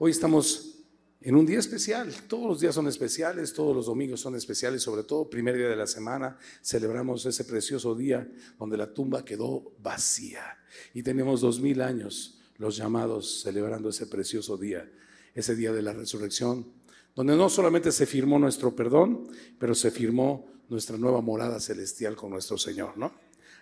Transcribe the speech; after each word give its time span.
Hoy 0.00 0.12
estamos 0.12 0.76
en 1.20 1.34
un 1.34 1.44
día 1.44 1.58
especial. 1.58 2.14
Todos 2.28 2.46
los 2.46 2.60
días 2.60 2.72
son 2.72 2.86
especiales, 2.86 3.52
todos 3.52 3.74
los 3.74 3.86
domingos 3.86 4.20
son 4.20 4.36
especiales, 4.36 4.80
sobre 4.80 5.02
todo 5.02 5.28
primer 5.28 5.56
día 5.56 5.68
de 5.68 5.74
la 5.74 5.88
semana 5.88 6.38
celebramos 6.62 7.26
ese 7.26 7.44
precioso 7.44 7.96
día 7.96 8.30
donde 8.60 8.76
la 8.76 8.94
tumba 8.94 9.24
quedó 9.24 9.72
vacía. 9.82 10.56
Y 10.94 11.02
tenemos 11.02 11.40
dos 11.40 11.58
mil 11.60 11.82
años 11.82 12.38
los 12.58 12.76
llamados 12.76 13.40
celebrando 13.42 13.88
ese 13.88 14.06
precioso 14.06 14.56
día, 14.56 14.88
ese 15.34 15.56
día 15.56 15.72
de 15.72 15.82
la 15.82 15.92
resurrección, 15.92 16.68
donde 17.16 17.34
no 17.34 17.48
solamente 17.48 17.90
se 17.90 18.06
firmó 18.06 18.38
nuestro 18.38 18.76
perdón, 18.76 19.26
pero 19.58 19.74
se 19.74 19.90
firmó 19.90 20.46
nuestra 20.68 20.96
nueva 20.96 21.22
morada 21.22 21.58
celestial 21.58 22.14
con 22.14 22.30
nuestro 22.30 22.56
Señor, 22.56 22.96
¿no? 22.96 23.12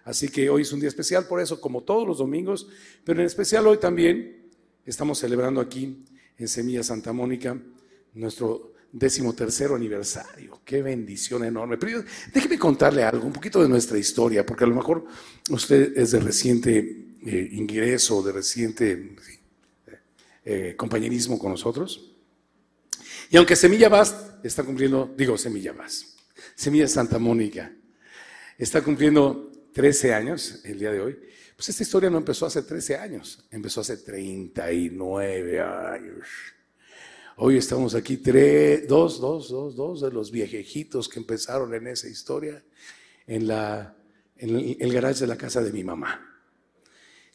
Así 0.05 0.29
que 0.29 0.50
hoy 0.50 0.62
es 0.62 0.73
un 0.75 0.80
día 0.80 0.91
especial, 0.91 1.27
por 1.27 1.41
eso, 1.41 1.62
como 1.62 1.82
todos 1.82 2.07
los 2.07 2.18
domingos, 2.18 2.68
pero 3.05 3.21
en 3.21 3.27
especial 3.27 3.66
hoy 3.66 3.79
también 3.79 4.50
estamos 4.84 5.18
celebrando 5.18 5.62
aquí 5.62 6.05
en 6.39 6.48
Semilla 6.48 6.82
Santa 6.82 7.12
Mónica 7.12 7.57
nuestro 8.15 8.74
décimo 8.92 9.34
tercero 9.34 9.74
aniversario. 9.74 10.60
Qué 10.65 10.83
bendición 10.83 11.45
enorme. 11.45 11.77
Pero 11.77 12.02
déjeme 12.33 12.59
contarle 12.59 13.02
algo, 13.05 13.27
un 13.27 13.33
poquito 13.33 13.62
de 13.62 13.69
nuestra 13.69 13.98
historia, 13.98 14.45
porque 14.45 14.65
a 14.65 14.66
lo 14.66 14.74
mejor 14.74 15.05
usted 15.51 15.96
es 15.96 16.12
de 16.12 16.20
reciente 16.20 16.79
eh, 17.27 17.48
ingreso, 17.52 18.23
de 18.23 18.33
reciente 18.33 19.16
eh, 20.45 20.74
compañerismo 20.77 21.38
con 21.38 21.51
nosotros. 21.51 22.12
Y 23.30 23.37
aunque 23.37 23.57
Semilla 23.57 23.88
Vaz 23.88 24.15
está 24.43 24.62
cumpliendo, 24.62 25.12
digo 25.16 25.37
Semilla 25.37 25.73
Vaz, 25.73 26.16
Semilla 26.55 26.88
Santa 26.88 27.18
Mónica, 27.18 27.73
está 28.57 28.82
cumpliendo 28.82 29.52
13 29.73 30.15
años 30.15 30.60
el 30.65 30.79
día 30.79 30.93
de 30.93 31.01
hoy. 31.01 31.18
Pues 31.56 31.70
esta 31.70 31.83
historia 31.83 32.10
no 32.10 32.19
empezó 32.19 32.45
hace 32.45 32.62
13 32.62 32.96
años, 32.96 33.42
empezó 33.51 33.80
hace 33.80 33.96
39 33.96 35.60
años. 35.60 36.29
Hoy 37.38 37.56
estamos 37.56 37.95
aquí, 37.95 38.19
tres, 38.19 38.87
dos, 38.87 39.19
dos, 39.20 39.48
dos, 39.48 39.74
dos 39.74 40.02
de 40.02 40.10
los 40.10 40.30
viejejitos 40.30 41.09
que 41.09 41.18
empezaron 41.18 41.73
en 41.74 41.87
esa 41.87 42.09
historia 42.09 42.62
en, 43.27 43.51
el, 43.51 44.77
el 44.79 44.93
garage 44.93 45.21
de 45.21 45.27
la 45.27 45.38
casa 45.38 45.62
de 45.62 45.73
mi 45.73 45.82
mamá. 45.82 46.21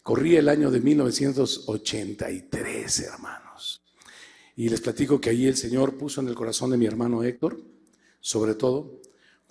Corría 0.03 0.37
el 0.39 0.49
año 0.49 0.69
de 0.69 0.81
1983, 0.81 2.99
hermanos. 2.99 3.81
Y 4.55 4.69
les 4.69 4.81
platico 4.81 5.19
que 5.19 5.31
ahí 5.31 5.47
el 5.47 5.57
Señor 5.57 5.97
puso 5.97 6.21
en 6.21 6.27
el 6.27 6.35
corazón 6.35 6.69
de 6.69 6.77
mi 6.77 6.85
hermano 6.85 7.23
Héctor, 7.23 7.59
sobre 8.19 8.53
todo, 8.53 9.01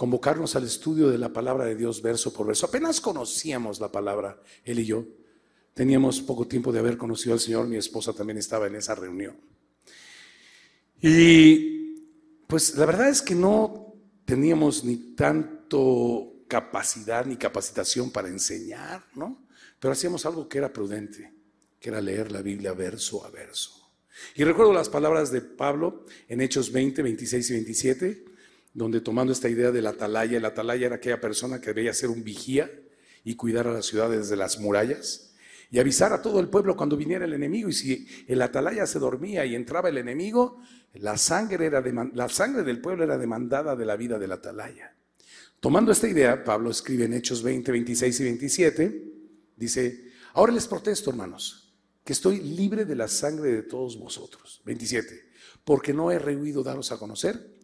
convocarnos 0.01 0.57
al 0.57 0.65
estudio 0.65 1.11
de 1.11 1.19
la 1.19 1.31
palabra 1.31 1.67
de 1.67 1.77
Dios 1.77 2.01
verso 2.01 2.33
por 2.33 2.47
verso. 2.47 2.65
Apenas 2.65 3.03
conocíamos 3.03 3.81
la 3.81 3.93
palabra, 3.93 4.41
él 4.65 4.79
y 4.79 4.87
yo. 4.87 5.05
Teníamos 5.75 6.23
poco 6.23 6.49
tiempo 6.49 6.73
de 6.73 6.79
haber 6.79 6.97
conocido 6.97 7.35
al 7.35 7.41
Señor, 7.41 7.67
mi 7.67 7.77
esposa 7.77 8.15
también 8.15 8.39
estaba 8.39 8.67
en 8.67 8.77
esa 8.77 8.95
reunión. 8.95 9.37
Y 11.03 11.97
pues 12.47 12.77
la 12.77 12.87
verdad 12.87 13.11
es 13.11 13.21
que 13.21 13.35
no 13.35 13.95
teníamos 14.25 14.85
ni 14.85 14.97
tanto 15.15 16.45
capacidad 16.49 17.27
ni 17.27 17.37
capacitación 17.37 18.11
para 18.11 18.29
enseñar, 18.29 19.05
¿no? 19.15 19.47
Pero 19.79 19.93
hacíamos 19.93 20.25
algo 20.25 20.49
que 20.49 20.57
era 20.57 20.73
prudente, 20.73 21.31
que 21.79 21.91
era 21.91 22.01
leer 22.01 22.33
la 22.33 22.41
Biblia 22.41 22.73
verso 22.73 23.23
a 23.27 23.29
verso. 23.29 23.93
Y 24.35 24.45
recuerdo 24.45 24.73
las 24.73 24.89
palabras 24.89 25.31
de 25.31 25.43
Pablo 25.43 26.07
en 26.27 26.41
Hechos 26.41 26.73
20, 26.73 27.03
26 27.03 27.51
y 27.51 27.53
27, 27.53 28.30
donde 28.73 29.01
tomando 29.01 29.33
esta 29.33 29.49
idea 29.49 29.71
del 29.71 29.87
atalaya, 29.87 30.39
el 30.39 30.45
atalaya 30.45 30.87
era 30.87 30.97
aquella 30.97 31.21
persona 31.21 31.61
que 31.61 31.73
debía 31.73 31.93
ser 31.93 32.11
un 32.11 32.23
vigía 32.23 32.71
y 33.25 33.35
cuidar 33.35 33.67
a 33.67 33.73
las 33.73 33.87
ciudades 33.87 34.29
de 34.29 34.37
las 34.37 34.59
murallas 34.59 35.35
y 35.71 35.79
avisar 35.79 36.13
a 36.13 36.23
todo 36.23 36.41
el 36.41 36.49
pueblo 36.49 36.77
cuando 36.77 36.97
viniera 36.97 37.25
el 37.25 37.33
enemigo. 37.33 37.69
Y 37.69 37.73
si 37.73 38.07
el 38.27 38.43
atalaya 38.43 38.87
se 38.87 38.99
dormía 38.99 39.45
y 39.45 39.55
entraba 39.55 39.89
el 39.89 39.99
enemigo, 39.99 40.61
la 40.95 41.17
sangre, 41.17 41.67
era 41.67 41.81
la 41.81 42.29
sangre 42.29 42.63
del 42.63 42.81
pueblo 42.81 43.05
era 43.05 43.19
demandada 43.19 43.77
de 43.77 43.87
la 43.87 43.97
vida 43.97 44.19
del 44.19 44.33
atalaya. 44.33 44.97
Tomando 45.61 45.93
esta 45.93 46.09
idea, 46.09 46.43
Pablo 46.43 46.71
escribe 46.71 47.05
en 47.05 47.13
Hechos 47.13 47.43
20, 47.43 47.71
26 47.71 48.21
y 48.21 48.25
27, 48.25 49.13
dice, 49.57 50.11
ahora 50.33 50.53
les 50.53 50.67
protesto, 50.67 51.11
hermanos, 51.11 51.75
que 52.03 52.15
estoy 52.15 52.41
libre 52.41 52.87
de 52.87 52.97
la 52.97 53.09
sangre 53.09 53.53
de 53.53 53.63
todos 53.63 53.99
vosotros. 53.99 54.63
27, 54.65 55.29
porque 55.63 55.93
no 55.93 56.11
he 56.11 56.19
rehuido 56.19 56.63
daros 56.63 56.93
a 56.93 56.99
conocer 56.99 57.60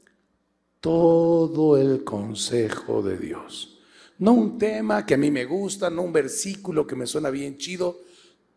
todo 0.86 1.76
el 1.76 2.04
consejo 2.04 3.02
de 3.02 3.18
Dios. 3.18 3.76
No 4.18 4.34
un 4.34 4.56
tema 4.56 5.04
que 5.04 5.14
a 5.14 5.16
mí 5.16 5.32
me 5.32 5.44
gusta, 5.44 5.90
no 5.90 6.02
un 6.02 6.12
versículo 6.12 6.86
que 6.86 6.94
me 6.94 7.08
suena 7.08 7.28
bien 7.28 7.58
chido, 7.58 8.02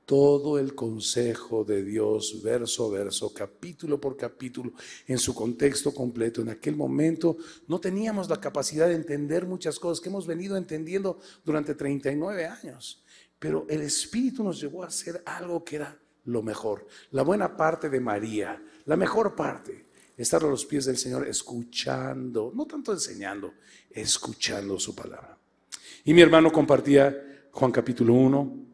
todo 0.05 0.59
el 0.59 0.75
consejo 0.75 1.63
de 1.63 1.83
Dios, 1.83 2.43
verso 2.43 2.85
a 2.85 2.91
verso, 2.91 3.33
capítulo 3.33 3.99
por 3.99 4.15
capítulo, 4.15 4.73
en 5.07 5.17
su 5.17 5.33
contexto 5.33 5.91
completo. 5.91 6.43
En 6.43 6.49
aquel 6.49 6.75
momento 6.75 7.35
no 7.67 7.79
teníamos 7.79 8.29
la 8.29 8.39
capacidad 8.39 8.87
de 8.87 8.93
entender 8.93 9.47
muchas 9.47 9.79
cosas 9.79 9.99
que 9.99 10.09
hemos 10.09 10.27
venido 10.27 10.55
entendiendo 10.55 11.17
durante 11.43 11.73
39 11.73 12.45
años, 12.45 13.03
pero 13.39 13.65
el 13.67 13.81
Espíritu 13.81 14.43
nos 14.43 14.61
llevó 14.61 14.83
a 14.83 14.87
hacer 14.89 15.23
algo 15.25 15.63
que 15.63 15.77
era 15.77 15.97
lo 16.25 16.43
mejor, 16.43 16.85
la 17.09 17.23
buena 17.23 17.57
parte 17.57 17.89
de 17.89 17.99
María, 17.99 18.63
la 18.85 18.95
mejor 18.95 19.35
parte 19.35 19.88
estar 20.23 20.43
a 20.43 20.47
los 20.47 20.65
pies 20.65 20.85
del 20.85 20.97
Señor 20.97 21.27
escuchando, 21.27 22.51
no 22.53 22.65
tanto 22.65 22.91
enseñando, 22.91 23.53
escuchando 23.89 24.77
su 24.77 24.93
palabra. 24.93 25.37
Y 26.03 26.13
mi 26.13 26.21
hermano 26.21 26.51
compartía 26.51 27.47
Juan 27.51 27.71
capítulo 27.71 28.13
1 28.13 28.65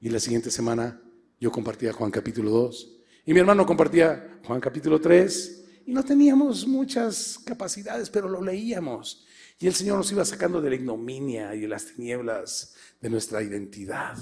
y 0.00 0.08
la 0.08 0.18
siguiente 0.18 0.50
semana 0.50 1.00
yo 1.38 1.52
compartía 1.52 1.92
Juan 1.92 2.10
capítulo 2.10 2.50
2 2.50 2.96
y 3.26 3.34
mi 3.34 3.40
hermano 3.40 3.66
compartía 3.66 4.40
Juan 4.46 4.58
capítulo 4.58 4.98
3 4.98 5.64
y 5.84 5.92
no 5.92 6.02
teníamos 6.02 6.66
muchas 6.66 7.38
capacidades, 7.44 8.08
pero 8.08 8.28
lo 8.28 8.42
leíamos. 8.42 9.26
Y 9.58 9.66
el 9.66 9.74
Señor 9.74 9.98
nos 9.98 10.10
iba 10.12 10.24
sacando 10.24 10.62
de 10.62 10.70
la 10.70 10.76
ignominia 10.76 11.54
y 11.54 11.60
de 11.60 11.68
las 11.68 11.86
tinieblas 11.86 12.74
de 13.02 13.10
nuestra 13.10 13.42
identidad 13.42 14.16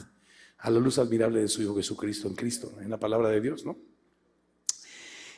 a 0.59 0.71
la 0.71 0.81
luz 0.81 0.99
admirable 0.99 1.41
de 1.41 1.47
su 1.47 1.63
Hijo 1.63 1.77
Jesucristo 1.77 2.27
en 2.27 2.35
Cristo, 2.35 2.73
en 2.81 2.91
la 2.91 2.99
palabra 2.99 3.29
de 3.29 3.41
Dios, 3.41 3.65
¿no? 3.65 3.79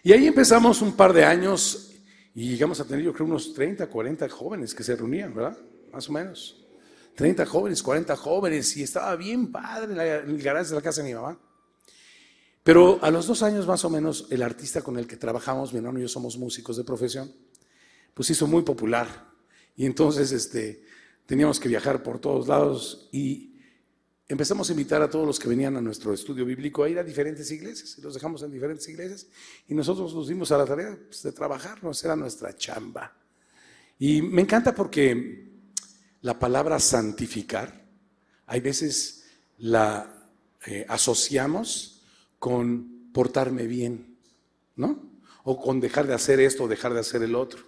Y 0.03 0.13
ahí 0.13 0.27
empezamos 0.27 0.81
un 0.81 0.93
par 0.93 1.13
de 1.13 1.25
años 1.25 1.91
y 2.35 2.49
llegamos 2.51 2.81
a 2.81 2.85
tener 2.85 3.05
yo 3.05 3.13
creo 3.13 3.27
unos 3.27 3.53
30, 3.53 3.87
40 3.87 4.29
jóvenes 4.31 4.75
que 4.75 4.83
se 4.83 4.97
reunían, 4.97 5.35
¿verdad? 5.35 5.59
Más 5.93 6.09
o 6.09 6.13
menos. 6.13 6.65
30 7.17 7.45
jóvenes, 7.45 7.83
40 7.83 8.17
jóvenes 8.17 8.77
y 8.79 8.83
estaba 8.83 9.15
bien 9.17 9.53
padre 9.53 9.93
en 9.93 10.31
el 10.31 10.43
garaje 10.43 10.71
de 10.71 10.77
la 10.77 10.81
casa 10.81 11.03
de 11.03 11.09
mi 11.09 11.15
mamá. 11.15 11.39
Pero 12.63 12.99
a 13.03 13.11
los 13.11 13.27
dos 13.27 13.43
años 13.43 13.67
más 13.67 13.85
o 13.85 13.91
menos, 13.91 14.27
el 14.31 14.43
artista 14.43 14.81
con 14.81 14.99
el 14.99 15.07
que 15.07 15.17
trabajamos, 15.17 15.73
mi 15.73 15.79
hermano 15.79 15.99
y 15.99 16.03
yo 16.03 16.09
somos 16.09 16.39
músicos 16.39 16.77
de 16.77 16.85
profesión, 16.85 17.31
pues 18.15 18.31
hizo 18.31 18.47
muy 18.47 18.63
popular. 18.63 19.29
Y 19.77 19.85
entonces 19.85 20.33
este, 20.33 20.85
teníamos 21.27 21.61
que 21.61 21.69
viajar 21.69 22.03
por 22.03 22.21
todos 22.21 22.49
lados 22.49 23.09
y 23.13 23.50
empezamos 24.31 24.69
a 24.69 24.73
invitar 24.73 25.03
a 25.03 25.11
todos 25.11 25.27
los 25.27 25.41
que 25.41 25.49
venían 25.49 25.77
a 25.77 25.81
nuestro 25.81 26.15
estudio 26.15 26.45
bíblico 26.45 26.85
a 26.85 26.89
ir 26.89 27.01
a 27.01 27.03
diferentes 27.03 27.51
iglesias 27.51 27.97
y 27.99 28.01
los 28.01 28.15
dejamos 28.15 28.41
en 28.45 28.53
diferentes 28.53 28.89
iglesias 28.89 29.27
y 29.67 29.75
nosotros 29.75 30.15
nos 30.15 30.29
dimos 30.29 30.53
a 30.53 30.59
la 30.59 30.65
tarea 30.65 30.97
pues, 31.05 31.25
de 31.25 31.33
trabajarnos, 31.33 32.05
era 32.05 32.15
nuestra 32.15 32.55
chamba. 32.57 33.13
Y 33.99 34.23
me 34.23 34.43
encanta 34.43 34.73
porque 34.73 35.51
la 36.23 36.39
palabra 36.39 36.79
santificar, 36.79 37.85
hay 38.47 38.61
veces 38.61 39.25
la 39.59 40.31
eh, 40.65 40.87
asociamos 40.89 42.05
con 42.39 43.11
portarme 43.13 43.67
bien, 43.67 44.17
¿no? 44.77 45.11
O 45.43 45.61
con 45.61 45.81
dejar 45.81 46.07
de 46.07 46.15
hacer 46.15 46.39
esto 46.39 46.69
dejar 46.69 46.95
de 46.95 47.01
hacer 47.01 47.25
el 47.25 47.35
otro. 47.35 47.65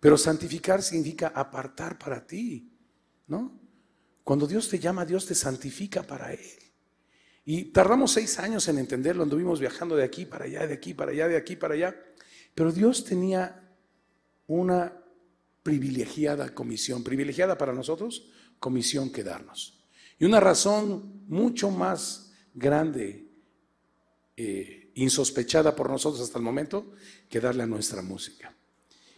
Pero 0.00 0.18
santificar 0.18 0.82
significa 0.82 1.28
apartar 1.28 1.98
para 1.98 2.26
ti, 2.26 2.70
¿no? 3.26 3.67
Cuando 4.28 4.46
Dios 4.46 4.68
te 4.68 4.78
llama, 4.78 5.06
Dios 5.06 5.24
te 5.24 5.34
santifica 5.34 6.02
para 6.02 6.34
Él. 6.34 6.50
Y 7.46 7.64
tardamos 7.72 8.12
seis 8.12 8.38
años 8.38 8.68
en 8.68 8.76
entenderlo, 8.76 9.22
anduvimos 9.22 9.58
viajando 9.58 9.96
de 9.96 10.04
aquí 10.04 10.26
para 10.26 10.44
allá, 10.44 10.66
de 10.66 10.74
aquí 10.74 10.92
para 10.92 11.12
allá, 11.12 11.28
de 11.28 11.36
aquí 11.38 11.56
para 11.56 11.72
allá. 11.72 11.96
Pero 12.54 12.70
Dios 12.70 13.04
tenía 13.04 13.74
una 14.46 14.92
privilegiada 15.62 16.54
comisión, 16.54 17.02
privilegiada 17.02 17.56
para 17.56 17.72
nosotros, 17.72 18.28
comisión 18.60 19.10
que 19.10 19.24
darnos. 19.24 19.82
Y 20.18 20.26
una 20.26 20.40
razón 20.40 21.24
mucho 21.26 21.70
más 21.70 22.34
grande, 22.52 23.30
eh, 24.36 24.92
insospechada 24.96 25.74
por 25.74 25.88
nosotros 25.88 26.20
hasta 26.20 26.36
el 26.36 26.44
momento, 26.44 26.92
que 27.30 27.40
darle 27.40 27.62
a 27.62 27.66
nuestra 27.66 28.02
música. 28.02 28.54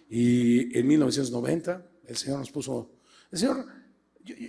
Y 0.08 0.78
en 0.78 0.86
1990 0.86 1.84
el 2.06 2.16
Señor 2.16 2.38
nos 2.38 2.52
puso, 2.52 2.92
el 3.32 3.38
Señor 3.40 3.79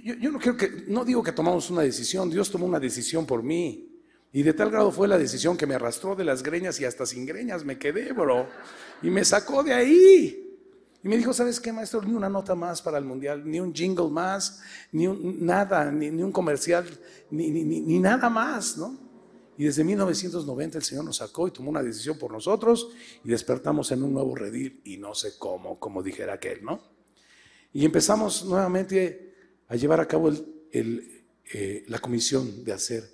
yo, 0.03 0.31
no 0.31 0.39
creo 0.39 0.57
que, 0.57 0.85
no 0.87 1.05
digo 1.05 1.23
que 1.23 1.31
tomamos 1.31 1.69
una 1.69 1.81
decisión, 1.81 2.29
Dios 2.29 2.49
tomó 2.49 2.65
una 2.65 2.79
decisión 2.79 3.25
por 3.25 3.43
mí. 3.43 3.87
Y 4.33 4.43
de 4.43 4.53
tal 4.53 4.71
grado 4.71 4.91
fue 4.91 5.07
la 5.07 5.17
decisión 5.17 5.57
que 5.57 5.67
me 5.67 5.75
arrastró 5.75 6.15
de 6.15 6.23
las 6.23 6.41
greñas 6.41 6.79
y 6.79 6.85
hasta 6.85 7.05
sin 7.05 7.25
greñas 7.25 7.65
me 7.65 7.77
quedé, 7.77 8.13
bro. 8.13 8.47
Y 9.01 9.09
me 9.09 9.25
sacó 9.25 9.61
de 9.61 9.73
ahí. 9.73 10.51
Y 11.03 11.07
me 11.07 11.17
dijo, 11.17 11.33
¿sabes 11.33 11.59
qué, 11.59 11.73
maestro? 11.73 12.01
Ni 12.01 12.13
una 12.13 12.29
nota 12.29 12.53
más 12.53 12.81
para 12.81 12.97
el 12.97 13.05
mundial, 13.05 13.41
ni 13.43 13.59
un 13.59 13.73
jingle 13.73 14.09
más, 14.09 14.61
ni 14.91 15.07
un, 15.07 15.43
nada, 15.43 15.91
ni, 15.91 16.09
un 16.09 16.31
comercial, 16.31 16.85
ni, 17.31 17.49
ni, 17.49 17.99
nada 17.99 18.29
más, 18.29 18.77
¿no? 18.77 18.97
Y 19.57 19.65
desde 19.65 19.83
1990 19.83 20.77
el 20.77 20.83
Señor 20.83 21.05
nos 21.05 21.17
sacó 21.17 21.47
y 21.47 21.51
tomó 21.51 21.71
una 21.71 21.83
decisión 21.83 22.17
por 22.17 22.31
nosotros 22.31 22.89
y 23.23 23.29
despertamos 23.29 23.91
en 23.91 24.03
un 24.03 24.13
nuevo 24.13 24.35
redil 24.35 24.81
y 24.85 24.97
no 24.97 25.13
sé 25.13 25.37
cómo, 25.37 25.79
como 25.79 26.03
dijera 26.03 26.33
aquel, 26.33 26.63
¿no? 26.63 26.81
Y 27.73 27.83
empezamos 27.83 28.45
nuevamente 28.45 29.30
a 29.71 29.77
llevar 29.77 30.01
a 30.01 30.07
cabo 30.07 30.29
eh, 30.73 31.85
la 31.87 31.99
comisión 31.99 32.61
de 32.65 32.73
hacer 32.73 33.09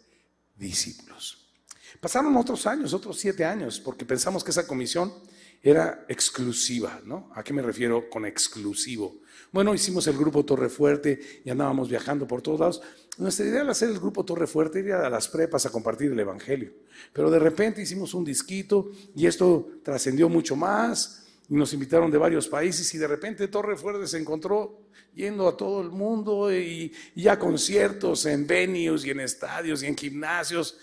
discípulos. 0.56 1.52
Pasaron 2.00 2.36
otros 2.36 2.66
años, 2.66 2.96
otros 2.96 3.20
siete 3.20 3.46
años, 3.46 3.80
porque 3.80 4.06
pensamos 4.06 4.44
que 4.44 4.50
esa 4.50 4.66
comisión 4.66 5.14
era 5.62 6.04
exclusiva, 6.10 7.00
¿no? 7.06 7.30
¿A 7.36 7.44
qué 7.44 7.54
me 7.54 7.62
refiero 7.62 8.10
con 8.10 8.26
exclusivo? 8.26 9.20
Bueno, 9.52 9.76
hicimos 9.76 10.08
el 10.08 10.18
grupo 10.18 10.44
Torre 10.46 10.70
Fuerte 10.70 11.42
y 11.46 11.50
andábamos 11.52 11.90
viajando 11.90 12.28
por 12.28 12.42
todos 12.42 12.60
lados. 12.60 12.82
Nuestra 13.20 13.46
idea 13.46 13.62
al 13.62 13.70
hacer 13.70 13.90
el 13.90 14.00
grupo 14.00 14.26
Torre 14.26 14.48
Fuerte 14.48 14.80
era 14.80 15.06
a 15.06 15.12
las 15.12 15.28
prepas 15.28 15.68
a 15.68 15.72
compartir 15.72 16.12
el 16.12 16.20
Evangelio. 16.20 16.74
Pero 17.14 17.30
de 17.30 17.38
repente 17.38 17.84
hicimos 17.84 18.16
un 18.16 18.26
disquito 18.26 18.90
y 19.16 19.28
esto 19.28 19.74
trascendió 19.84 20.28
mucho 20.28 20.56
más 20.56 21.28
y 21.50 21.54
nos 21.54 21.72
invitaron 21.74 22.10
de 22.10 22.18
varios 22.18 22.48
países 22.48 22.92
y 22.96 22.98
de 22.98 23.08
repente 23.08 23.48
Torre 23.48 23.78
Fuerte 23.78 24.08
se 24.08 24.18
encontró 24.18 24.87
yendo 25.14 25.48
a 25.48 25.58
todo 25.58 25.82
el 25.82 25.90
mundo 25.90 26.54
y, 26.54 26.94
y 27.16 27.28
a 27.28 27.40
conciertos 27.40 28.26
en 28.26 28.46
venues 28.46 29.06
y 29.06 29.12
en 29.12 29.20
estadios 29.20 29.84
y 29.84 29.88
en 29.88 29.98
gimnasios 29.98 30.78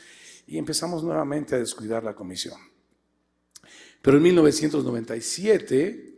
y 0.46 0.58
empezamos 0.58 1.02
nuevamente 1.02 1.55
a 1.55 1.58
descuidar 1.58 2.05
la 2.05 2.14
comisión. 2.14 2.58
Pero 4.02 4.19
en 4.19 4.22
1997 4.22 6.14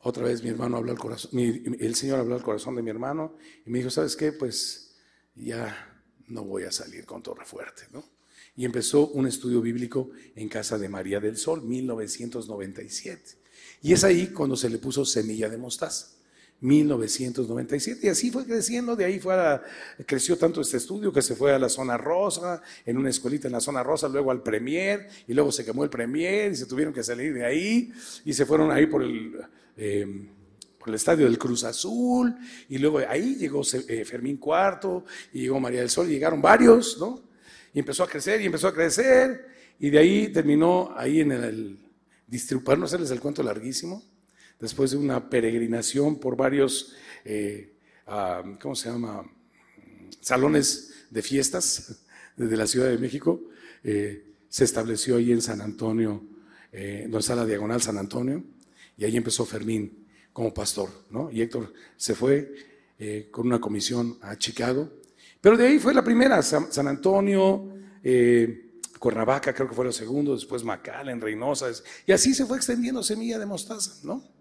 otra 0.00 0.24
vez 0.24 0.42
mi 0.42 0.50
hermano 0.50 0.76
habló 0.76 0.92
al 0.92 0.98
corazón, 0.98 1.30
el 1.38 1.94
Señor 1.94 2.20
habló 2.20 2.36
al 2.36 2.42
corazón 2.42 2.76
de 2.76 2.82
mi 2.82 2.90
hermano 2.90 3.36
y 3.66 3.70
me 3.70 3.78
dijo, 3.78 3.90
¿sabes 3.90 4.16
qué? 4.16 4.32
Pues 4.32 4.96
ya 5.34 6.02
no 6.28 6.44
voy 6.44 6.64
a 6.64 6.72
salir 6.72 7.04
con 7.04 7.22
Torre 7.22 7.44
Fuerte, 7.44 7.84
¿no? 7.92 8.04
Y 8.56 8.64
empezó 8.64 9.08
un 9.08 9.26
estudio 9.26 9.60
bíblico 9.60 10.10
en 10.34 10.48
casa 10.48 10.78
de 10.78 10.88
María 10.88 11.20
del 11.20 11.36
Sol, 11.36 11.62
1997. 11.62 13.38
Y 13.82 13.92
es 13.92 14.02
ahí 14.02 14.28
cuando 14.28 14.56
se 14.56 14.68
le 14.68 14.78
puso 14.78 15.04
semilla 15.04 15.48
de 15.48 15.58
mostaza. 15.58 16.17
1997. 16.60 18.06
Y 18.06 18.10
así 18.10 18.30
fue 18.30 18.44
creciendo, 18.44 18.96
de 18.96 19.04
ahí 19.04 19.18
fue 19.20 19.34
creció 20.06 20.36
tanto 20.36 20.60
este 20.60 20.78
estudio 20.78 21.12
que 21.12 21.22
se 21.22 21.36
fue 21.36 21.52
a 21.52 21.58
la 21.58 21.68
zona 21.68 21.96
rosa, 21.96 22.62
en 22.84 22.98
una 22.98 23.10
escuelita 23.10 23.46
en 23.46 23.52
la 23.52 23.60
zona 23.60 23.82
rosa, 23.82 24.08
luego 24.08 24.30
al 24.30 24.42
Premier, 24.42 25.08
y 25.26 25.34
luego 25.34 25.52
se 25.52 25.64
quemó 25.64 25.84
el 25.84 25.90
Premier 25.90 26.52
y 26.52 26.56
se 26.56 26.66
tuvieron 26.66 26.92
que 26.92 27.02
salir 27.02 27.34
de 27.34 27.44
ahí 27.44 27.92
y 28.24 28.32
se 28.32 28.44
fueron 28.44 28.72
ahí 28.72 28.86
por 28.86 29.02
el, 29.02 29.40
em, 29.76 30.28
por 30.78 30.88
el 30.88 30.94
estadio 30.94 31.26
del 31.26 31.38
Cruz 31.38 31.64
Azul, 31.64 32.34
y 32.68 32.78
luego 32.78 32.98
ahí 32.98 33.36
llegó 33.36 33.62
eh, 33.88 34.04
Fermín 34.04 34.36
Cuarto, 34.38 35.04
y 35.32 35.42
llegó 35.42 35.60
María 35.60 35.80
del 35.80 35.90
Sol, 35.90 36.08
y 36.08 36.12
llegaron 36.12 36.42
varios, 36.42 36.98
¿no? 36.98 37.22
Y 37.72 37.80
empezó 37.80 38.02
a 38.02 38.08
crecer 38.08 38.40
y 38.40 38.46
empezó 38.46 38.68
a 38.68 38.74
crecer, 38.74 39.46
y 39.78 39.90
de 39.90 39.98
ahí 39.98 40.28
terminó 40.32 40.92
ahí 40.96 41.20
en 41.20 41.32
el, 41.32 41.78
para 42.64 42.78
no 42.78 42.86
hacerles 42.86 43.10
el 43.10 43.20
cuento 43.20 43.42
larguísimo, 43.42 44.02
después 44.60 44.90
de 44.90 44.96
una 44.96 45.28
peregrinación 45.28 46.18
por 46.18 46.36
varios, 46.36 46.94
eh, 47.24 47.74
ah, 48.06 48.42
¿cómo 48.60 48.74
se 48.74 48.90
llama? 48.90 49.24
Salones 50.20 51.06
de 51.10 51.22
fiestas 51.22 52.04
desde 52.36 52.56
la 52.56 52.66
Ciudad 52.66 52.88
de 52.88 52.98
México, 52.98 53.42
eh, 53.82 54.24
se 54.48 54.64
estableció 54.64 55.16
ahí 55.16 55.32
en 55.32 55.42
San 55.42 55.60
Antonio, 55.60 56.22
eh, 56.72 57.02
donde 57.02 57.18
está 57.18 57.44
diagonal 57.44 57.82
San 57.82 57.98
Antonio, 57.98 58.42
y 58.96 59.04
ahí 59.04 59.16
empezó 59.16 59.44
Fermín 59.44 60.06
como 60.32 60.54
pastor, 60.54 60.88
¿no? 61.10 61.30
Y 61.30 61.42
Héctor 61.42 61.72
se 61.96 62.14
fue 62.14 62.54
eh, 62.98 63.28
con 63.30 63.46
una 63.46 63.60
comisión 63.60 64.18
a 64.22 64.36
Chicago, 64.36 64.90
pero 65.40 65.56
de 65.56 65.66
ahí 65.66 65.78
fue 65.78 65.94
la 65.94 66.02
primera, 66.02 66.42
San, 66.42 66.88
Antonio, 66.88 67.74
Cuernavaca 68.98 69.52
creo 69.52 69.68
que 69.68 69.74
fue 69.74 69.84
lo 69.84 69.92
segundo, 69.92 70.34
después 70.34 70.64
en 71.06 71.20
Reynosa, 71.20 71.70
y 72.06 72.12
así 72.12 72.34
se 72.34 72.46
fue 72.46 72.56
extendiendo 72.56 73.02
semilla 73.02 73.38
de 73.38 73.46
mostaza, 73.46 74.00
¿no? 74.02 74.37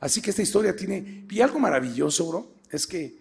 Así 0.00 0.20
que 0.20 0.30
esta 0.30 0.42
historia 0.42 0.76
tiene, 0.76 1.24
y 1.28 1.40
algo 1.40 1.58
maravilloso, 1.58 2.28
bro, 2.28 2.54
es 2.70 2.86
que 2.86 3.18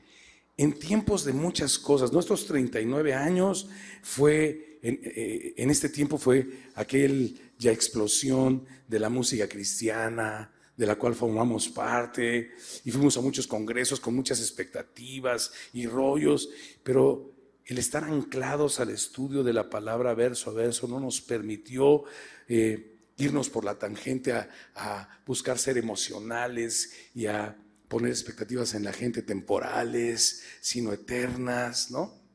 en 0.58 0.74
tiempos 0.74 1.26
de 1.26 1.34
muchas 1.34 1.78
cosas, 1.78 2.12
nuestros 2.12 2.46
39 2.46 3.14
años 3.14 3.68
fue, 4.02 4.80
eh, 4.82 5.54
en, 5.58 5.70
este 5.70 5.90
tiempo 5.90 6.18
fue 6.18 6.48
aquel 6.76 7.40
ya 7.58 7.72
explosión 7.72 8.66
de 8.88 9.00
la 9.00 9.10
música 9.10 9.48
cristiana, 9.48 10.52
de 10.78 10.86
la 10.86 10.96
cual 10.96 11.16
formamos 11.16 11.70
parte, 11.70 12.52
y 12.84 12.92
fuimos 12.92 13.18
a 13.18 13.22
muchos 13.22 13.48
congresos 13.48 14.00
con 14.00 14.16
muchas 14.16 14.40
expectativas 14.40 15.52
y 15.74 15.88
rollos, 15.88 16.50
pero 16.84 17.34
el 17.66 17.78
estar 17.78 18.04
anclados 18.04 18.80
al 18.80 18.90
estudio 18.90 19.44
de 19.44 19.54
la 19.54 19.70
palabra 19.70 20.14
verso 20.14 20.52
a 20.52 20.54
verso 20.54 20.88
no 20.88 21.00
nos 21.00 21.22
permitió... 21.22 22.04
Eh, 22.48 22.92
irnos 23.18 23.50
por 23.50 23.64
la 23.64 23.78
tangente 23.78 24.34
a, 24.34 25.10
buscar 25.26 25.58
ser 25.58 25.78
emocionales 25.78 26.92
y 27.14 27.26
a 27.26 27.58
poner 27.88 28.12
expectativas 28.12 28.74
en 28.74 28.84
la 28.84 28.94
gente 28.94 29.22
temporales, 29.22 30.44
sino 30.62 30.94
eternas, 30.94 31.90
¿no? 31.92 32.26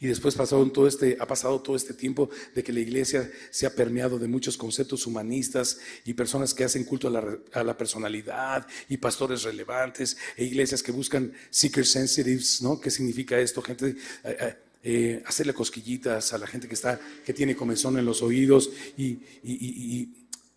Y 0.00 0.06
después 0.06 0.36
todo 0.36 0.86
este, 0.86 1.16
ha 1.18 1.26
pasado 1.26 1.60
todo 1.60 1.74
este 1.74 1.92
tiempo 1.92 2.30
de 2.54 2.62
que 2.62 2.72
la 2.72 2.78
iglesia 2.78 3.28
se 3.50 3.66
ha 3.66 3.74
permeado 3.74 4.18
de 4.18 4.28
muchos 4.28 4.56
conceptos 4.56 5.06
humanistas 5.06 5.78
y 6.04 6.14
personas 6.14 6.54
que 6.54 6.62
hacen 6.62 6.84
culto 6.84 7.08
a 7.08 7.64
la, 7.64 7.76
personalidad 7.76 8.66
y 8.88 8.96
pastores 8.98 9.42
relevantes 9.42 10.16
e 10.36 10.44
iglesias 10.44 10.84
que 10.84 10.92
buscan 10.92 11.32
seeker 11.50 11.84
sensitives, 11.84 12.62
¿no? 12.62 12.80
¿Qué 12.80 12.92
significa 12.92 13.38
esto? 13.40 13.60
Gente 13.60 13.96
eh, 14.22 14.36
eh, 14.40 14.56
eh, 14.90 15.22
hacerle 15.26 15.52
cosquillitas 15.52 16.32
a 16.32 16.38
la 16.38 16.46
gente 16.46 16.66
que, 16.66 16.72
está, 16.72 16.98
que 17.22 17.34
tiene 17.34 17.54
comezón 17.54 17.98
en 17.98 18.06
los 18.06 18.22
oídos 18.22 18.70
y, 18.96 19.20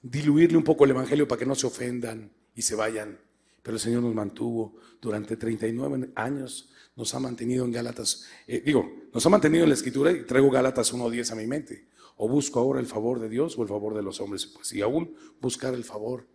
diluirle 0.02 0.58
un 0.58 0.64
poco 0.64 0.86
el 0.86 0.92
Evangelio 0.92 1.28
para 1.28 1.38
que 1.38 1.46
no 1.46 1.54
se 1.54 1.68
ofendan 1.68 2.32
y 2.56 2.62
se 2.62 2.76
vayan. 2.76 3.20
Pero 3.62 3.76
el 3.76 3.82
Señor 3.82 4.04
nos 4.04 4.16
mantuvo 4.16 4.78
durante 5.02 5.36
39 5.36 6.12
años, 6.16 6.70
nos 6.96 7.14
ha 7.14 7.20
mantenido 7.20 7.66
en 7.66 7.74
Gálatas, 7.74 8.26
eh, 8.48 8.64
digo, 8.66 8.90
nos 9.14 9.26
ha 9.26 9.30
mantenido 9.30 9.66
en 9.66 9.70
la 9.70 9.76
Escritura 9.76 10.14
y 10.14 10.24
traigo 10.24 10.50
Gálatas 10.50 10.94
1.10 10.94 11.34
a 11.34 11.36
mi 11.36 11.46
mente. 11.46 11.90
O 12.16 12.30
busco 12.30 12.62
ahora 12.62 12.80
el 12.80 12.88
favor 12.88 13.20
de 13.20 13.28
Dios 13.28 13.58
o 13.58 13.64
el 13.64 13.68
favor 13.68 13.96
de 13.96 14.02
los 14.02 14.22
hombres. 14.22 14.46
Pues 14.46 14.66
si 14.66 14.80
aún 14.80 15.14
buscar 15.42 15.74
el 15.74 15.84
favor 15.84 16.26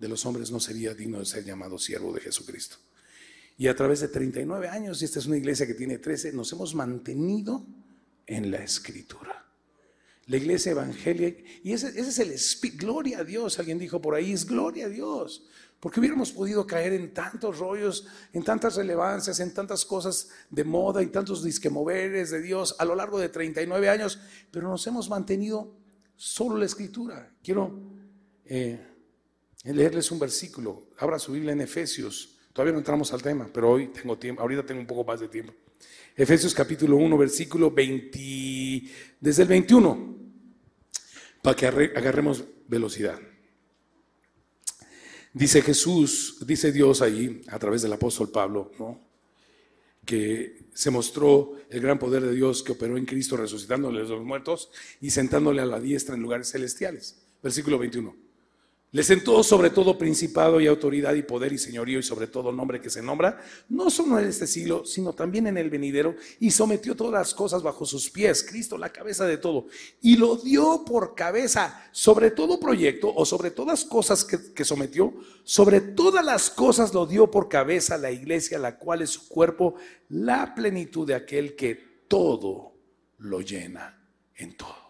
de 0.00 0.08
los 0.08 0.26
hombres 0.26 0.50
no 0.50 0.58
sería 0.58 0.94
digno 0.94 1.20
de 1.20 1.26
ser 1.26 1.44
llamado 1.44 1.78
siervo 1.78 2.12
de 2.12 2.22
Jesucristo. 2.22 2.78
Y 3.58 3.68
a 3.68 3.76
través 3.76 4.00
de 4.00 4.08
39 4.08 4.68
años, 4.68 5.00
y 5.00 5.06
esta 5.06 5.18
es 5.18 5.26
una 5.26 5.38
iglesia 5.38 5.66
que 5.66 5.74
tiene 5.74 5.98
13, 5.98 6.32
nos 6.32 6.52
hemos 6.52 6.74
mantenido 6.74 7.66
en 8.26 8.50
la 8.50 8.58
escritura. 8.58 9.44
La 10.26 10.36
iglesia 10.36 10.72
evangélica, 10.72 11.42
y 11.62 11.72
ese, 11.72 11.98
es 11.98 12.18
el 12.18 12.32
espíritu, 12.32 12.84
gloria 12.84 13.20
a 13.20 13.24
Dios, 13.24 13.58
alguien 13.58 13.78
dijo 13.78 14.00
por 14.00 14.14
ahí, 14.14 14.32
es 14.32 14.44
gloria 14.44 14.86
a 14.86 14.88
Dios. 14.88 15.46
Porque 15.80 16.00
hubiéramos 16.00 16.32
podido 16.32 16.66
caer 16.66 16.92
en 16.94 17.14
tantos 17.14 17.58
rollos, 17.58 18.06
en 18.32 18.42
tantas 18.42 18.76
relevancias, 18.76 19.40
en 19.40 19.54
tantas 19.54 19.84
cosas 19.84 20.28
de 20.50 20.64
moda, 20.64 21.00
en 21.00 21.12
tantos 21.12 21.44
disquemoveres 21.44 22.30
de 22.30 22.42
Dios 22.42 22.74
a 22.78 22.84
lo 22.84 22.94
largo 22.94 23.18
de 23.18 23.28
39 23.28 23.88
años, 23.88 24.18
pero 24.50 24.68
nos 24.68 24.86
hemos 24.86 25.08
mantenido 25.08 25.74
solo 26.16 26.56
la 26.56 26.64
escritura. 26.66 27.30
Quiero 27.42 27.78
eh, 28.44 28.84
leerles 29.64 30.10
un 30.10 30.18
versículo. 30.18 30.88
Abra 30.98 31.18
su 31.18 31.32
Biblia 31.32 31.52
en 31.52 31.60
Efesios 31.60 32.35
Todavía 32.56 32.72
no 32.72 32.78
entramos 32.78 33.12
al 33.12 33.20
tema, 33.20 33.46
pero 33.52 33.72
hoy 33.72 33.88
tengo 33.88 34.16
tiempo, 34.16 34.40
ahorita 34.40 34.64
tengo 34.64 34.80
un 34.80 34.86
poco 34.86 35.04
más 35.04 35.20
de 35.20 35.28
tiempo. 35.28 35.52
Efesios 36.16 36.54
capítulo 36.54 36.96
1, 36.96 37.18
versículo 37.18 37.70
20, 37.70 38.82
desde 39.20 39.42
el 39.42 39.48
21, 39.50 40.16
para 41.42 41.54
que 41.54 41.66
agarremos 41.66 42.42
velocidad. 42.66 43.20
Dice 45.34 45.60
Jesús, 45.60 46.38
dice 46.46 46.72
Dios 46.72 47.02
ahí, 47.02 47.42
a 47.48 47.58
través 47.58 47.82
del 47.82 47.92
apóstol 47.92 48.30
Pablo, 48.30 48.72
¿no? 48.78 49.02
que 50.06 50.68
se 50.72 50.90
mostró 50.90 51.56
el 51.68 51.82
gran 51.82 51.98
poder 51.98 52.22
de 52.22 52.32
Dios 52.32 52.62
que 52.62 52.72
operó 52.72 52.96
en 52.96 53.04
Cristo 53.04 53.36
resucitándole 53.36 54.00
a 54.00 54.04
los 54.04 54.24
muertos 54.24 54.70
y 55.02 55.10
sentándole 55.10 55.60
a 55.60 55.66
la 55.66 55.78
diestra 55.78 56.14
en 56.14 56.22
lugares 56.22 56.52
celestiales. 56.52 57.22
Versículo 57.42 57.78
21. 57.78 58.25
Le 58.96 59.02
sentó 59.02 59.42
sobre 59.42 59.68
todo 59.68 59.98
principado 59.98 60.58
y 60.58 60.66
autoridad 60.66 61.12
y 61.12 61.22
poder 61.22 61.52
y 61.52 61.58
señorío 61.58 61.98
y 61.98 62.02
sobre 62.02 62.28
todo 62.28 62.50
nombre 62.50 62.80
que 62.80 62.88
se 62.88 63.02
nombra, 63.02 63.38
no 63.68 63.90
solo 63.90 64.18
en 64.18 64.26
este 64.26 64.46
siglo, 64.46 64.86
sino 64.86 65.12
también 65.12 65.46
en 65.46 65.58
el 65.58 65.68
venidero, 65.68 66.16
y 66.40 66.50
sometió 66.50 66.96
todas 66.96 67.12
las 67.12 67.34
cosas 67.34 67.62
bajo 67.62 67.84
sus 67.84 68.08
pies, 68.08 68.42
Cristo 68.42 68.78
la 68.78 68.88
cabeza 68.88 69.26
de 69.26 69.36
todo, 69.36 69.66
y 70.00 70.16
lo 70.16 70.36
dio 70.36 70.82
por 70.86 71.14
cabeza 71.14 71.86
sobre 71.92 72.30
todo 72.30 72.58
proyecto 72.58 73.12
o 73.14 73.26
sobre 73.26 73.50
todas 73.50 73.84
cosas 73.84 74.24
que, 74.24 74.54
que 74.54 74.64
sometió, 74.64 75.12
sobre 75.44 75.82
todas 75.82 76.24
las 76.24 76.48
cosas 76.48 76.94
lo 76.94 77.04
dio 77.04 77.30
por 77.30 77.50
cabeza 77.50 77.98
la 77.98 78.10
iglesia, 78.10 78.58
la 78.58 78.78
cual 78.78 79.02
es 79.02 79.10
su 79.10 79.28
cuerpo, 79.28 79.74
la 80.08 80.54
plenitud 80.54 81.06
de 81.06 81.16
aquel 81.16 81.54
que 81.54 81.74
todo 82.08 82.72
lo 83.18 83.42
llena 83.42 84.08
en 84.36 84.56
todo. 84.56 84.85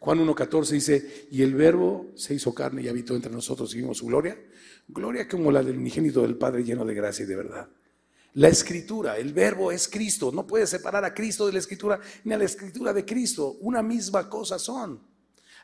Juan 0.00 0.24
1.14 0.24 0.68
dice, 0.70 1.26
y 1.30 1.42
el 1.42 1.54
verbo 1.54 2.06
se 2.14 2.34
hizo 2.34 2.54
carne 2.54 2.82
y 2.82 2.88
habitó 2.88 3.16
entre 3.16 3.32
nosotros 3.32 3.74
y 3.74 3.78
vimos 3.78 3.98
su 3.98 4.06
gloria. 4.06 4.38
Gloria 4.86 5.26
como 5.26 5.50
la 5.50 5.62
del 5.62 5.78
unigénito 5.78 6.22
del 6.22 6.36
Padre 6.36 6.62
lleno 6.62 6.84
de 6.84 6.94
gracia 6.94 7.24
y 7.24 7.26
de 7.26 7.36
verdad. 7.36 7.68
La 8.34 8.48
escritura, 8.48 9.16
el 9.18 9.32
verbo 9.32 9.72
es 9.72 9.88
Cristo. 9.88 10.30
No 10.32 10.46
puedes 10.46 10.70
separar 10.70 11.04
a 11.04 11.12
Cristo 11.12 11.46
de 11.46 11.52
la 11.52 11.58
escritura 11.58 12.00
ni 12.24 12.32
a 12.32 12.38
la 12.38 12.44
escritura 12.44 12.92
de 12.92 13.04
Cristo. 13.04 13.56
Una 13.60 13.82
misma 13.82 14.28
cosa 14.28 14.58
son. 14.58 15.00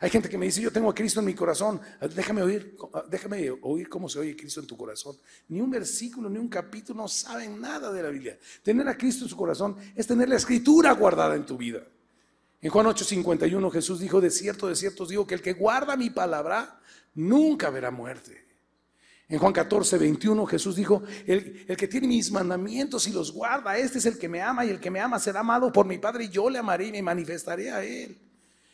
Hay 0.01 0.11
gente 0.11 0.29
que 0.29 0.37
me 0.37 0.47
dice, 0.47 0.61
yo 0.61 0.73
tengo 0.73 0.91
a 0.91 0.95
Cristo 0.95 1.21
en 1.21 1.27
mi 1.27 1.35
corazón. 1.35 1.81
Déjame 2.15 2.43
oír, 2.43 2.77
déjame 3.09 3.51
oír 3.63 3.89
cómo 3.89 4.09
se 4.09 4.19
oye 4.19 4.37
Cristo 4.37 4.61
en 4.61 4.67
tu 4.67 4.77
corazón. 4.77 5.17
Ni 5.49 5.61
un 5.61 5.71
versículo, 5.71 6.29
ni 6.29 6.39
un 6.39 6.49
capítulo 6.49 7.03
no 7.03 7.09
saben 7.09 7.61
nada 7.61 7.93
de 7.93 8.03
la 8.03 8.09
Biblia. 8.09 8.37
Tener 8.63 8.89
a 8.89 8.99
Cristo 8.99 9.25
en 9.25 9.31
su 9.31 9.37
corazón 9.37 9.77
es 9.95 10.07
tener 10.07 10.29
la 10.29 10.37
escritura 10.37 10.93
guardada 10.93 11.37
en 11.37 11.47
tu 11.47 11.57
vida. 11.57 11.87
En 12.65 12.71
Juan 12.71 12.87
8:51 12.87 13.71
Jesús 13.71 14.01
dijo, 14.01 14.23
de 14.23 14.31
cierto, 14.31 14.69
de 14.69 14.75
cierto 14.75 15.03
os 15.03 15.11
digo 15.11 15.27
que 15.27 15.35
el 15.35 15.43
que 15.43 15.53
guarda 15.53 15.99
mi 15.99 16.09
palabra 16.09 16.81
nunca 17.15 17.69
verá 17.69 17.91
muerte. 17.91 18.43
En 19.29 19.39
Juan 19.39 19.53
14, 19.53 19.99
21 19.99 20.47
Jesús 20.47 20.75
dijo, 20.75 21.03
el, 21.27 21.67
el, 21.69 21.77
que 21.77 21.87
tiene 21.87 22.09
mis 22.09 22.33
mandamientos 22.33 23.07
y 23.07 23.13
los 23.13 23.33
guarda, 23.33 23.77
este 23.77 23.99
es 23.99 24.07
el 24.07 24.19
que 24.19 24.31
me 24.31 24.41
ama 24.41 24.65
y 24.65 24.71
el 24.71 24.81
que 24.81 24.91
me 24.91 24.99
ama 24.99 25.19
será 25.19 25.41
amado 25.41 25.71
por 25.71 25.85
mi 25.85 25.99
Padre 25.99 26.25
y 26.25 26.29
yo 26.31 26.49
le 26.49 26.59
amaré 26.59 26.87
y 26.87 26.93
me 26.93 27.03
manifestaré 27.03 27.71
a 27.71 27.85
él. 27.85 28.19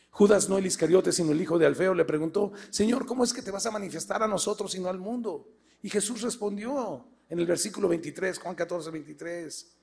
Judas 0.09 0.47
no 0.47 0.57
el 0.57 0.65
Iscariote, 0.65 1.11
sino 1.11 1.33
el 1.33 1.41
hijo 1.41 1.59
de 1.59 1.65
Alfeo, 1.65 1.93
le 1.93 2.05
preguntó, 2.05 2.53
Señor, 2.69 3.05
¿cómo 3.05 3.25
es 3.25 3.33
que 3.33 3.41
te 3.41 3.51
vas 3.51 3.65
a 3.65 3.71
manifestar 3.71 4.23
a 4.23 4.27
nosotros 4.27 4.73
y 4.73 4.79
no 4.79 4.87
al 4.87 4.99
mundo? 4.99 5.49
Y 5.81 5.89
Jesús 5.89 6.21
respondió 6.21 7.05
en 7.27 7.39
el 7.39 7.45
versículo 7.45 7.89
23, 7.89 8.39
Juan 8.39 8.55
14, 8.55 8.89
23. 8.89 9.80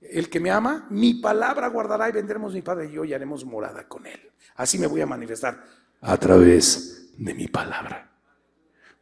El 0.00 0.30
que 0.30 0.40
me 0.40 0.50
ama, 0.50 0.86
mi 0.90 1.14
palabra 1.14 1.68
guardará 1.68 2.08
y 2.08 2.12
vendremos 2.12 2.54
mi 2.54 2.62
Padre 2.62 2.86
y 2.86 2.92
yo 2.92 3.04
y 3.04 3.12
haremos 3.12 3.44
morada 3.44 3.86
con 3.86 4.06
él. 4.06 4.20
Así 4.56 4.78
me 4.78 4.86
voy 4.86 5.02
a 5.02 5.06
manifestar 5.06 5.62
a 6.00 6.16
través 6.16 7.12
de 7.18 7.34
mi 7.34 7.48
palabra. 7.48 8.10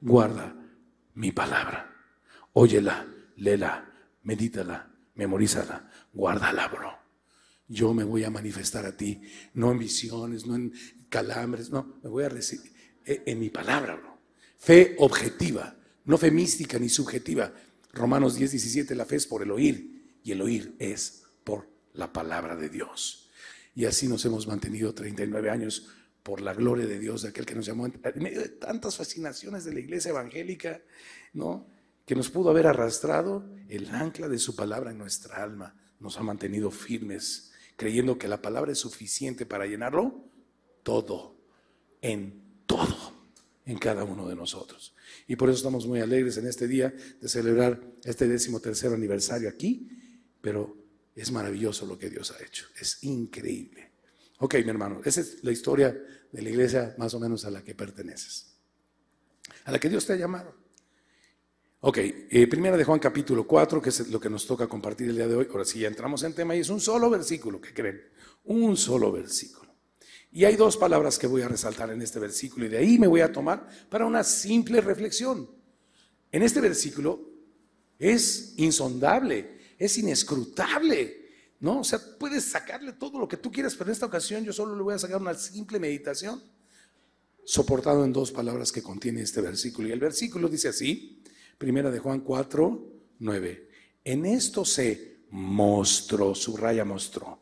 Guarda 0.00 0.54
mi 1.14 1.30
palabra. 1.30 1.94
Óyela, 2.52 3.06
léela, 3.36 3.88
medítala, 4.24 4.90
memorízala, 5.14 5.88
guárdala, 6.12 6.66
bro. 6.68 6.98
Yo 7.68 7.94
me 7.94 8.02
voy 8.02 8.24
a 8.24 8.30
manifestar 8.30 8.84
a 8.86 8.96
ti, 8.96 9.22
no 9.54 9.70
en 9.70 9.78
visiones, 9.78 10.46
no 10.46 10.56
en 10.56 10.72
calambres, 11.08 11.70
no, 11.70 11.98
me 12.02 12.08
voy 12.08 12.24
a 12.24 12.28
recibir 12.28 12.72
eh, 13.04 13.22
en 13.26 13.38
mi 13.38 13.50
palabra, 13.50 13.94
bro. 13.94 14.18
Fe 14.56 14.96
objetiva, 14.98 15.76
no 16.06 16.18
fe 16.18 16.32
mística 16.32 16.78
ni 16.78 16.88
subjetiva. 16.88 17.52
Romanos 17.92 18.34
10, 18.34 18.50
17, 18.52 18.94
la 18.96 19.04
fe 19.04 19.16
es 19.16 19.26
por 19.26 19.42
el 19.42 19.50
oír 19.52 19.97
y 20.28 20.32
el 20.32 20.42
oír 20.42 20.74
es 20.78 21.22
por 21.42 21.66
la 21.94 22.12
palabra 22.12 22.54
de 22.54 22.68
Dios. 22.68 23.30
Y 23.74 23.86
así 23.86 24.06
nos 24.08 24.26
hemos 24.26 24.46
mantenido 24.46 24.92
39 24.92 25.48
años 25.48 25.88
por 26.22 26.42
la 26.42 26.52
gloria 26.52 26.86
de 26.86 26.98
Dios, 26.98 27.22
de 27.22 27.30
aquel 27.30 27.46
que 27.46 27.54
nos 27.54 27.64
llamó 27.64 27.86
en 27.86 27.98
medio 28.16 28.42
de 28.42 28.50
tantas 28.50 28.98
fascinaciones 28.98 29.64
de 29.64 29.72
la 29.72 29.80
iglesia 29.80 30.10
evangélica, 30.10 30.82
¿no? 31.32 31.66
Que 32.04 32.14
nos 32.14 32.28
pudo 32.28 32.50
haber 32.50 32.66
arrastrado, 32.66 33.48
el 33.70 33.88
ancla 33.88 34.28
de 34.28 34.38
su 34.38 34.54
palabra 34.54 34.90
en 34.90 34.98
nuestra 34.98 35.42
alma 35.42 35.74
nos 35.98 36.18
ha 36.18 36.22
mantenido 36.22 36.70
firmes, 36.70 37.50
creyendo 37.76 38.18
que 38.18 38.28
la 38.28 38.42
palabra 38.42 38.72
es 38.72 38.78
suficiente 38.78 39.46
para 39.46 39.64
llenarlo 39.64 40.26
todo, 40.82 41.40
en 42.02 42.42
todo, 42.66 43.14
en 43.64 43.78
cada 43.78 44.04
uno 44.04 44.28
de 44.28 44.36
nosotros. 44.36 44.94
Y 45.26 45.36
por 45.36 45.48
eso 45.48 45.56
estamos 45.56 45.86
muy 45.86 46.00
alegres 46.00 46.36
en 46.36 46.46
este 46.46 46.68
día 46.68 46.94
de 47.18 47.28
celebrar 47.30 47.80
este 48.04 48.28
décimo 48.28 48.60
tercer 48.60 48.92
aniversario 48.92 49.48
aquí 49.48 49.94
pero 50.40 50.76
es 51.14 51.32
maravilloso 51.32 51.86
lo 51.86 51.98
que 51.98 52.10
Dios 52.10 52.30
ha 52.30 52.42
hecho, 52.44 52.66
es 52.80 53.02
increíble. 53.02 53.92
Ok, 54.38 54.54
mi 54.64 54.70
hermano, 54.70 55.00
esa 55.04 55.20
es 55.20 55.42
la 55.42 55.50
historia 55.50 55.90
de 56.30 56.42
la 56.42 56.50
iglesia 56.50 56.94
más 56.98 57.12
o 57.14 57.20
menos 57.20 57.44
a 57.44 57.50
la 57.50 57.62
que 57.62 57.74
perteneces, 57.74 58.56
a 59.64 59.72
la 59.72 59.78
que 59.78 59.88
Dios 59.88 60.06
te 60.06 60.12
ha 60.12 60.16
llamado. 60.16 60.54
Ok, 61.80 61.98
eh, 61.98 62.46
primera 62.48 62.76
de 62.76 62.84
Juan 62.84 62.98
capítulo 62.98 63.46
4, 63.46 63.80
que 63.80 63.90
es 63.90 64.08
lo 64.08 64.18
que 64.18 64.28
nos 64.28 64.46
toca 64.46 64.66
compartir 64.66 65.10
el 65.10 65.16
día 65.16 65.28
de 65.28 65.36
hoy. 65.36 65.48
Ahora 65.50 65.64
sí, 65.64 65.78
ya 65.80 65.88
entramos 65.88 66.24
en 66.24 66.34
tema 66.34 66.56
y 66.56 66.60
es 66.60 66.70
un 66.70 66.80
solo 66.80 67.08
versículo, 67.08 67.60
¿qué 67.60 67.72
creen? 67.72 68.02
Un 68.44 68.76
solo 68.76 69.12
versículo. 69.12 69.68
Y 70.32 70.44
hay 70.44 70.56
dos 70.56 70.76
palabras 70.76 71.18
que 71.18 71.26
voy 71.26 71.42
a 71.42 71.48
resaltar 71.48 71.90
en 71.90 72.02
este 72.02 72.18
versículo 72.18 72.66
y 72.66 72.68
de 72.68 72.78
ahí 72.78 72.98
me 72.98 73.06
voy 73.06 73.20
a 73.20 73.32
tomar 73.32 73.68
para 73.88 74.06
una 74.06 74.24
simple 74.24 74.80
reflexión. 74.80 75.48
En 76.30 76.42
este 76.42 76.60
versículo 76.60 77.30
es 77.98 78.54
insondable 78.56 79.57
es 79.78 79.98
inescrutable. 79.98 81.26
¿No? 81.60 81.80
O 81.80 81.84
sea, 81.84 81.98
puedes 82.18 82.44
sacarle 82.44 82.92
todo 82.92 83.18
lo 83.18 83.26
que 83.26 83.36
tú 83.36 83.50
quieras, 83.50 83.74
pero 83.74 83.90
en 83.90 83.92
esta 83.92 84.06
ocasión 84.06 84.44
yo 84.44 84.52
solo 84.52 84.76
le 84.76 84.82
voy 84.82 84.94
a 84.94 84.98
sacar 84.98 85.20
una 85.20 85.34
simple 85.34 85.80
meditación, 85.80 86.40
soportado 87.44 88.04
en 88.04 88.12
dos 88.12 88.30
palabras 88.30 88.70
que 88.70 88.80
contiene 88.80 89.22
este 89.22 89.40
versículo. 89.40 89.88
Y 89.88 89.92
el 89.92 89.98
versículo 89.98 90.48
dice 90.48 90.68
así, 90.68 91.20
primera 91.58 91.90
de 91.90 91.98
Juan 91.98 92.20
4, 92.20 92.92
9. 93.18 93.68
En 94.04 94.24
esto 94.24 94.64
se 94.64 95.18
mostró, 95.30 96.34
subraya 96.34 96.84
mostró, 96.84 97.40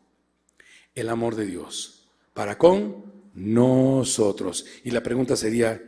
el 0.94 1.10
amor 1.10 1.34
de 1.34 1.44
Dios 1.44 2.08
para 2.32 2.56
con 2.58 3.30
nosotros. 3.34 4.66
Y 4.84 4.90
la 4.90 5.02
pregunta 5.02 5.36
sería, 5.36 5.80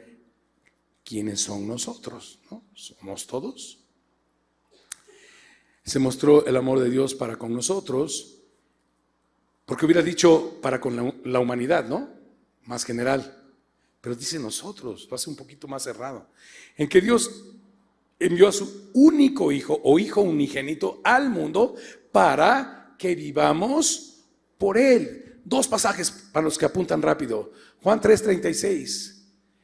¿quiénes 1.04 1.40
son 1.40 1.66
nosotros? 1.66 2.40
¿No? 2.50 2.64
¿Somos 2.74 3.26
todos? 3.26 3.77
Se 5.88 5.98
mostró 5.98 6.44
el 6.46 6.56
amor 6.56 6.80
de 6.80 6.90
Dios 6.90 7.14
para 7.14 7.36
con 7.36 7.52
nosotros, 7.52 8.38
porque 9.64 9.84
hubiera 9.84 10.02
dicho 10.02 10.58
para 10.62 10.80
con 10.80 11.14
la, 11.24 11.40
humanidad, 11.40 11.86
¿no? 11.86 12.08
Más 12.64 12.84
general. 12.84 13.44
Pero 14.00 14.16
dice 14.16 14.38
nosotros, 14.38 15.06
lo 15.10 15.14
hace 15.14 15.28
un 15.28 15.36
poquito 15.36 15.68
más 15.68 15.82
cerrado. 15.82 16.28
En 16.76 16.88
que 16.88 17.00
Dios 17.00 17.52
envió 18.18 18.48
a 18.48 18.52
su 18.52 18.90
único 18.94 19.52
hijo 19.52 19.78
o 19.84 19.98
hijo 19.98 20.22
unigénito 20.22 21.00
al 21.04 21.30
mundo 21.30 21.74
para 22.10 22.94
que 22.98 23.14
vivamos 23.14 24.24
por 24.56 24.78
él. 24.78 25.40
Dos 25.44 25.68
pasajes 25.68 26.10
para 26.10 26.44
los 26.44 26.58
que 26.58 26.64
apuntan 26.64 27.02
rápido. 27.02 27.52
Juan 27.82 28.00
3:36. 28.00 29.16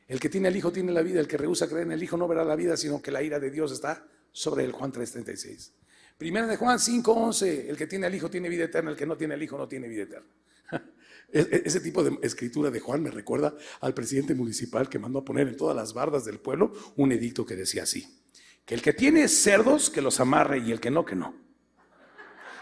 El 0.07 0.21
que 0.21 0.29
tiene 0.29 0.49
el 0.49 0.57
hijo 0.57 0.71
tiene 0.71 0.93
la 0.93 1.03
vida, 1.03 1.19
el 1.19 1.27
que 1.27 1.39
rehúsa 1.39 1.67
creer 1.67 1.87
en 1.87 1.93
el 1.93 2.03
hijo 2.03 2.17
no 2.17 2.29
verá 2.29 2.45
la 2.45 2.57
vida, 2.57 2.77
sino 2.77 3.01
que 3.01 3.11
la 3.11 3.23
ira 3.23 3.41
de 3.41 3.51
Dios 3.51 3.73
está 3.73 4.07
sobre 4.33 4.65
él. 4.65 4.73
Juan 4.73 4.93
3:36. 4.93 5.73
Primera 6.17 6.47
de 6.47 6.57
Juan 6.57 6.79
5:11, 6.79 7.69
el 7.69 7.77
que 7.77 7.87
tiene 7.87 8.07
al 8.07 8.15
Hijo 8.15 8.31
tiene 8.31 8.49
vida 8.49 8.65
eterna, 8.65 8.91
el 8.91 8.97
que 8.97 9.07
no 9.07 9.17
tiene 9.17 9.35
al 9.35 9.43
Hijo 9.43 9.59
no 9.59 9.69
tiene 9.69 9.89
vida 9.89 10.03
eterna. 10.03 10.29
E, 11.33 11.41
e, 11.41 11.63
ese 11.65 11.81
tipo 11.81 12.05
de 12.05 12.17
escritura 12.23 12.71
de 12.71 12.79
Juan 12.79 13.03
me 13.03 13.11
recuerda 13.11 13.57
al 13.81 13.93
presidente 13.93 14.35
municipal 14.35 14.89
que 14.89 15.01
mandó 15.01 15.21
a 15.21 15.25
poner 15.25 15.49
en 15.49 15.57
todas 15.57 15.75
las 15.75 15.93
bardas 15.93 16.25
del 16.25 16.39
pueblo 16.39 16.73
un 16.97 17.11
edicto 17.11 17.45
que 17.45 17.57
decía 17.57 17.83
así, 17.83 18.21
que 18.65 18.75
el 18.75 18.83
que 18.83 18.93
tiene 18.93 19.27
cerdos 19.27 19.91
que 19.91 20.01
los 20.01 20.21
amarre 20.21 20.59
y 20.59 20.71
el 20.71 20.79
que 20.79 20.93
no, 20.93 21.05
que 21.05 21.17
no. 21.17 21.35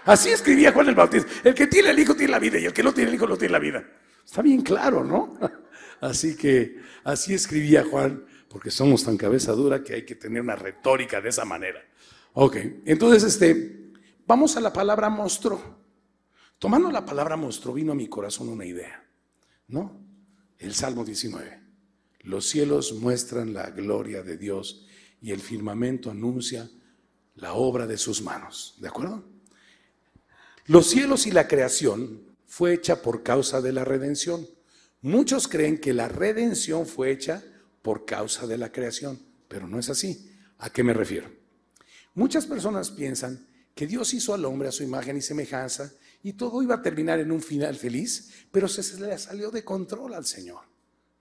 Así 0.04 0.30
escribía 0.30 0.73
Juan 0.73 0.88
el 0.88 0.94
Bautista, 0.94 1.30
el 1.44 1.54
que 1.54 1.66
tiene 1.66 1.90
el 1.90 1.99
Hijo 1.99 2.14
tiene 2.14 2.30
la 2.30 2.38
vida 2.38 2.59
y 2.59 2.64
el 2.64 2.73
que 2.73 2.82
no 2.82 2.94
tiene 2.94 3.11
el 3.11 3.16
Hijo 3.16 3.26
no 3.26 3.37
tiene 3.37 3.52
la 3.52 3.59
vida. 3.59 3.85
Está 4.25 4.40
bien 4.40 4.62
claro, 4.62 5.04
¿no? 5.04 5.38
Así 6.00 6.37
que 6.37 6.80
así 7.04 7.35
escribía 7.35 7.85
Juan, 7.85 8.25
porque 8.49 8.71
somos 8.71 9.04
tan 9.04 9.16
cabeza 9.16 9.52
dura 9.52 9.85
que 9.85 9.94
hay 9.94 10.04
que 10.04 10.16
tener 10.16 10.42
una 10.42 10.56
retórica 10.56 11.21
de 11.21 11.28
esa 11.28 11.44
manera. 11.44 11.80
Ok, 12.35 12.57
entonces 12.87 13.25
este, 13.25 13.93
vamos 14.27 14.57
a 14.57 14.61
la 14.61 14.73
palabra 14.73 15.11
monstruo. 15.11 15.61
Tomando 16.59 16.91
la 16.91 17.05
palabra 17.05 17.37
monstruo 17.37 17.75
vino 17.75 17.93
a 17.93 17.95
mi 17.97 18.09
corazón 18.09 18.49
una 18.49 18.65
idea, 18.65 19.07
¿no? 19.69 20.01
El 20.59 20.75
Salmo 20.75 21.05
19. 21.05 21.61
Los 22.21 22.49
cielos 22.49 22.95
muestran 22.95 23.53
la 23.53 23.71
gloria 23.71 24.23
de 24.23 24.39
Dios 24.39 24.87
y 25.21 25.33
el 25.33 25.41
firmamento 25.41 26.11
anuncia 26.11 26.71
la 27.35 27.53
obra 27.53 27.87
de 27.87 27.99
sus 27.99 28.23
manos, 28.23 28.77
¿de 28.79 28.89
acuerdo? 28.89 29.25
Los 30.67 30.89
cielos 30.89 31.27
y 31.27 31.33
la 31.33 31.49
creación 31.49 32.23
fue 32.47 32.73
hecha 32.73 33.03
por 33.03 33.23
causa 33.23 33.61
de 33.61 33.73
la 33.73 33.85
redención. 33.85 34.47
Muchos 35.03 35.49
creen 35.49 35.79
que 35.79 35.93
la 35.93 36.09
redención 36.09 36.87
fue 36.87 37.11
hecha 37.11 37.43
por 37.83 38.07
causa 38.07 38.47
de 38.47 38.57
la 38.57 38.73
creación, 38.73 39.19
pero 39.49 39.67
no 39.67 39.79
es 39.79 39.91
así. 39.91 40.31
¿A 40.59 40.71
qué 40.71 40.85
me 40.85 40.95
refiero? 40.95 41.41
Muchas 42.14 42.47
personas 42.47 42.90
piensan 42.90 43.47
que 43.75 43.87
Dios 43.87 44.12
hizo 44.12 44.35
al 44.35 44.45
hombre 44.45 44.69
a 44.69 44.73
su 44.73 44.83
imagen 44.83 45.16
y 45.16 45.23
semejanza 45.23 45.92
y 46.23 46.35
todo 46.35 46.62
iba 46.62 46.76
a 46.76 46.83
terminar 46.83 47.19
en 47.21 47.33
un 47.33 47.40
final 47.40 47.75
feliz, 47.76 48.47
pero 48.50 48.69
se 48.69 49.00
le 49.00 49.16
salió 49.19 49.50
de 49.50 49.64
control 49.64 50.14
al 50.14 50.26
Señor, 50.26 50.61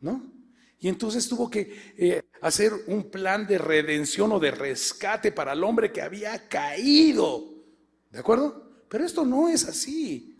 ¿no? 0.01 0.31
Y 0.79 0.87
entonces 0.87 1.27
tuvo 1.29 1.49
que 1.49 1.93
eh, 1.97 2.23
hacer 2.41 2.73
un 2.87 3.09
plan 3.09 3.45
de 3.45 3.57
redención 3.57 4.31
o 4.31 4.39
de 4.39 4.51
rescate 4.51 5.31
para 5.31 5.53
el 5.53 5.63
hombre 5.63 5.91
que 5.91 6.01
había 6.01 6.47
caído, 6.49 7.53
¿de 8.11 8.19
acuerdo? 8.19 8.85
Pero 8.89 9.05
esto 9.05 9.23
no 9.23 9.47
es 9.47 9.65
así. 9.65 10.37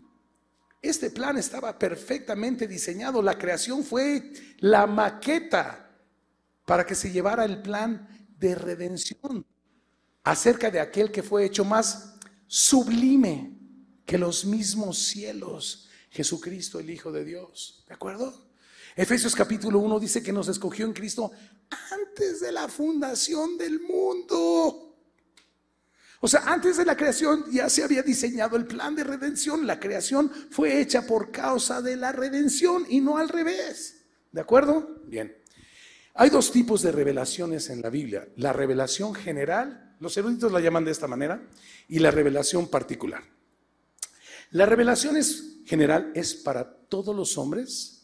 Este 0.82 1.10
plan 1.10 1.38
estaba 1.38 1.78
perfectamente 1.78 2.66
diseñado. 2.66 3.22
La 3.22 3.38
creación 3.38 3.84
fue 3.84 4.32
la 4.58 4.86
maqueta 4.88 5.96
para 6.66 6.84
que 6.84 6.96
se 6.96 7.12
llevara 7.12 7.44
el 7.44 7.62
plan 7.62 8.26
de 8.36 8.56
redención 8.56 9.46
acerca 10.24 10.70
de 10.70 10.80
aquel 10.80 11.10
que 11.10 11.22
fue 11.22 11.44
hecho 11.44 11.64
más 11.64 12.14
sublime 12.46 13.58
que 14.04 14.18
los 14.18 14.44
mismos 14.44 14.98
cielos, 14.98 15.88
Jesucristo 16.10 16.78
el 16.78 16.90
Hijo 16.90 17.10
de 17.10 17.24
Dios. 17.24 17.84
¿De 17.88 17.94
acuerdo? 17.94 18.50
Efesios 18.94 19.34
capítulo 19.34 19.78
1 19.78 20.00
dice 20.00 20.22
que 20.22 20.32
nos 20.32 20.48
escogió 20.48 20.84
en 20.84 20.92
Cristo 20.92 21.32
antes 21.90 22.40
de 22.40 22.52
la 22.52 22.68
fundación 22.68 23.56
del 23.56 23.80
mundo. 23.80 24.92
O 26.20 26.28
sea, 26.28 26.42
antes 26.46 26.76
de 26.76 26.84
la 26.84 26.96
creación 26.96 27.46
ya 27.50 27.68
se 27.68 27.82
había 27.82 28.02
diseñado 28.02 28.56
el 28.56 28.66
plan 28.66 28.94
de 28.94 29.02
redención. 29.02 29.66
La 29.66 29.80
creación 29.80 30.30
fue 30.50 30.80
hecha 30.80 31.06
por 31.06 31.32
causa 31.32 31.82
de 31.82 31.96
la 31.96 32.12
redención 32.12 32.84
y 32.88 33.00
no 33.00 33.16
al 33.16 33.28
revés. 33.28 34.04
¿De 34.30 34.40
acuerdo? 34.40 35.00
Bien. 35.06 35.36
Hay 36.14 36.30
dos 36.30 36.52
tipos 36.52 36.82
de 36.82 36.92
revelaciones 36.92 37.70
en 37.70 37.80
la 37.80 37.90
Biblia. 37.90 38.28
La 38.36 38.52
revelación 38.52 39.14
general, 39.14 39.91
los 40.02 40.16
eruditos 40.16 40.50
la 40.50 40.60
llaman 40.60 40.84
de 40.84 40.90
esta 40.90 41.06
manera, 41.06 41.40
y 41.88 42.00
la 42.00 42.10
revelación 42.10 42.68
particular. 42.68 43.22
La 44.50 44.66
revelación 44.66 45.16
general 45.64 46.10
es 46.14 46.34
para 46.34 46.70
todos 46.70 47.16
los 47.16 47.38
hombres 47.38 48.02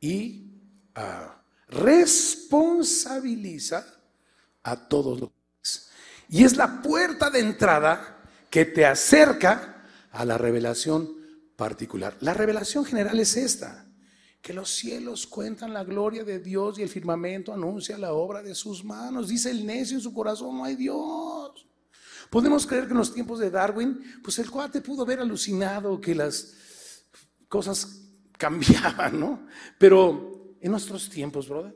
y 0.00 0.52
ah, 0.94 1.42
responsabiliza 1.68 3.84
a 4.62 4.88
todos 4.88 5.20
los 5.20 5.30
y 6.28 6.44
es 6.44 6.56
la 6.56 6.82
puerta 6.82 7.30
de 7.30 7.40
entrada 7.40 8.18
que 8.50 8.64
te 8.64 8.86
acerca 8.86 9.82
a 10.10 10.24
la 10.24 10.38
revelación 10.38 11.14
particular. 11.56 12.16
La 12.20 12.34
revelación 12.34 12.84
general 12.84 13.18
es 13.20 13.36
esta, 13.36 13.83
que 14.44 14.52
los 14.52 14.68
cielos 14.68 15.26
cuentan 15.26 15.72
la 15.72 15.84
gloria 15.84 16.22
de 16.22 16.38
Dios 16.38 16.78
y 16.78 16.82
el 16.82 16.90
firmamento 16.90 17.50
anuncia 17.50 17.96
la 17.96 18.12
obra 18.12 18.42
de 18.42 18.54
sus 18.54 18.84
manos. 18.84 19.28
Dice 19.28 19.50
el 19.50 19.64
necio 19.64 19.96
en 19.96 20.02
su 20.02 20.12
corazón, 20.12 20.58
no 20.58 20.64
hay 20.64 20.76
Dios. 20.76 21.66
Podemos 22.28 22.66
creer 22.66 22.84
que 22.84 22.90
en 22.90 22.98
los 22.98 23.14
tiempos 23.14 23.38
de 23.38 23.50
Darwin, 23.50 23.98
pues 24.22 24.38
el 24.38 24.50
cuate 24.50 24.82
pudo 24.82 25.04
haber 25.04 25.20
alucinado 25.20 25.98
que 25.98 26.14
las 26.14 26.52
cosas 27.48 28.02
cambiaban, 28.36 29.18
¿no? 29.18 29.46
Pero 29.78 30.56
en 30.60 30.70
nuestros 30.70 31.08
tiempos, 31.08 31.48
brother, 31.48 31.74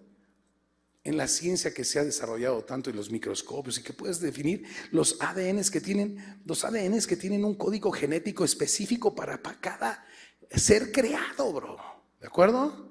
en 1.05 1.17
la 1.17 1.27
ciencia 1.27 1.73
que 1.73 1.85
se 1.85 1.99
ha 1.99 2.05
desarrollado 2.05 2.67
tanto 2.67 2.91
en 2.91 2.97
los 2.97 3.11
microscopios 3.11 3.79
y 3.79 3.83
que 3.83 3.95
puedes 3.95 4.21
definir 4.21 4.67
los 4.91 5.17
ADNs 5.23 5.71
que 5.71 5.81
tienen, 5.81 6.43
los 6.45 6.67
ADNs 6.67 7.07
que 7.07 7.17
tienen 7.17 7.47
un 7.47 7.55
código 7.55 7.91
genético 7.93 8.45
específico 8.45 9.15
para, 9.15 9.41
cada 9.41 10.05
ser 10.51 10.93
creado, 10.93 11.51
bro. 11.51 11.98
¿De 12.21 12.27
acuerdo? 12.27 12.89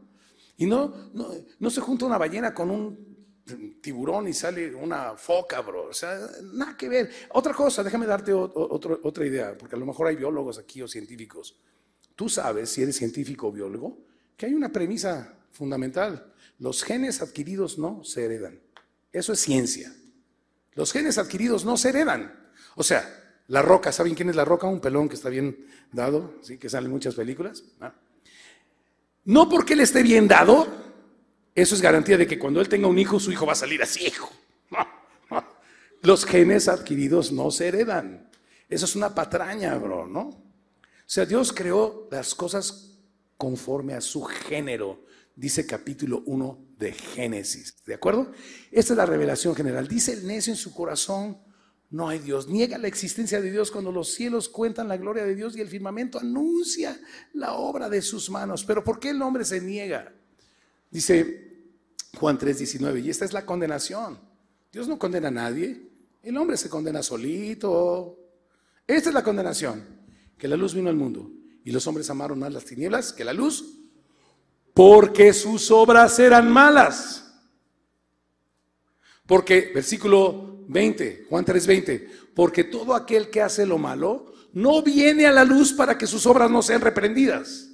Y 0.57 0.65
no, 0.65 1.11
no, 1.59 1.69
se 1.69 1.81
junta 1.81 2.05
una 2.05 2.17
ballena 2.17 2.53
con 2.53 2.71
un 2.71 3.77
tiburón 3.81 4.27
y 4.27 4.33
sale 4.33 4.73
una 4.73 5.15
foca, 5.15 5.61
bro. 5.61 5.87
O 5.89 5.93
sea, 5.93 6.17
nada 6.53 6.75
que 6.75 6.89
ver. 6.89 7.09
Otra 7.29 7.53
cosa, 7.53 7.83
déjame 7.83 8.05
darte 8.05 8.33
otra 8.33 9.25
idea, 9.25 9.57
porque 9.57 9.75
a 9.75 9.79
lo 9.79 9.85
mejor 9.85 10.07
hay 10.07 10.15
biólogos 10.15 10.57
aquí 10.57 10.81
o 10.81 10.87
científicos. 10.87 11.59
Tú 12.15 12.27
sabes, 12.27 12.69
si 12.71 12.81
eres 12.81 12.95
científico 12.95 13.47
o 13.47 13.51
biólogo, 13.51 13.99
que 14.35 14.47
hay 14.47 14.53
una 14.53 14.71
premisa 14.71 15.37
fundamental. 15.51 16.33
Los 16.59 16.83
genes 16.83 17.21
adquiridos 17.21 17.77
no 17.77 18.03
se 18.03 18.25
heredan. 18.25 18.59
Eso 19.11 19.33
es 19.33 19.39
ciencia. 19.39 19.93
Los 20.73 20.91
genes 20.91 21.17
adquiridos 21.17 21.65
no 21.65 21.77
se 21.77 21.89
heredan. 21.89 22.49
O 22.75 22.83
sea, 22.83 23.07
la 23.47 23.61
roca, 23.61 23.91
¿saben 23.91 24.15
quién 24.15 24.29
es 24.29 24.35
la 24.35 24.45
roca? 24.45 24.67
Un 24.67 24.81
pelón 24.81 25.07
que 25.07 25.15
está 25.15 25.29
bien 25.29 25.67
dado, 25.91 26.33
¿sí? 26.41 26.57
que 26.57 26.69
sale 26.69 26.87
en 26.87 26.91
muchas 26.91 27.15
películas. 27.15 27.63
No 27.79 28.06
porque 29.49 29.73
él 29.73 29.81
esté 29.81 30.03
bien 30.03 30.27
dado, 30.27 30.67
eso 31.53 31.75
es 31.75 31.81
garantía 31.81 32.17
de 32.17 32.27
que 32.27 32.39
cuando 32.39 32.61
él 32.61 32.69
tenga 32.69 32.87
un 32.87 32.97
hijo, 32.97 33.19
su 33.19 33.31
hijo 33.31 33.45
va 33.45 33.53
a 33.53 33.55
salir 33.55 33.81
así, 33.81 34.05
hijo. 34.05 34.31
Los 36.01 36.25
genes 36.25 36.67
adquiridos 36.67 37.31
no 37.31 37.51
se 37.51 37.67
heredan. 37.67 38.29
Eso 38.69 38.85
es 38.85 38.95
una 38.95 39.13
patraña, 39.13 39.75
bro, 39.77 40.07
¿no? 40.07 40.21
O 40.21 41.09
sea, 41.09 41.25
Dios 41.25 41.53
creó 41.53 42.07
las 42.11 42.35
cosas 42.35 42.97
conforme 43.37 43.93
a 43.93 44.01
su 44.01 44.23
género 44.23 45.05
dice 45.37 45.67
capítulo 45.67 46.23
1 46.25 46.73
de 46.77 46.91
Génesis. 46.91 47.75
¿De 47.85 47.93
acuerdo? 47.93 48.31
Esta 48.71 48.93
es 48.93 48.97
la 48.97 49.05
revelación 49.05 49.55
general. 49.55 49.87
Dice 49.87 50.13
el 50.13 50.27
necio 50.27 50.51
en 50.51 50.57
su 50.57 50.73
corazón, 50.73 51.37
no 51.89 52.09
hay 52.09 52.19
Dios. 52.19 52.47
Niega 52.47 52.77
la 52.77 52.87
existencia 52.87 53.39
de 53.41 53.49
Dios 53.49 53.71
cuando 53.71 53.91
los 53.91 54.09
cielos 54.13 54.49
cuentan 54.49 54.87
la 54.87 54.97
gloria 54.97 55.23
de 55.23 55.35
Dios 55.35 55.55
y 55.55 55.61
el 55.61 55.69
firmamento 55.69 56.19
anuncia 56.19 56.99
la 57.33 57.53
obra 57.53 57.89
de 57.89 58.01
sus 58.01 58.29
manos. 58.29 58.63
Pero 58.63 58.83
¿por 58.83 58.99
qué 58.99 59.11
el 59.11 59.21
hombre 59.21 59.45
se 59.45 59.61
niega? 59.61 60.13
Dice 60.91 61.69
Juan 62.19 62.37
3:19, 62.37 63.03
y 63.03 63.09
esta 63.09 63.25
es 63.25 63.33
la 63.33 63.45
condenación. 63.45 64.19
Dios 64.71 64.87
no 64.87 64.99
condena 64.99 65.29
a 65.29 65.31
nadie, 65.31 65.89
el 66.23 66.37
hombre 66.37 66.57
se 66.57 66.69
condena 66.69 67.01
solito. 67.01 68.17
Esta 68.85 69.09
es 69.09 69.13
la 69.13 69.23
condenación, 69.23 69.83
que 70.37 70.47
la 70.47 70.57
luz 70.57 70.73
vino 70.73 70.89
al 70.89 70.95
mundo 70.95 71.31
y 71.63 71.71
los 71.71 71.85
hombres 71.87 72.09
amaron 72.09 72.39
más 72.39 72.53
las 72.53 72.65
tinieblas 72.65 73.11
que 73.11 73.25
la 73.25 73.33
luz 73.33 73.77
porque 74.73 75.33
sus 75.33 75.71
obras 75.71 76.19
eran 76.19 76.51
malas. 76.51 77.33
Porque, 79.25 79.71
versículo 79.73 80.56
20, 80.67 81.25
Juan 81.29 81.45
3:20, 81.45 82.07
porque 82.35 82.63
todo 82.63 82.93
aquel 82.93 83.29
que 83.29 83.41
hace 83.41 83.65
lo 83.65 83.77
malo 83.77 84.33
no 84.53 84.81
viene 84.81 85.25
a 85.25 85.31
la 85.31 85.43
luz 85.43 85.73
para 85.73 85.97
que 85.97 86.07
sus 86.07 86.25
obras 86.25 86.49
no 86.49 86.61
sean 86.61 86.81
reprendidas. 86.81 87.69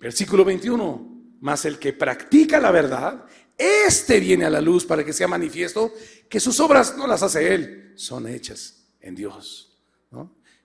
Versículo 0.00 0.44
21, 0.44 1.36
mas 1.40 1.64
el 1.64 1.78
que 1.78 1.92
practica 1.92 2.60
la 2.60 2.70
verdad, 2.70 3.24
este 3.56 4.20
viene 4.20 4.44
a 4.44 4.50
la 4.50 4.60
luz 4.60 4.84
para 4.84 5.04
que 5.04 5.12
sea 5.12 5.28
manifiesto 5.28 5.92
que 6.28 6.40
sus 6.40 6.58
obras 6.60 6.96
no 6.96 7.06
las 7.06 7.22
hace 7.22 7.54
él, 7.54 7.92
son 7.96 8.26
hechas 8.26 8.88
en 9.00 9.14
Dios. 9.14 9.68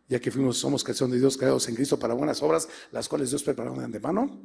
Ya 0.10 0.20
que 0.20 0.32
fuimos, 0.32 0.58
somos 0.58 0.84
creación 0.84 1.12
de 1.12 1.20
Dios 1.20 1.36
creados 1.36 1.68
en 1.68 1.76
Cristo 1.76 2.00
para 2.00 2.14
buenas 2.14 2.42
obras, 2.42 2.70
las 2.92 3.10
cuales 3.10 3.30
Dios 3.30 3.44
preparó 3.44 3.74
de 3.76 3.84
antemano 3.84 4.42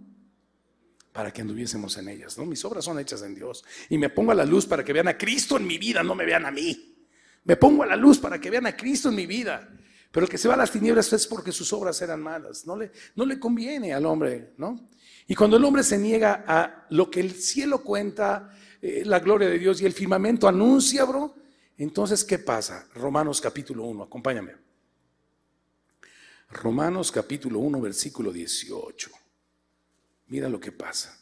para 1.12 1.32
que 1.32 1.42
anduviésemos 1.42 1.96
en 1.98 2.08
ellas. 2.08 2.38
¿no? 2.38 2.46
Mis 2.46 2.64
obras 2.64 2.84
son 2.84 2.98
hechas 2.98 3.22
en 3.22 3.34
Dios. 3.34 3.64
Y 3.88 3.98
me 3.98 4.08
pongo 4.08 4.32
a 4.32 4.34
la 4.34 4.44
luz 4.44 4.66
para 4.66 4.84
que 4.84 4.92
vean 4.92 5.08
a 5.08 5.18
Cristo 5.18 5.56
en 5.56 5.66
mi 5.66 5.78
vida, 5.78 6.02
no 6.02 6.14
me 6.14 6.24
vean 6.24 6.46
a 6.46 6.50
mí. 6.50 6.94
Me 7.44 7.56
pongo 7.56 7.82
a 7.82 7.86
la 7.86 7.96
luz 7.96 8.18
para 8.18 8.40
que 8.40 8.50
vean 8.50 8.66
a 8.66 8.76
Cristo 8.76 9.08
en 9.08 9.16
mi 9.16 9.26
vida. 9.26 9.68
Pero 10.10 10.24
el 10.24 10.30
que 10.30 10.38
se 10.38 10.48
va 10.48 10.54
a 10.54 10.58
las 10.58 10.70
tinieblas 10.70 11.12
es 11.12 11.26
porque 11.26 11.52
sus 11.52 11.72
obras 11.72 12.00
eran 12.02 12.22
malas. 12.22 12.66
No 12.66 12.76
le, 12.76 12.92
no 13.16 13.24
le 13.26 13.38
conviene 13.38 13.92
al 13.94 14.06
hombre, 14.06 14.52
¿no? 14.58 14.88
Y 15.26 15.34
cuando 15.34 15.56
el 15.56 15.64
hombre 15.64 15.82
se 15.82 15.98
niega 15.98 16.44
a 16.46 16.86
lo 16.90 17.10
que 17.10 17.20
el 17.20 17.32
cielo 17.32 17.82
cuenta, 17.82 18.50
eh, 18.80 19.02
la 19.04 19.20
gloria 19.20 19.48
de 19.48 19.58
Dios 19.58 19.80
y 19.80 19.86
el 19.86 19.92
firmamento 19.92 20.48
anuncia, 20.48 21.04
bro, 21.04 21.34
entonces, 21.78 22.24
¿qué 22.24 22.38
pasa? 22.38 22.86
Romanos 22.94 23.40
capítulo 23.40 23.84
1, 23.84 24.04
acompáñame. 24.04 24.54
Romanos 26.50 27.10
capítulo 27.10 27.60
1, 27.60 27.80
versículo 27.80 28.30
18. 28.30 29.10
Mira 30.32 30.48
lo 30.48 30.58
que 30.58 30.72
pasa. 30.72 31.14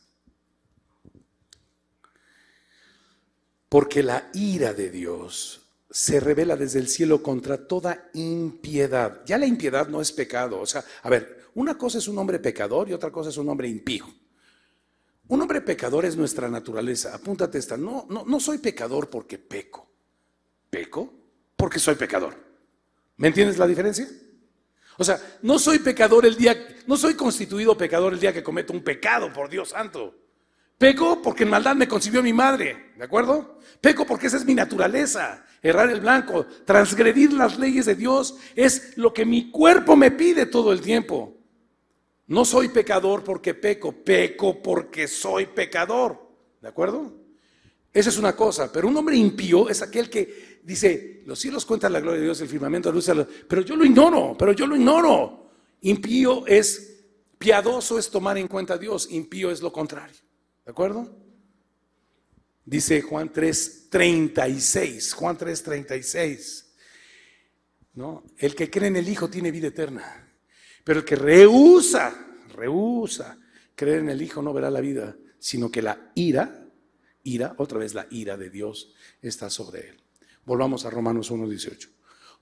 Porque 3.69 4.05
la 4.05 4.31
ira 4.35 4.73
de 4.73 4.89
Dios 4.89 5.63
se 5.91 6.21
revela 6.21 6.55
desde 6.55 6.79
el 6.79 6.87
cielo 6.87 7.21
contra 7.21 7.67
toda 7.67 8.09
impiedad. 8.15 9.23
Ya 9.27 9.37
la 9.37 9.47
impiedad 9.47 9.89
no 9.89 10.01
es 10.01 10.13
pecado. 10.13 10.61
O 10.61 10.67
sea, 10.67 10.85
a 11.03 11.11
ver, 11.11 11.49
una 11.57 11.77
cosa 11.77 11.99
es 11.99 12.07
un 12.07 12.19
hombre 12.19 12.39
pecador 12.39 12.89
y 12.89 12.93
otra 12.93 13.11
cosa 13.11 13.31
es 13.31 13.37
un 13.37 13.49
hombre 13.49 13.67
impío. 13.67 14.07
Un 15.27 15.43
hombre 15.43 15.61
pecador 15.61 16.05
es 16.05 16.17
nuestra 16.17 16.49
naturaleza. 16.49 17.13
Apúntate 17.13 17.59
esta. 17.59 17.77
No, 17.77 18.07
no, 18.09 18.25
no 18.25 18.39
soy 18.39 18.59
pecador 18.59 19.11
porque 19.11 19.39
peco. 19.39 19.91
Peco 20.71 21.13
porque 21.57 21.81
soy 21.81 21.97
pecador. 21.97 22.37
¿Me 23.17 23.27
entiendes 23.27 23.59
la 23.59 23.67
diferencia? 23.67 24.09
O 25.01 25.05
sea, 25.05 25.19
no 25.41 25.59
soy 25.59 25.79
pecador 25.79 26.27
el 26.27 26.37
día, 26.37 26.55
no 26.87 26.95
soy 26.95 27.15
constituido 27.15 27.75
pecador 27.75 28.13
el 28.13 28.21
día 28.21 28.35
que 28.35 28.43
cometo 28.43 28.75
un 28.75 28.85
pecado, 28.85 29.33
por 29.33 29.49
Dios 29.49 29.71
santo. 29.71 30.15
Peco 30.77 31.23
porque 31.23 31.45
en 31.45 31.49
maldad 31.49 31.75
me 31.75 31.89
concibió 31.89 32.23
mi 32.23 32.35
madre, 32.35 32.93
¿de 32.99 33.05
acuerdo? 33.05 33.61
Peco 33.81 34.05
porque 34.05 34.27
esa 34.27 34.37
es 34.37 34.45
mi 34.45 34.55
naturaleza, 34.55 35.47
errar 35.63 35.89
el 35.89 36.03
blanco, 36.03 36.45
transgredir 36.67 37.33
las 37.33 37.59
leyes 37.59 37.87
de 37.87 37.95
Dios 37.95 38.37
es 38.55 38.95
lo 38.99 39.15
que 39.15 39.25
mi 39.25 39.51
cuerpo 39.51 39.97
me 39.97 40.11
pide 40.11 40.45
todo 40.45 40.71
el 40.71 40.83
tiempo. 40.83 41.35
No 42.27 42.45
soy 42.45 42.69
pecador 42.69 43.25
porque 43.25 43.55
peco, 43.55 43.93
peco 43.93 44.63
porque 44.63 45.09
soy 45.09 45.47
pecador, 45.47 46.29
¿de 46.61 46.69
acuerdo? 46.69 47.11
Esa 47.91 48.11
es 48.11 48.19
una 48.19 48.37
cosa, 48.37 48.71
pero 48.71 48.87
un 48.87 48.97
hombre 48.99 49.17
impío 49.17 49.71
es 49.71 49.81
aquel 49.81 50.11
que 50.11 50.50
dice, 50.63 51.23
los 51.27 51.39
cielos 51.39 51.65
cuentan 51.65 51.93
la 51.93 52.01
gloria 52.01 52.19
de 52.19 52.27
Dios, 52.27 52.41
el 52.41 52.49
firmamento 52.49 52.91
luz, 52.93 53.11
pero 53.49 53.63
yo 53.63 53.77
lo 53.77 53.85
ignoro, 53.85 54.37
pero 54.39 54.53
yo 54.53 54.67
lo 54.67 54.77
ignoro. 54.77 55.51
Impío 55.83 56.47
es, 56.47 57.05
piadoso 57.39 57.99
es 57.99 58.11
tomar 58.11 58.39
en 58.39 58.49
cuenta 58.49 58.75
a 58.75 58.79
Dios, 58.79 59.09
impío 59.11 59.51
es 59.51 59.63
lo 59.63 59.73
contrario. 59.73 60.21
¿De 60.65 60.71
acuerdo? 60.71 61.17
Dice 62.65 63.03
Juan 63.03 63.33
3:36, 63.33 65.13
Juan 65.15 65.37
3:36. 65.37 66.67
¿No? 67.95 68.25
El 68.39 68.55
que 68.55 68.71
cree 68.71 68.89
en 68.89 68.97
el 68.97 69.09
Hijo 69.09 69.29
tiene 69.29 69.51
vida 69.51 69.69
eterna, 69.69 70.29
pero 70.85 71.01
el 71.01 71.05
que 71.05 71.17
rehúsa, 71.17 72.15
rehúsa 72.55 73.37
creer 73.75 74.01
en 74.01 74.11
el 74.11 74.23
Hijo 74.23 74.43
no 74.43 74.53
verá 74.53 74.71
la 74.71 74.81
vida, 74.81 75.17
sino 75.39 75.71
que 75.71 75.83
la 75.83 76.13
ira, 76.15 76.69
ira, 77.23 77.55
otra 77.57 77.79
vez 77.79 77.95
la 77.95 78.07
ira 78.11 78.37
de 78.37 78.51
Dios 78.51 78.93
está 79.23 79.49
sobre 79.49 79.89
él. 79.89 80.01
Volvamos 80.45 80.85
a 80.85 80.91
Romanos 80.91 81.31
1.18. 81.31 81.89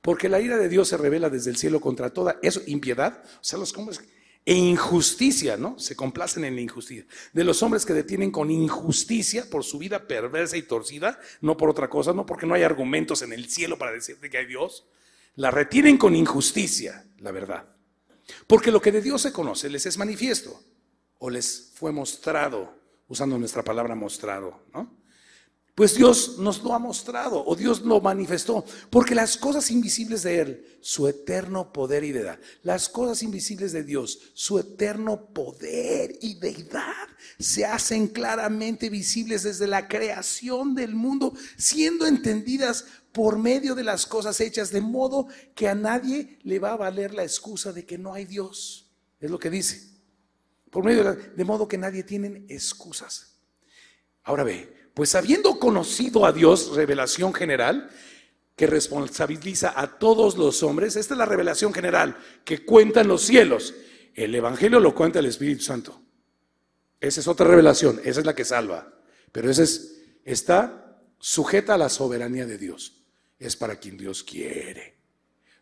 Porque 0.01 0.29
la 0.29 0.41
ira 0.41 0.57
de 0.57 0.69
Dios 0.69 0.89
se 0.89 0.97
revela 0.97 1.31
desde 1.31 1.51
el 1.51 1.57
cielo 1.57 1.81
contra 1.81 2.11
toda 2.11 2.39
eso, 2.43 2.61
impiedad, 2.67 3.23
o 3.25 3.45
sea, 3.45 3.59
los 3.59 3.77
hombres, 3.77 4.01
e 4.45 4.55
injusticia, 4.55 5.59
¿no? 5.59 5.79
Se 5.79 5.95
complacen 5.95 6.45
en 6.45 6.55
la 6.55 6.63
injusticia. 6.63 7.05
De 7.35 7.45
los 7.45 7.63
hombres 7.63 7.85
que 7.85 7.93
detienen 7.93 8.31
con 8.31 8.51
injusticia 8.51 9.45
por 9.51 9.63
su 9.63 9.79
vida 9.79 10.07
perversa 10.07 10.57
y 10.57 10.63
torcida, 10.63 11.21
no 11.43 11.59
por 11.59 11.69
otra 11.69 11.91
cosa, 11.91 12.15
no 12.15 12.25
porque 12.25 12.47
no 12.47 12.55
hay 12.55 12.63
argumentos 12.63 13.21
en 13.21 13.35
el 13.35 13.51
cielo 13.51 13.77
para 13.77 13.93
decirte 13.93 14.31
que 14.31 14.39
hay 14.39 14.47
Dios, 14.47 14.87
la 15.35 15.51
retienen 15.51 15.99
con 15.99 16.17
injusticia, 16.17 17.05
la 17.19 17.31
verdad. 17.31 17.69
Porque 18.47 18.71
lo 18.71 18.81
que 18.81 18.91
de 18.91 19.03
Dios 19.03 19.21
se 19.21 19.33
conoce 19.33 19.69
les 19.69 19.85
es 19.85 19.99
manifiesto 19.99 20.59
o 21.19 21.29
les 21.29 21.73
fue 21.75 21.93
mostrado, 21.93 22.75
usando 23.07 23.39
nuestra 23.39 23.63
palabra 23.63 23.95
mostrado, 23.95 24.63
¿no? 24.73 24.99
Pues 25.79 25.95
Dios 25.95 26.39
nos 26.39 26.65
lo 26.65 26.75
ha 26.75 26.81
mostrado 26.81 27.47
o 27.47 27.55
Dios 27.55 27.83
lo 27.83 28.01
manifestó, 28.01 28.65
porque 28.91 29.15
las 29.15 29.37
cosas 29.37 29.71
invisibles 29.71 30.25
de 30.25 30.41
Él, 30.41 30.79
su 30.81 31.07
eterno 31.07 31.73
poder 31.73 32.03
y 32.03 32.11
deidad, 32.11 32.41
las 32.65 32.89
cosas 32.89 33.23
invisibles 33.23 33.71
de 33.71 33.85
Dios, 33.85 34.33
su 34.35 34.59
eterno 34.59 35.27
poder 35.27 36.19
y 36.21 36.35
deidad, 36.35 37.07
se 37.39 37.65
hacen 37.65 38.09
claramente 38.09 38.91
visibles 38.91 39.45
desde 39.45 39.69
la 39.69 39.87
creación 39.87 40.75
del 40.75 40.97
mundo, 40.97 41.33
siendo 41.57 42.09
entendidas 42.09 42.85
por 43.13 43.39
medio 43.39 43.77
de 43.77 43.85
las 43.85 44.05
cosas 44.05 44.41
hechas, 44.41 44.73
de 44.73 44.81
modo 44.81 45.29
que 45.55 45.69
a 45.69 45.77
nadie 45.77 46.41
le 46.43 46.59
va 46.59 46.73
a 46.73 46.77
valer 46.77 47.15
la 47.15 47.23
excusa 47.23 47.73
de 47.73 47.87
que 47.87 47.99
no 47.99 48.15
hay 48.15 48.25
Dios. 48.25 48.91
Es 49.21 49.31
lo 49.31 49.39
que 49.39 49.49
dice. 49.49 49.93
Por 50.73 50.83
medio 50.83 51.05
de, 51.05 51.23
de 51.37 51.45
modo 51.45 51.69
que 51.69 51.79
nadie 51.79 52.03
tiene 52.03 52.47
excusas. 52.49 53.39
Ahora 54.25 54.43
ve, 54.43 54.78
pues 54.99 55.15
habiendo 55.15 55.61
conocido 55.61 56.27
a 56.27 56.33
Dios, 56.33 56.75
revelación 56.75 57.33
general, 57.33 57.89
que 58.57 58.67
responsabiliza 58.67 59.81
a 59.81 59.97
todos 59.97 60.37
los 60.37 60.65
hombres, 60.65 60.97
esta 60.97 61.15
es 61.15 61.19
la 61.19 61.25
revelación 61.25 61.73
general 61.73 62.17
que 62.45 62.65
cuentan 62.65 63.07
los 63.07 63.23
cielos. 63.23 63.77
El 64.13 64.35
Evangelio 64.35 64.81
lo 64.81 64.97
cuenta 64.97 65.21
el 65.21 65.27
Espíritu 65.27 65.63
Santo. 65.63 66.03
Esa 66.99 67.21
es 67.21 67.29
otra 67.29 67.47
revelación, 67.47 68.01
esa 68.03 68.19
es 68.19 68.27
la 68.27 68.35
que 68.35 68.45
salva. 68.45 68.93
Pero 69.31 69.49
esa 69.49 69.63
es, 69.63 70.03
está 70.25 71.01
sujeta 71.21 71.75
a 71.75 71.79
la 71.79 71.91
soberanía 71.91 72.45
de 72.45 72.59
Dios. 72.59 73.05
Es 73.39 73.55
para 73.55 73.77
quien 73.77 73.97
Dios 73.99 74.25
quiere. 74.25 74.97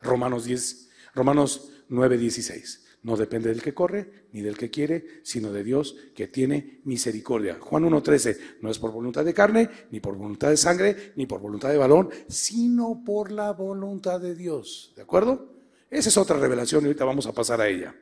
Romanos 0.01 0.46
10, 0.46 0.88
Romanos 1.14 1.72
9, 1.90 2.16
16. 2.16 2.86
No 3.07 3.16
depende 3.16 3.51
del 3.51 3.62
que 3.62 3.73
corre 3.73 4.27
ni 4.33 4.40
del 4.40 4.59
que 4.59 4.69
quiere, 4.69 5.21
sino 5.23 5.53
de 5.53 5.62
Dios 5.62 5.95
que 6.12 6.27
tiene 6.27 6.81
misericordia. 6.83 7.57
Juan 7.61 7.85
1.13, 7.85 8.59
no 8.62 8.69
es 8.69 8.81
por 8.81 8.90
voluntad 8.90 9.25
de 9.25 9.33
carne, 9.33 9.71
ni 9.92 10.01
por 10.01 10.16
voluntad 10.16 10.51
de 10.51 10.57
sangre, 10.57 11.12
ni 11.14 11.25
por 11.25 11.40
voluntad 11.40 11.69
de 11.69 11.77
balón, 11.77 12.11
sino 12.27 13.05
por 13.05 13.31
la 13.31 13.53
voluntad 13.53 14.21
de 14.21 14.35
Dios. 14.35 14.92
¿De 14.97 15.03
acuerdo? 15.03 15.55
Esa 15.88 16.09
es 16.09 16.16
otra 16.16 16.37
revelación 16.37 16.83
y 16.83 16.87
ahorita 16.87 17.05
vamos 17.05 17.27
a 17.27 17.33
pasar 17.33 17.61
a 17.61 17.69
ella. 17.69 17.95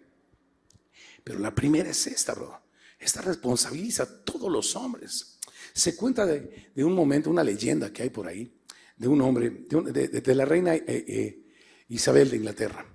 Pero 1.23 1.39
la 1.39 1.55
primera 1.55 1.91
es 1.91 2.07
esta, 2.07 2.33
bro. 2.33 2.63
Esta 2.99 3.21
responsabiliza 3.21 4.05
a 4.05 4.25
todos 4.25 4.51
los 4.51 4.75
hombres. 4.75 5.39
Se 5.75 5.97
cuenta 5.97 6.25
de, 6.25 6.73
un 6.77 6.95
momento, 6.95 7.29
una 7.29 7.45
leyenda 7.45 7.93
que 7.93 8.05
hay 8.05 8.09
por 8.09 8.27
ahí, 8.27 8.51
de 8.97 9.07
un 9.07 9.21
hombre, 9.21 9.51
de, 9.51 10.35
la 10.35 10.47
reina 10.47 10.75
eh, 10.75 10.85
eh, 10.87 11.45
Isabel 11.89 12.31
de 12.31 12.37
Inglaterra 12.39 12.94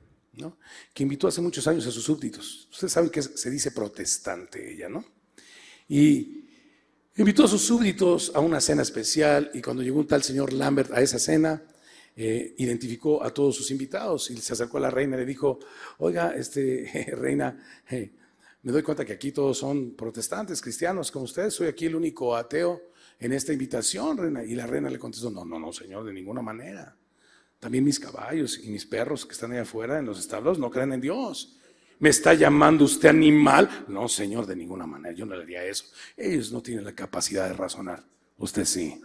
que 0.94 1.04
invitó 1.04 1.28
hace 1.28 1.42
muchos 1.42 1.68
años 1.68 1.86
a 1.88 1.92
sus 1.92 2.04
súbditos. 2.04 2.68
Ustedes 2.72 2.94
saben 2.94 3.10
que 3.10 3.22
se 3.22 3.50
dice 3.50 3.72
protestante 3.72 4.74
ella, 4.74 4.90
¿no? 4.90 5.04
Y 5.88 6.46
invitó 7.18 7.46
a 7.46 7.48
sus 7.48 7.62
súbditos 7.62 8.32
a 8.34 8.40
una 8.40 8.62
cena 8.62 8.82
especial 8.82 9.52
y 9.54 9.62
cuando 9.62 9.84
llegó 9.84 10.00
un 10.00 10.08
tal 10.08 10.24
señor 10.24 10.54
Lambert 10.54 10.92
a 10.92 11.02
esa 11.02 11.20
cena, 11.20 11.64
eh, 12.16 12.56
identificó 12.58 13.24
a 13.24 13.34
todos 13.34 13.56
sus 13.56 13.72
invitados 13.72 14.30
y 14.30 14.38
se 14.38 14.54
acercó 14.54 14.78
a 14.78 14.82
la 14.82 14.90
reina 14.90 15.16
y 15.16 15.20
le 15.20 15.26
dijo, 15.26 15.60
oiga, 16.00 16.36
este, 16.36 17.14
reina, 17.16 17.82
eh, 17.90 18.12
me 18.62 18.72
doy 18.72 18.84
cuenta 18.84 19.06
que 19.06 19.14
aquí 19.14 19.32
todos 19.32 19.58
son 19.58 19.96
protestantes, 19.96 20.62
cristianos 20.62 21.12
como 21.12 21.26
ustedes, 21.26 21.54
soy 21.54 21.68
aquí 21.68 21.86
el 21.86 21.96
único 21.96 22.36
ateo 22.36 22.90
en 23.20 23.34
esta 23.34 23.54
invitación, 23.54 24.18
reina. 24.18 24.44
Y 24.44 24.56
la 24.56 24.66
reina 24.66 24.90
le 24.90 25.00
contestó, 25.00 25.30
no, 25.30 25.46
no, 25.46 25.60
no, 25.60 25.72
señor, 25.74 26.06
de 26.06 26.14
ninguna 26.14 26.42
manera. 26.42 26.96
También 27.60 27.84
mis 27.84 28.00
caballos 28.00 28.60
y 28.64 28.70
mis 28.70 28.86
perros 28.86 29.26
que 29.26 29.34
están 29.34 29.52
ahí 29.52 29.58
afuera 29.58 30.00
en 30.00 30.06
los 30.06 30.20
establos 30.20 30.58
no 30.60 30.72
creen 30.72 30.94
en 30.94 31.02
Dios. 31.02 31.58
¿Me 32.00 32.10
está 32.10 32.34
llamando 32.34 32.86
usted 32.86 33.10
animal? 33.10 33.86
No, 33.90 34.08
señor, 34.08 34.46
de 34.46 34.56
ninguna 34.56 34.88
manera. 34.88 35.14
Yo 35.14 35.26
no 35.26 35.36
le 35.36 35.42
diría 35.42 35.66
eso. 35.66 35.86
Ellos 36.16 36.52
no 36.54 36.62
tienen 36.62 36.86
la 36.86 36.94
capacidad 36.94 37.48
de 37.48 37.54
razonar. 37.54 38.02
Usted 38.38 38.64
sí. 38.64 39.02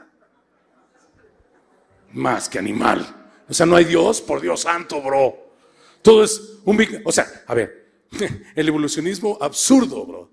Más 2.12 2.49
que 2.49 2.61
animal. 2.61 3.33
O 3.49 3.53
sea, 3.53 3.67
no 3.67 3.75
hay 3.75 3.85
Dios, 3.85 4.23
por 4.23 4.40
Dios 4.40 4.61
santo, 4.61 5.03
bro. 5.03 5.57
Todo 6.03 6.23
es 6.23 6.59
un 6.64 6.77
big... 6.77 7.03
O 7.05 7.11
sea, 7.11 7.27
a 7.49 7.55
ver, 7.55 8.07
el 8.55 8.69
evolucionismo 8.69 9.37
absurdo, 9.40 10.07
bro. 10.07 10.31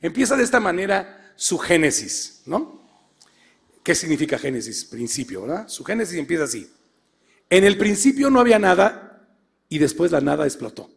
empieza 0.00 0.36
de 0.36 0.42
esta 0.42 0.58
manera 0.58 1.32
su 1.36 1.58
génesis, 1.58 2.42
¿no? 2.46 2.83
¿Qué 3.84 3.94
significa 3.94 4.38
Génesis? 4.38 4.86
Principio, 4.86 5.42
¿verdad? 5.42 5.68
Su 5.68 5.84
Génesis 5.84 6.18
empieza 6.18 6.44
así. 6.44 6.72
En 7.50 7.64
el 7.64 7.76
principio 7.76 8.30
no 8.30 8.40
había 8.40 8.58
nada 8.58 9.28
y 9.68 9.78
después 9.78 10.10
la 10.10 10.22
nada 10.22 10.46
explotó. 10.46 10.90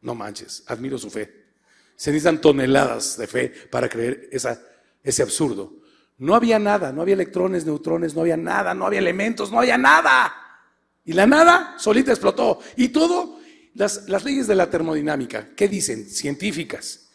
No 0.00 0.16
manches, 0.16 0.64
admiro 0.66 0.98
su 0.98 1.10
fe. 1.10 1.44
Se 1.94 2.10
necesitan 2.10 2.40
toneladas 2.40 3.16
de 3.16 3.28
fe 3.28 3.52
para 3.70 3.88
creer 3.88 4.28
esa, 4.32 4.60
ese 5.00 5.22
absurdo. 5.22 5.72
No 6.18 6.34
había 6.34 6.58
nada, 6.58 6.92
no 6.92 7.02
había 7.02 7.14
electrones, 7.14 7.64
neutrones, 7.64 8.16
no 8.16 8.22
había 8.22 8.36
nada, 8.36 8.74
no 8.74 8.86
había 8.86 8.98
elementos, 8.98 9.52
no 9.52 9.60
había 9.60 9.78
nada. 9.78 10.34
Y 11.04 11.12
la 11.12 11.24
nada 11.24 11.76
solita 11.78 12.10
explotó. 12.10 12.58
Y 12.74 12.88
todo, 12.88 13.38
las, 13.74 14.08
las 14.08 14.24
leyes 14.24 14.48
de 14.48 14.56
la 14.56 14.68
termodinámica, 14.68 15.50
¿qué 15.54 15.68
dicen? 15.68 16.04
Científicas. 16.10 17.10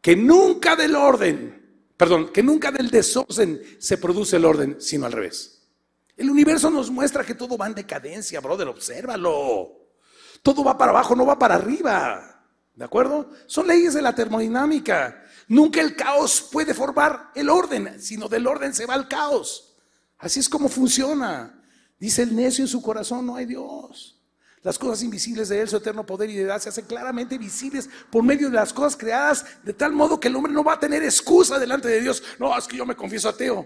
Que 0.00 0.16
nunca 0.16 0.74
del 0.74 0.96
orden 0.96 1.65
Perdón, 1.96 2.28
que 2.28 2.42
nunca 2.42 2.70
del 2.70 2.90
desorden 2.90 3.62
se 3.78 3.98
produce 3.98 4.36
el 4.36 4.44
orden, 4.44 4.76
sino 4.80 5.06
al 5.06 5.12
revés. 5.12 5.62
El 6.16 6.30
universo 6.30 6.70
nos 6.70 6.90
muestra 6.90 7.24
que 7.24 7.34
todo 7.34 7.56
va 7.56 7.66
en 7.66 7.74
decadencia, 7.74 8.40
brother, 8.40 8.68
obsérvalo. 8.68 9.72
Todo 10.42 10.64
va 10.64 10.76
para 10.76 10.90
abajo, 10.90 11.14
no 11.14 11.26
va 11.26 11.38
para 11.38 11.56
arriba. 11.56 12.44
¿De 12.74 12.84
acuerdo? 12.84 13.30
Son 13.46 13.66
leyes 13.66 13.94
de 13.94 14.02
la 14.02 14.14
termodinámica. 14.14 15.24
Nunca 15.48 15.80
el 15.80 15.96
caos 15.96 16.48
puede 16.52 16.74
formar 16.74 17.30
el 17.34 17.48
orden, 17.48 18.00
sino 18.00 18.28
del 18.28 18.46
orden 18.46 18.74
se 18.74 18.86
va 18.86 18.94
al 18.94 19.08
caos. 19.08 19.74
Así 20.18 20.40
es 20.40 20.48
como 20.48 20.68
funciona. 20.68 21.62
Dice 21.98 22.22
el 22.22 22.36
necio 22.36 22.64
en 22.64 22.68
su 22.68 22.82
corazón, 22.82 23.26
no 23.26 23.36
hay 23.36 23.46
Dios. 23.46 24.15
Las 24.66 24.80
cosas 24.80 25.04
invisibles 25.04 25.48
de 25.48 25.60
Él, 25.60 25.68
su 25.68 25.76
eterno 25.76 26.04
poder 26.04 26.28
y 26.28 26.34
deidad, 26.34 26.60
se 26.60 26.70
hacen 26.70 26.86
claramente 26.86 27.38
visibles 27.38 27.88
por 28.10 28.24
medio 28.24 28.50
de 28.50 28.56
las 28.56 28.72
cosas 28.72 28.96
creadas, 28.96 29.46
de 29.62 29.72
tal 29.72 29.92
modo 29.92 30.18
que 30.18 30.26
el 30.26 30.34
hombre 30.34 30.52
no 30.52 30.64
va 30.64 30.72
a 30.72 30.80
tener 30.80 31.04
excusa 31.04 31.56
delante 31.56 31.86
de 31.86 32.00
Dios. 32.00 32.20
No, 32.40 32.58
es 32.58 32.66
que 32.66 32.76
yo 32.76 32.84
me 32.84 32.96
confieso 32.96 33.28
ateo. 33.28 33.64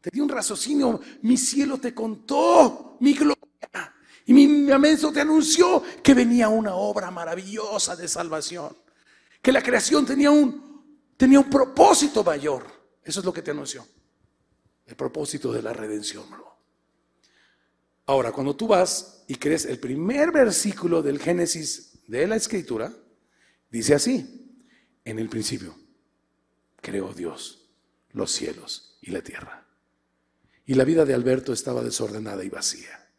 Te 0.00 0.08
di 0.10 0.20
un 0.20 0.30
raciocinio, 0.30 0.98
mi 1.20 1.36
cielo 1.36 1.76
te 1.76 1.92
contó 1.92 2.96
mi 3.00 3.12
gloria. 3.12 3.36
Y 4.24 4.32
mi, 4.32 4.46
mi 4.46 4.96
te 5.12 5.20
anunció 5.20 5.82
que 6.02 6.14
venía 6.14 6.48
una 6.48 6.76
obra 6.76 7.10
maravillosa 7.10 7.94
de 7.94 8.08
salvación. 8.08 8.74
Que 9.42 9.52
la 9.52 9.62
creación 9.62 10.06
tenía 10.06 10.30
un, 10.30 11.12
tenía 11.18 11.40
un 11.40 11.50
propósito 11.50 12.24
mayor. 12.24 12.64
Eso 13.04 13.20
es 13.20 13.26
lo 13.26 13.34
que 13.34 13.42
te 13.42 13.50
anunció. 13.50 13.86
El 14.86 14.96
propósito 14.96 15.52
de 15.52 15.60
la 15.60 15.74
redención. 15.74 16.24
Ahora, 18.06 18.32
cuando 18.32 18.56
tú 18.56 18.66
vas 18.66 19.24
y 19.28 19.36
crees 19.36 19.64
el 19.64 19.78
primer 19.78 20.32
versículo 20.32 21.02
del 21.02 21.18
Génesis 21.18 22.00
de 22.08 22.26
la 22.26 22.36
Escritura, 22.36 22.92
dice 23.70 23.94
así, 23.94 24.60
en 25.04 25.18
el 25.18 25.28
principio 25.28 25.74
creó 26.80 27.14
Dios 27.14 27.70
los 28.10 28.30
cielos 28.32 28.98
y 29.00 29.10
la 29.10 29.22
tierra. 29.22 29.66
Y 30.66 30.74
la 30.74 30.84
vida 30.84 31.04
de 31.04 31.14
Alberto 31.14 31.52
estaba 31.52 31.82
desordenada 31.82 32.44
y 32.44 32.48
vacía. 32.48 33.10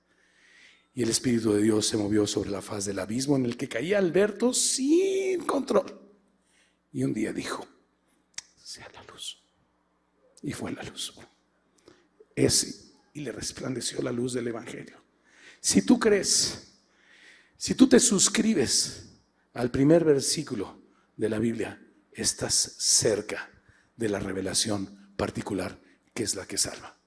Y 0.93 1.03
el 1.03 1.09
Espíritu 1.09 1.53
de 1.53 1.61
Dios 1.63 1.87
se 1.87 1.97
movió 1.97 2.27
sobre 2.27 2.51
la 2.51 2.61
faz 2.61 2.85
del 2.85 2.99
abismo 2.99 3.35
en 3.35 3.45
el 3.45 3.57
que 3.57 3.67
caía 3.67 3.97
Alberto 3.97 4.53
sin 4.53 5.43
control. 5.45 5.99
Y 6.91 7.03
un 7.03 7.13
día 7.13 7.33
dijo, 7.33 7.65
sea 8.63 8.87
la 8.93 9.03
luz. 9.11 9.43
Y 10.43 10.53
fue 10.53 10.71
la 10.71 10.83
luz. 10.83 11.13
Ese 12.35 12.82
y 13.13 13.21
le 13.21 13.31
resplandeció 13.31 14.01
la 14.01 14.11
luz 14.11 14.33
del 14.33 14.47
Evangelio. 14.47 14.97
Si 15.59 15.83
tú 15.83 15.99
crees, 15.99 16.73
si 17.57 17.75
tú 17.75 17.87
te 17.87 17.99
suscribes 17.99 19.09
al 19.53 19.71
primer 19.71 20.03
versículo 20.03 20.81
de 21.15 21.29
la 21.29 21.39
Biblia, 21.39 21.79
estás 22.11 22.75
cerca 22.77 23.49
de 23.95 24.09
la 24.09 24.19
revelación 24.19 25.13
particular 25.15 25.79
que 26.13 26.23
es 26.23 26.35
la 26.35 26.45
que 26.45 26.57
salva. 26.57 26.97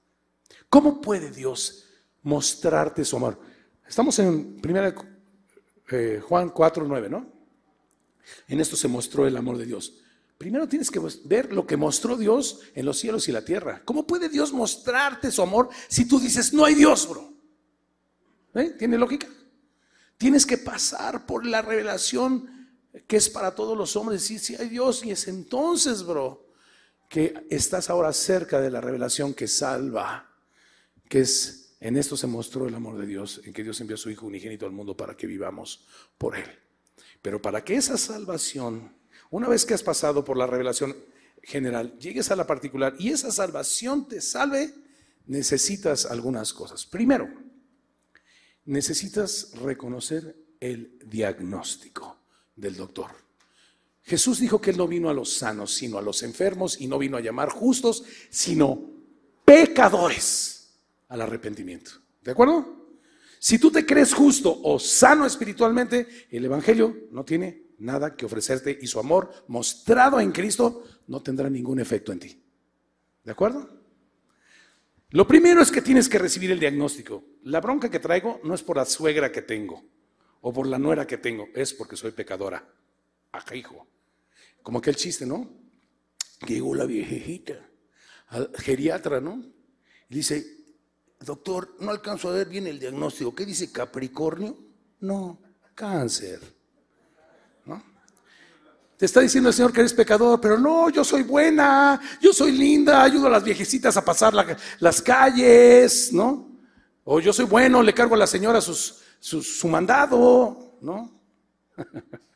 ¿Cómo 0.69 1.01
puede 1.01 1.31
Dios 1.31 1.85
mostrarte 2.23 3.05
su 3.05 3.15
amor? 3.17 3.39
Estamos 3.87 4.17
en 4.19 4.59
1 4.63 4.93
eh, 5.89 6.21
Juan 6.21 6.49
4, 6.49 6.85
9, 6.85 7.09
¿no? 7.09 7.31
En 8.47 8.59
esto 8.59 8.75
se 8.75 8.87
mostró 8.87 9.25
el 9.25 9.37
amor 9.37 9.57
de 9.57 9.65
Dios. 9.65 10.01
Primero 10.37 10.67
tienes 10.67 10.91
que 10.91 11.01
ver 11.25 11.51
lo 11.51 11.65
que 11.65 11.77
mostró 11.77 12.15
Dios 12.15 12.61
en 12.75 12.85
los 12.85 12.99
cielos 12.99 13.27
y 13.27 13.31
la 13.31 13.43
tierra. 13.43 13.81
¿Cómo 13.83 14.05
puede 14.05 14.29
Dios 14.29 14.53
mostrarte 14.53 15.31
su 15.31 15.41
amor 15.41 15.69
si 15.87 16.07
tú 16.07 16.19
dices, 16.19 16.53
no 16.53 16.63
hay 16.63 16.75
Dios, 16.75 17.09
bro? 17.09 17.33
¿Eh? 18.53 18.75
¿Tiene 18.77 18.97
lógica? 18.97 19.27
Tienes 20.17 20.45
que 20.45 20.57
pasar 20.57 21.25
por 21.25 21.45
la 21.45 21.61
revelación 21.61 22.57
que 23.07 23.17
es 23.17 23.29
para 23.29 23.55
todos 23.55 23.77
los 23.77 23.95
hombres. 23.95 24.29
Y 24.31 24.39
si 24.39 24.55
hay 24.55 24.69
Dios, 24.69 25.03
y 25.05 25.11
es 25.11 25.27
entonces, 25.27 26.03
bro, 26.03 26.47
que 27.09 27.45
estás 27.49 27.89
ahora 27.89 28.13
cerca 28.13 28.59
de 28.61 28.71
la 28.71 28.81
revelación 28.81 29.33
que 29.33 29.47
salva, 29.47 30.35
que 31.07 31.21
es 31.21 31.67
en 31.79 31.95
esto 31.95 32.17
se 32.17 32.27
mostró 32.27 32.67
el 32.67 32.75
amor 32.75 32.97
de 32.97 33.05
Dios, 33.05 33.41
en 33.45 33.53
que 33.53 33.63
Dios 33.63 33.79
envió 33.81 33.95
a 33.95 33.99
su 33.99 34.09
Hijo 34.09 34.25
unigénito 34.25 34.65
al 34.65 34.71
mundo 34.71 34.97
para 34.97 35.15
que 35.15 35.27
vivamos 35.27 35.85
por 36.17 36.35
Él. 36.35 36.49
Pero 37.21 37.41
para 37.41 37.63
que 37.63 37.75
esa 37.75 37.97
salvación, 37.97 38.95
una 39.29 39.49
vez 39.49 39.65
que 39.65 39.73
has 39.73 39.83
pasado 39.83 40.23
por 40.23 40.37
la 40.37 40.47
revelación 40.47 40.95
general, 41.43 41.97
llegues 41.99 42.31
a 42.31 42.35
la 42.35 42.47
particular 42.47 42.95
y 42.99 43.09
esa 43.09 43.31
salvación 43.31 44.07
te 44.07 44.21
salve, 44.21 44.73
necesitas 45.25 46.05
algunas 46.05 46.53
cosas. 46.53 46.85
Primero, 46.85 47.29
necesitas 48.65 49.51
reconocer 49.61 50.35
el 50.59 50.97
diagnóstico 51.05 52.17
del 52.55 52.75
doctor. 52.75 53.11
Jesús 54.03 54.39
dijo 54.39 54.61
que 54.61 54.71
Él 54.71 54.77
no 54.77 54.87
vino 54.87 55.09
a 55.09 55.13
los 55.13 55.33
sanos, 55.33 55.73
sino 55.73 55.97
a 55.97 56.01
los 56.01 56.23
enfermos, 56.23 56.79
y 56.79 56.87
no 56.87 56.97
vino 56.97 57.17
a 57.17 57.21
llamar 57.21 57.49
justos, 57.49 58.03
sino 58.29 58.79
pecadores 59.43 60.69
al 61.09 61.21
arrepentimiento. 61.21 61.91
¿De 62.23 62.31
acuerdo? 62.31 62.87
Si 63.39 63.59
tú 63.59 63.69
te 63.69 63.85
crees 63.85 64.13
justo 64.13 64.61
o 64.63 64.79
sano 64.79 65.25
espiritualmente, 65.25 66.27
el 66.31 66.45
Evangelio 66.45 67.07
no 67.11 67.23
tiene 67.23 67.66
nada 67.77 68.15
que 68.15 68.25
ofrecerte 68.25 68.77
y 68.81 68.87
su 68.87 68.99
amor 68.99 69.45
mostrado 69.47 70.19
en 70.19 70.31
Cristo 70.31 70.83
no 71.07 71.21
tendrá 71.21 71.49
ningún 71.49 71.79
efecto 71.79 72.11
en 72.11 72.19
ti. 72.19 72.43
¿De 73.23 73.31
acuerdo? 73.31 73.69
Lo 75.11 75.27
primero 75.27 75.61
es 75.61 75.71
que 75.71 75.81
tienes 75.81 76.09
que 76.09 76.19
recibir 76.19 76.51
el 76.51 76.59
diagnóstico. 76.59 77.23
La 77.43 77.61
bronca 77.61 77.89
que 77.89 77.99
traigo 77.99 78.41
no 78.43 78.53
es 78.53 78.63
por 78.63 78.77
la 78.77 78.85
suegra 78.85 79.31
que 79.31 79.41
tengo 79.41 79.83
o 80.41 80.53
por 80.53 80.67
la 80.67 80.77
nuera 80.77 81.07
que 81.07 81.17
tengo, 81.17 81.47
es 81.55 81.73
porque 81.73 81.95
soy 81.95 82.11
pecadora. 82.11 82.67
Ajá, 83.31 83.55
hijo. 83.55 83.87
Como 84.61 84.79
aquel 84.79 84.95
chiste, 84.95 85.25
¿no? 85.25 85.49
llegó 86.45 86.75
la 86.75 86.85
viejita 86.85 87.67
al 88.27 88.51
geriatra, 88.57 89.21
¿no? 89.21 89.43
Y 90.09 90.15
dice, 90.15 90.45
doctor, 91.19 91.75
no 91.79 91.91
alcanzo 91.91 92.29
a 92.29 92.33
ver 92.33 92.49
bien 92.49 92.67
el 92.67 92.79
diagnóstico. 92.79 93.33
¿Qué 93.33 93.45
dice 93.45 93.71
Capricornio? 93.71 94.57
No, 94.99 95.41
cáncer. 95.73 96.39
Te 98.97 99.05
está 99.05 99.21
diciendo 99.21 99.49
el 99.49 99.55
Señor 99.55 99.71
que 99.71 99.81
eres 99.81 99.93
pecador, 99.93 100.41
pero 100.41 100.57
no, 100.57 100.89
yo 100.89 101.03
soy 101.03 101.21
buena, 101.21 102.01
yo 102.19 102.33
soy 102.33 102.51
linda, 102.51 103.03
ayudo 103.03 103.27
a 103.27 103.29
las 103.29 103.43
viejecitas 103.43 103.95
a 103.95 104.03
pasar 104.03 104.33
las 104.79 105.01
calles, 105.03 106.11
¿no? 106.11 106.49
O 107.03 107.19
yo 107.19 107.31
soy 107.31 107.45
bueno, 107.45 107.83
le 107.83 107.93
cargo 107.93 108.15
a 108.15 108.17
la 108.17 108.27
señora 108.27 108.59
sus, 108.59 109.03
su 109.19 109.67
mandado, 109.67 110.77
¿no? 110.81 111.21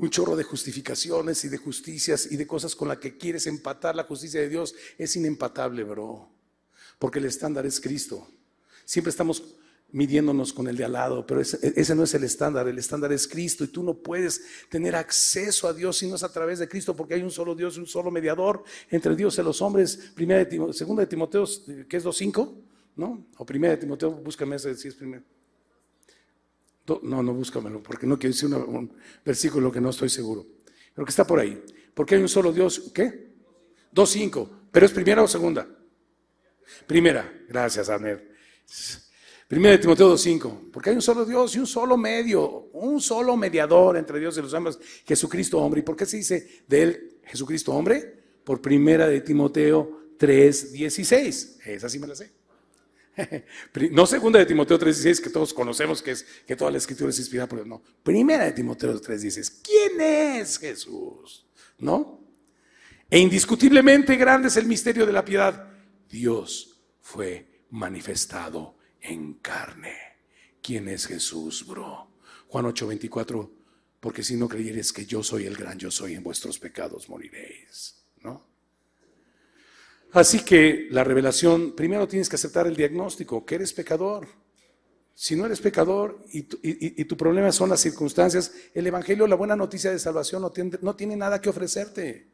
un 0.00 0.08
chorro 0.08 0.34
de 0.34 0.44
justificaciones 0.44 1.44
y 1.44 1.48
de 1.48 1.58
justicias 1.58 2.30
y 2.30 2.38
de 2.38 2.46
cosas 2.46 2.74
con 2.74 2.88
las 2.88 2.96
que 2.96 3.18
quieres 3.18 3.46
empatar 3.46 3.94
la 3.94 4.04
justicia 4.04 4.40
de 4.40 4.48
Dios. 4.48 4.74
Es 4.96 5.14
inempatable, 5.14 5.84
bro. 5.84 6.30
Porque 6.98 7.18
el 7.18 7.26
estándar 7.26 7.66
es 7.66 7.80
Cristo. 7.80 8.26
Siempre 8.86 9.10
estamos 9.10 9.56
midiéndonos 9.92 10.52
con 10.52 10.68
el 10.68 10.76
de 10.76 10.84
al 10.84 10.92
lado, 10.92 11.26
pero 11.26 11.40
ese, 11.40 11.94
no 11.94 12.04
es 12.04 12.14
el 12.14 12.24
estándar, 12.24 12.68
el 12.68 12.78
estándar 12.78 13.12
es 13.12 13.26
Cristo 13.26 13.64
y 13.64 13.68
tú 13.68 13.82
no 13.82 13.94
puedes 13.94 14.42
tener 14.68 14.94
acceso 14.94 15.68
a 15.68 15.72
Dios 15.72 15.98
si 15.98 16.06
no 16.06 16.16
es 16.16 16.22
a 16.22 16.32
través 16.32 16.58
de 16.58 16.68
Cristo, 16.68 16.94
porque 16.94 17.14
hay 17.14 17.22
un 17.22 17.30
solo 17.30 17.54
Dios 17.54 17.76
un 17.76 17.86
solo 17.86 18.10
mediador 18.10 18.62
entre 18.90 19.16
Dios 19.16 19.38
y 19.38 19.42
los 19.42 19.60
hombres. 19.62 20.12
Primera 20.14 20.44
de 20.44 20.72
segunda 20.72 21.02
de 21.02 21.06
Timoteo, 21.06 21.44
que 21.88 21.96
es 21.96 22.04
2.5, 22.04 22.54
¿no? 22.96 23.26
O 23.38 23.46
primera 23.46 23.74
de 23.74 23.80
Timoteo, 23.80 24.12
búscame 24.12 24.56
ese 24.56 24.74
si 24.76 24.88
es 24.88 24.94
primero. 24.94 25.22
No, 27.02 27.22
no 27.22 27.32
búscamelo, 27.32 27.82
porque 27.82 28.06
no 28.06 28.18
quiero 28.18 28.34
decir 28.34 28.52
un 28.52 28.92
versículo 29.24 29.70
que 29.70 29.80
no 29.80 29.90
estoy 29.90 30.08
seguro. 30.08 30.46
Pero 30.94 31.04
que 31.04 31.10
está 31.10 31.24
por 31.24 31.38
ahí. 31.38 31.62
Porque 31.94 32.16
hay 32.16 32.22
un 32.22 32.28
solo 32.28 32.52
Dios, 32.52 32.90
¿qué? 32.94 33.30
2.5. 33.94 34.48
¿Pero 34.72 34.86
es 34.86 34.92
primera 34.92 35.22
o 35.22 35.28
segunda? 35.28 35.68
Primera. 36.86 37.32
Gracias, 37.48 37.88
Aner. 37.88 38.30
Primera 39.50 39.72
de 39.72 39.78
Timoteo 39.78 40.14
2.5. 40.14 40.70
Porque 40.70 40.90
hay 40.90 40.94
un 40.94 41.02
solo 41.02 41.24
Dios 41.24 41.56
y 41.56 41.58
un 41.58 41.66
solo 41.66 41.96
medio, 41.96 42.68
un 42.72 43.00
solo 43.00 43.36
mediador 43.36 43.96
entre 43.96 44.20
Dios 44.20 44.38
y 44.38 44.42
los 44.42 44.54
hombres, 44.54 44.78
Jesucristo 45.04 45.58
hombre. 45.58 45.80
¿Y 45.80 45.82
por 45.82 45.96
qué 45.96 46.06
se 46.06 46.18
dice 46.18 46.62
de 46.68 46.82
él 46.84 47.18
Jesucristo 47.24 47.72
hombre? 47.72 48.22
Por 48.44 48.62
primera 48.62 49.08
de 49.08 49.22
Timoteo 49.22 50.14
3.16. 50.16 51.66
Esa 51.66 51.88
sí 51.88 51.98
me 51.98 52.06
la 52.06 52.14
sé. 52.14 52.30
No 53.90 54.06
segunda 54.06 54.38
de 54.38 54.46
Timoteo 54.46 54.78
3.16, 54.78 55.20
que 55.20 55.30
todos 55.30 55.52
conocemos 55.52 56.00
que 56.00 56.12
es 56.12 56.24
que 56.46 56.54
toda 56.54 56.70
la 56.70 56.78
escritura 56.78 57.10
es 57.10 57.18
inspirada 57.18 57.48
por 57.48 57.58
Dios. 57.58 57.66
No, 57.66 57.82
primera 58.04 58.44
de 58.44 58.52
Timoteo 58.52 58.94
3.16. 59.00 59.62
¿Quién 59.64 60.00
es 60.00 60.58
Jesús? 60.60 61.44
¿No? 61.76 62.20
E 63.10 63.18
indiscutiblemente 63.18 64.14
grande 64.14 64.46
es 64.46 64.56
el 64.56 64.66
misterio 64.66 65.04
de 65.06 65.12
la 65.12 65.24
piedad. 65.24 65.72
Dios 66.08 66.80
fue 67.00 67.64
manifestado 67.70 68.78
en 69.00 69.34
carne. 69.34 69.94
¿Quién 70.62 70.88
es 70.88 71.06
Jesús, 71.06 71.66
bro? 71.66 72.08
Juan 72.48 72.66
8:24, 72.66 73.50
porque 74.00 74.22
si 74.22 74.36
no 74.36 74.48
creyeres 74.48 74.92
que 74.92 75.06
yo 75.06 75.22
soy 75.22 75.46
el 75.46 75.56
gran 75.56 75.78
yo 75.78 75.90
soy, 75.90 76.14
en 76.14 76.22
vuestros 76.22 76.58
pecados 76.58 77.08
moriréis. 77.08 77.96
¿No? 78.22 78.44
Así 80.12 80.40
que 80.40 80.88
la 80.90 81.04
revelación, 81.04 81.74
primero 81.76 82.08
tienes 82.08 82.28
que 82.28 82.36
aceptar 82.36 82.66
el 82.66 82.76
diagnóstico, 82.76 83.46
que 83.46 83.54
eres 83.54 83.72
pecador. 83.72 84.26
Si 85.14 85.36
no 85.36 85.46
eres 85.46 85.60
pecador 85.60 86.24
y 86.32 86.42
tu, 86.42 87.16
problema 87.16 87.52
son 87.52 87.68
las 87.68 87.80
circunstancias, 87.80 88.52
el 88.74 88.86
Evangelio, 88.86 89.26
la 89.26 89.36
buena 89.36 89.54
noticia 89.54 89.90
de 89.90 89.98
salvación 89.98 90.42
no 90.42 90.50
tiene, 90.50 90.78
no 90.80 90.96
tiene 90.96 91.14
nada 91.14 91.40
que 91.40 91.50
ofrecerte. 91.50 92.28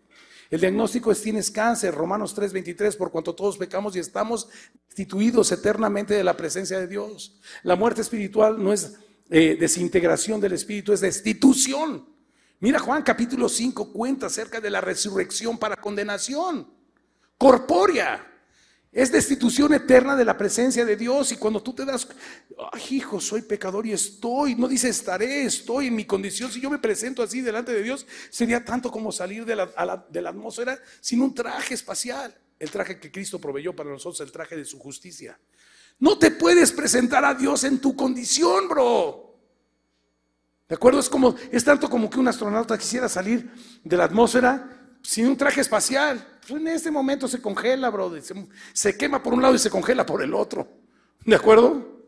El 0.51 0.61
diagnóstico 0.61 1.11
es 1.11 1.23
tienes 1.23 1.51
cáncer, 1.51 1.95
Romanos 1.95 2.35
3:23, 2.35 2.97
por 2.97 3.11
cuanto 3.11 3.35
todos 3.35 3.59
pecamos 3.59 3.97
y 3.97 3.99
estamos 3.99 4.49
destituidos 4.87 5.51
eternamente 5.51 6.15
de 6.15 6.25
la 6.25 6.37
presencia 6.37 6.79
de 6.79 6.87
Dios. 6.87 7.41
La 7.63 7.75
muerte 7.75 8.03
espiritual 8.03 8.63
no 8.63 8.73
es 8.73 8.95
eh, 9.29 9.57
desintegración 9.59 10.41
del 10.41 10.53
espíritu, 10.53 10.93
es 10.93 11.01
destitución. 11.01 12.09
Mira 12.61 12.79
Juan 12.79 13.03
capítulo 13.03 13.49
5 13.49 13.93
cuenta 13.93 14.27
acerca 14.27 14.61
de 14.61 14.71
la 14.71 14.81
resurrección 14.81 15.59
para 15.59 15.77
condenación 15.77 16.71
corpórea. 17.37 18.36
Es 18.97 19.13
destitución 19.13 19.75
eterna 19.75 20.17
de 20.17 20.25
la 20.25 20.39
presencia 20.39 20.83
de 20.83 20.97
Dios. 20.97 21.31
Y 21.31 21.37
cuando 21.37 21.63
tú 21.63 21.75
te 21.75 21.85
das, 21.85 22.09
ay 22.73 22.97
hijo, 22.97 23.21
soy 23.21 23.43
pecador 23.43 23.85
y 23.87 23.93
estoy, 23.93 24.55
no 24.55 24.67
dice 24.67 24.89
estaré, 24.89 25.43
estoy 25.43 25.89
en 25.89 25.97
mi 25.97 26.07
condición. 26.07 26.51
Si 26.51 26.63
yo 26.63 26.71
me 26.71 26.79
presento 26.79 27.23
así 27.23 27.43
delante 27.43 27.75
de 27.75 27.83
Dios, 27.83 28.07
sería 28.31 28.65
tanto 28.65 28.91
como 28.91 29.13
salir 29.13 29.45
de 29.45 29.55
la, 29.55 29.65
atmósfera 30.31 30.81
sin 31.03 31.21
un 31.21 31.35
traje 31.35 31.75
espacial. 31.75 32.35
El 32.59 32.71
traje 32.71 32.99
que 32.99 33.13
Cristo 33.13 33.39
proveyó 33.39 33.77
para 33.77 33.91
nosotros, 33.91 34.19
el 34.23 34.33
traje 34.33 34.57
de 34.57 34.65
su 34.65 34.79
justicia. 34.79 35.39
No 35.99 36.19
te 36.19 36.31
puedes 36.31 36.73
presentar 36.73 37.23
a 37.27 37.35
Dios 37.35 37.65
en 37.65 37.79
tu 37.83 37.95
condición, 37.95 38.67
bro. 38.67 39.37
¿De 40.71 40.75
acuerdo? 40.75 41.01
Es 41.01 41.11
como, 41.11 41.37
es 41.53 41.63
tanto 41.63 41.91
como 41.91 42.09
que 42.09 42.19
un 42.19 42.29
astronauta 42.29 42.79
quisiera 42.79 43.11
salir 43.11 43.51
de 43.85 43.97
la 43.99 44.05
atmósfera 44.05 44.76
sin 45.03 45.27
un 45.27 45.37
traje 45.37 45.61
espacial. 45.61 46.39
Pues 46.47 46.61
en 46.61 46.69
este 46.69 46.91
momento 46.91 47.27
se 47.27 47.41
congela, 47.41 47.91
brother. 47.91 48.23
Se, 48.73 48.97
quema 48.97 49.23
por 49.23 49.35
un 49.35 49.43
lado 49.43 49.55
y 49.55 49.59
se 49.59 49.71
congela 49.71 50.07
por 50.07 50.23
el 50.23 50.35
otro. 50.35 50.69
¿De 51.25 51.35
acuerdo? 51.35 52.05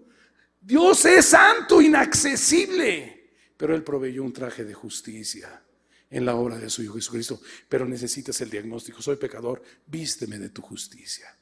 Dios 0.61 1.05
es 1.05 1.27
santo, 1.27 1.81
inaccesible. 1.81 3.33
Pero 3.57 3.75
Él 3.75 3.83
proveyó 3.83 4.23
un 4.23 4.33
traje 4.33 4.65
de 4.65 4.75
justicia 4.75 5.63
en 6.11 6.25
la 6.25 6.37
obra 6.37 6.57
de 6.59 6.71
su 6.71 6.83
Hijo 6.83 6.95
Jesucristo. 6.95 7.41
Pero 7.69 7.85
necesitas 7.85 8.41
el 8.41 8.51
diagnóstico. 8.51 9.03
Soy 9.03 9.17
pecador, 9.17 9.63
vísteme 9.87 10.39
de 10.39 10.51
tu 10.51 10.63
justicia. 10.63 11.37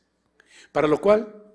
Para 0.72 0.88
lo 0.88 1.00
cual, 1.00 1.52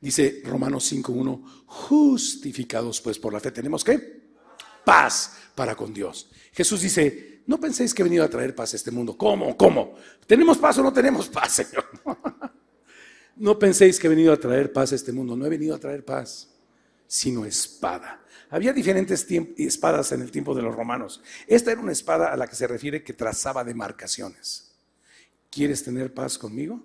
dice 0.00 0.40
Romanos 0.44 0.92
5.1, 0.92 1.64
justificados 1.66 3.00
pues 3.00 3.18
por 3.18 3.32
la 3.32 3.40
fe, 3.40 3.50
tenemos 3.50 3.82
que 3.82 4.24
paz 4.84 5.36
para 5.54 5.74
con 5.74 5.92
Dios. 5.92 6.30
Jesús 6.52 6.82
dice, 6.82 7.33
no 7.46 7.60
penséis 7.60 7.92
que 7.92 8.02
he 8.02 8.04
venido 8.04 8.24
a 8.24 8.28
traer 8.28 8.54
paz 8.54 8.72
a 8.72 8.76
este 8.76 8.90
mundo. 8.90 9.16
¿Cómo? 9.16 9.56
¿Cómo? 9.56 9.94
¿Tenemos 10.26 10.58
paz 10.58 10.78
o 10.78 10.82
no 10.82 10.92
tenemos 10.92 11.28
paz, 11.28 11.52
Señor? 11.52 11.84
no 13.36 13.58
penséis 13.58 13.98
que 13.98 14.06
he 14.06 14.10
venido 14.10 14.32
a 14.32 14.38
traer 14.38 14.72
paz 14.72 14.92
a 14.92 14.94
este 14.94 15.12
mundo. 15.12 15.36
No 15.36 15.44
he 15.44 15.50
venido 15.50 15.74
a 15.74 15.78
traer 15.78 16.04
paz, 16.04 16.48
sino 17.06 17.44
espada. 17.44 18.24
Había 18.50 18.72
diferentes 18.72 19.26
espadas 19.58 20.12
en 20.12 20.22
el 20.22 20.30
tiempo 20.30 20.54
de 20.54 20.62
los 20.62 20.74
romanos. 20.74 21.22
Esta 21.46 21.72
era 21.72 21.80
una 21.80 21.92
espada 21.92 22.32
a 22.32 22.36
la 22.36 22.46
que 22.46 22.56
se 22.56 22.66
refiere 22.66 23.02
que 23.02 23.12
trazaba 23.12 23.64
demarcaciones. 23.64 24.76
¿Quieres 25.50 25.84
tener 25.84 26.14
paz 26.14 26.38
conmigo? 26.38 26.82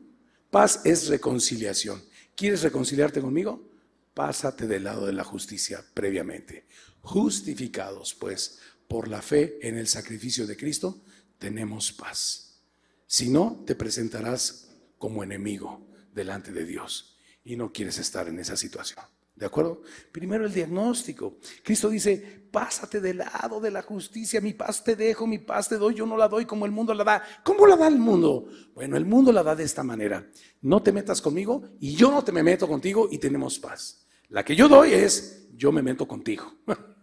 Paz 0.50 0.82
es 0.84 1.08
reconciliación. 1.08 2.04
¿Quieres 2.36 2.64
reconciliarte 2.64 3.22
conmigo? 3.22 3.70
Pásate 4.14 4.68
del 4.68 4.84
lado 4.84 5.06
de 5.06 5.14
la 5.14 5.24
justicia 5.24 5.84
previamente. 5.94 6.66
Justificados, 7.02 8.14
pues, 8.14 8.60
por 8.90 9.08
la 9.08 9.22
fe 9.22 9.60
en 9.62 9.78
el 9.78 9.88
sacrificio 9.88 10.46
de 10.48 10.58
Cristo, 10.58 11.04
tenemos 11.38 11.94
paz. 11.94 12.60
Si 13.06 13.30
no, 13.30 13.64
te 13.66 13.76
presentarás 13.76 14.72
como 14.98 15.24
enemigo 15.24 15.88
delante 16.12 16.52
de 16.52 16.66
Dios 16.66 17.16
y 17.46 17.56
no 17.56 17.72
quieres 17.72 18.00
estar 18.00 18.28
en 18.28 18.40
esa 18.40 18.58
situación. 18.58 19.06
¿De 19.36 19.46
acuerdo? 19.46 19.84
Primero 20.12 20.46
el 20.46 20.54
diagnóstico. 20.54 21.38
Cristo 21.64 21.88
dice, 21.88 22.48
pásate 22.52 23.00
del 23.00 23.20
lado 23.20 23.62
de 23.62 23.72
la 23.72 23.84
justicia, 23.84 24.42
mi 24.42 24.54
paz 24.54 24.84
te 24.84 24.96
dejo, 24.96 25.28
mi 25.28 25.38
paz 25.38 25.70
te 25.70 25.78
doy, 25.78 25.94
yo 25.94 26.06
no 26.06 26.18
la 26.18 26.28
doy 26.28 26.46
como 26.46 26.66
el 26.66 26.72
mundo 26.72 26.94
la 26.94 27.04
da. 27.04 27.24
¿Cómo 27.46 27.68
la 27.68 27.78
da 27.78 27.88
el 27.88 28.00
mundo? 28.00 28.48
Bueno, 28.74 28.98
el 28.98 29.06
mundo 29.06 29.32
la 29.32 29.44
da 29.44 29.56
de 29.56 29.64
esta 29.64 29.84
manera. 29.84 30.28
No 30.62 30.82
te 30.82 30.92
metas 30.92 31.22
conmigo 31.22 31.64
y 31.80 31.96
yo 31.96 32.12
no 32.12 32.24
te 32.24 32.32
me 32.32 32.42
meto 32.42 32.68
contigo 32.68 33.08
y 33.10 33.20
tenemos 33.20 33.60
paz. 33.60 34.08
La 34.30 34.44
que 34.44 34.56
yo 34.56 34.68
doy 34.68 34.94
es, 34.94 35.48
yo 35.56 35.72
me 35.72 35.84
meto 35.84 36.08
contigo. 36.08 36.52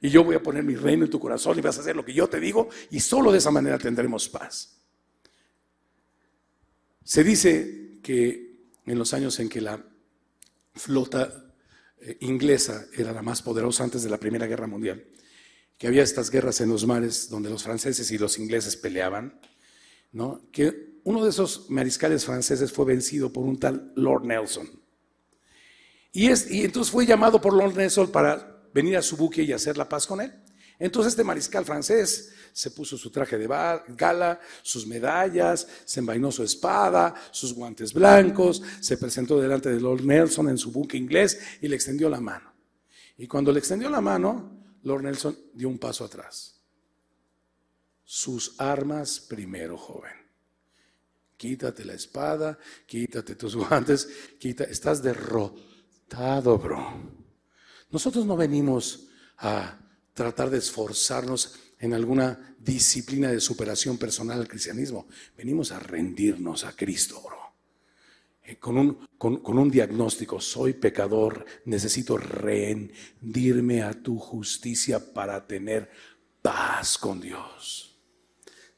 y 0.00 0.10
yo 0.10 0.24
voy 0.24 0.36
a 0.36 0.42
poner 0.42 0.62
mi 0.62 0.76
reino 0.76 1.04
en 1.04 1.10
tu 1.10 1.18
corazón 1.18 1.58
y 1.58 1.60
vas 1.60 1.78
a 1.78 1.80
hacer 1.80 1.96
lo 1.96 2.04
que 2.04 2.12
yo 2.12 2.28
te 2.28 2.38
digo 2.40 2.68
y 2.90 3.00
solo 3.00 3.32
de 3.32 3.38
esa 3.38 3.50
manera 3.50 3.78
tendremos 3.78 4.28
paz. 4.28 4.76
Se 7.04 7.24
dice 7.24 7.98
que 8.02 8.58
en 8.86 8.98
los 8.98 9.12
años 9.14 9.38
en 9.40 9.48
que 9.48 9.60
la 9.60 9.82
flota 10.74 11.52
eh, 12.00 12.16
inglesa 12.20 12.86
era 12.96 13.12
la 13.12 13.22
más 13.22 13.42
poderosa 13.42 13.84
antes 13.84 14.02
de 14.02 14.10
la 14.10 14.18
Primera 14.18 14.46
Guerra 14.46 14.66
Mundial, 14.66 15.04
que 15.76 15.86
había 15.86 16.02
estas 16.02 16.30
guerras 16.30 16.60
en 16.60 16.68
los 16.68 16.86
mares 16.86 17.28
donde 17.28 17.50
los 17.50 17.62
franceses 17.62 18.10
y 18.10 18.18
los 18.18 18.38
ingleses 18.38 18.76
peleaban, 18.76 19.40
¿no? 20.12 20.42
que 20.52 21.00
uno 21.04 21.24
de 21.24 21.30
esos 21.30 21.70
mariscales 21.70 22.24
franceses 22.24 22.72
fue 22.72 22.84
vencido 22.84 23.32
por 23.32 23.44
un 23.44 23.58
tal 23.58 23.92
Lord 23.96 24.24
Nelson. 24.24 24.68
Y, 26.12 26.28
es, 26.28 26.50
y 26.50 26.64
entonces 26.64 26.92
fue 26.92 27.06
llamado 27.06 27.40
por 27.40 27.54
Lord 27.54 27.76
Nelson 27.76 28.10
para 28.10 28.57
venir 28.78 28.96
a 28.96 29.02
su 29.02 29.16
buque 29.16 29.42
y 29.42 29.52
hacer 29.52 29.76
la 29.76 29.88
paz 29.88 30.06
con 30.06 30.20
él. 30.20 30.32
Entonces 30.78 31.12
este 31.12 31.24
mariscal 31.24 31.64
francés 31.64 32.32
se 32.52 32.70
puso 32.70 32.96
su 32.96 33.10
traje 33.10 33.36
de 33.36 33.48
gala, 33.48 34.40
sus 34.62 34.86
medallas, 34.86 35.66
se 35.84 35.98
envainó 35.98 36.30
su 36.30 36.44
espada, 36.44 37.14
sus 37.32 37.52
guantes 37.52 37.92
blancos, 37.92 38.62
se 38.80 38.96
presentó 38.96 39.40
delante 39.40 39.70
de 39.70 39.80
Lord 39.80 40.04
Nelson 40.04 40.48
en 40.48 40.58
su 40.58 40.70
buque 40.70 40.96
inglés 40.96 41.40
y 41.60 41.66
le 41.66 41.74
extendió 41.74 42.08
la 42.08 42.20
mano. 42.20 42.52
Y 43.16 43.26
cuando 43.26 43.50
le 43.50 43.58
extendió 43.58 43.90
la 43.90 44.00
mano, 44.00 44.52
Lord 44.84 45.02
Nelson 45.02 45.36
dio 45.52 45.68
un 45.68 45.78
paso 45.78 46.04
atrás. 46.04 46.54
Sus 48.04 48.54
armas 48.58 49.18
primero, 49.18 49.76
joven. 49.76 50.14
Quítate 51.36 51.84
la 51.84 51.94
espada, 51.94 52.56
quítate 52.86 53.34
tus 53.34 53.56
guantes, 53.68 54.08
quita, 54.38 54.64
estás 54.64 55.02
derrotado, 55.02 56.56
bro. 56.58 57.17
Nosotros 57.90 58.26
no 58.26 58.36
venimos 58.36 59.08
a 59.38 59.78
tratar 60.14 60.50
de 60.50 60.58
esforzarnos 60.58 61.54
en 61.78 61.94
alguna 61.94 62.56
disciplina 62.58 63.30
de 63.30 63.40
superación 63.40 63.98
personal 63.98 64.40
al 64.40 64.48
cristianismo. 64.48 65.06
Venimos 65.36 65.72
a 65.72 65.78
rendirnos 65.78 66.64
a 66.64 66.74
Cristo, 66.74 67.22
bro. 67.24 67.38
Eh, 68.42 68.56
con, 68.56 68.78
un, 68.78 69.06
con 69.16 69.58
un 69.58 69.70
diagnóstico, 69.70 70.40
soy 70.40 70.72
pecador, 70.72 71.44
necesito 71.66 72.16
rendirme 72.16 73.82
a 73.82 73.92
tu 73.92 74.18
justicia 74.18 75.12
para 75.12 75.46
tener 75.46 75.90
paz 76.42 76.98
con 76.98 77.20
Dios. 77.20 77.96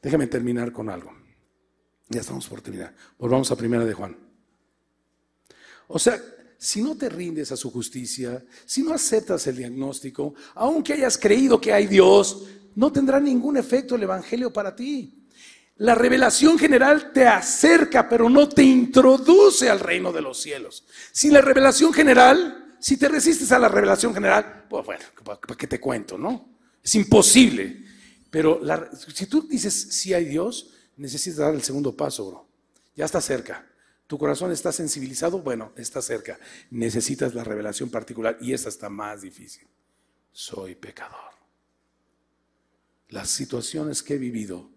Déjame 0.03 0.27
terminar 0.27 0.73
con 0.73 0.89
algo. 0.89 1.13
Ya 2.09 2.21
estamos 2.21 2.49
por 2.49 2.61
terminar. 2.61 2.95
Volvamos 3.19 3.51
a 3.51 3.57
primera 3.57 3.85
de 3.85 3.95
Juan. 3.95 4.17
O 5.87 5.99
sea, 5.99 6.21
si 6.63 6.83
no 6.83 6.95
te 6.95 7.09
rindes 7.09 7.51
a 7.53 7.57
su 7.57 7.71
justicia, 7.71 8.45
si 8.67 8.83
no 8.83 8.93
aceptas 8.93 9.47
el 9.47 9.57
diagnóstico, 9.57 10.35
aunque 10.55 10.93
hayas 10.93 11.17
creído 11.17 11.59
que 11.59 11.73
hay 11.73 11.87
Dios, 11.87 12.45
no 12.75 12.93
tendrá 12.93 13.19
ningún 13.19 13.57
efecto 13.57 13.95
el 13.95 14.03
Evangelio 14.03 14.53
para 14.53 14.77
ti. 14.77 15.25
La 15.79 15.95
revelación 15.95 16.59
general 16.59 17.13
te 17.15 17.27
acerca, 17.27 18.07
pero 18.07 18.29
no 18.29 18.47
te 18.47 18.63
introduce 18.63 19.71
al 19.71 19.81
reino 19.81 20.13
de 20.13 20.21
los 20.21 20.39
cielos. 20.39 20.85
Si 21.11 21.31
la 21.31 21.41
revelación 21.41 21.95
general, 21.95 22.77
si 22.79 22.99
te 22.99 23.09
resistes 23.09 23.51
a 23.53 23.59
la 23.59 23.69
revelación 23.69 24.13
general, 24.13 24.67
pues 24.69 24.85
bueno, 24.85 25.05
¿para 25.25 25.57
qué 25.57 25.67
te 25.67 25.81
cuento, 25.81 26.19
no? 26.19 26.59
Es 26.85 26.95
imposible. 26.95 27.87
Pero 28.29 28.61
si 29.15 29.25
tú 29.25 29.49
dices 29.49 29.73
si 29.73 30.13
hay 30.13 30.27
Dios, 30.27 30.75
necesitas 30.99 31.39
dar 31.39 31.55
el 31.55 31.63
segundo 31.63 31.97
paso, 31.97 32.29
bro. 32.29 32.49
Ya 32.95 33.07
está 33.07 33.23
cerca. 33.23 33.70
Tu 34.11 34.19
corazón 34.19 34.51
está 34.51 34.73
sensibilizado, 34.73 35.39
bueno, 35.39 35.73
está 35.77 36.03
cerca. 36.03 36.37
Necesitas 36.73 37.33
la 37.33 37.45
revelación 37.45 37.91
particular 37.91 38.37
y 38.41 38.53
esta 38.53 38.69
está 38.69 38.89
más 38.89 39.23
difícil. 39.23 39.69
Soy 40.33 40.75
pecador. 40.75 41.31
Las 43.11 43.31
situaciones 43.31 44.03
que 44.03 44.15
he 44.15 44.19
vivido, 44.19 44.69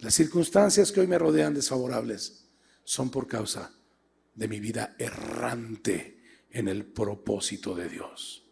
las 0.00 0.12
circunstancias 0.12 0.92
que 0.92 1.00
hoy 1.00 1.06
me 1.06 1.18
rodean 1.18 1.54
desfavorables, 1.54 2.44
son 2.84 3.08
por 3.08 3.26
causa 3.26 3.72
de 4.34 4.48
mi 4.48 4.60
vida 4.60 4.96
errante 4.98 6.22
en 6.50 6.68
el 6.68 6.84
propósito 6.84 7.74
de 7.74 7.88
Dios. 7.88 8.44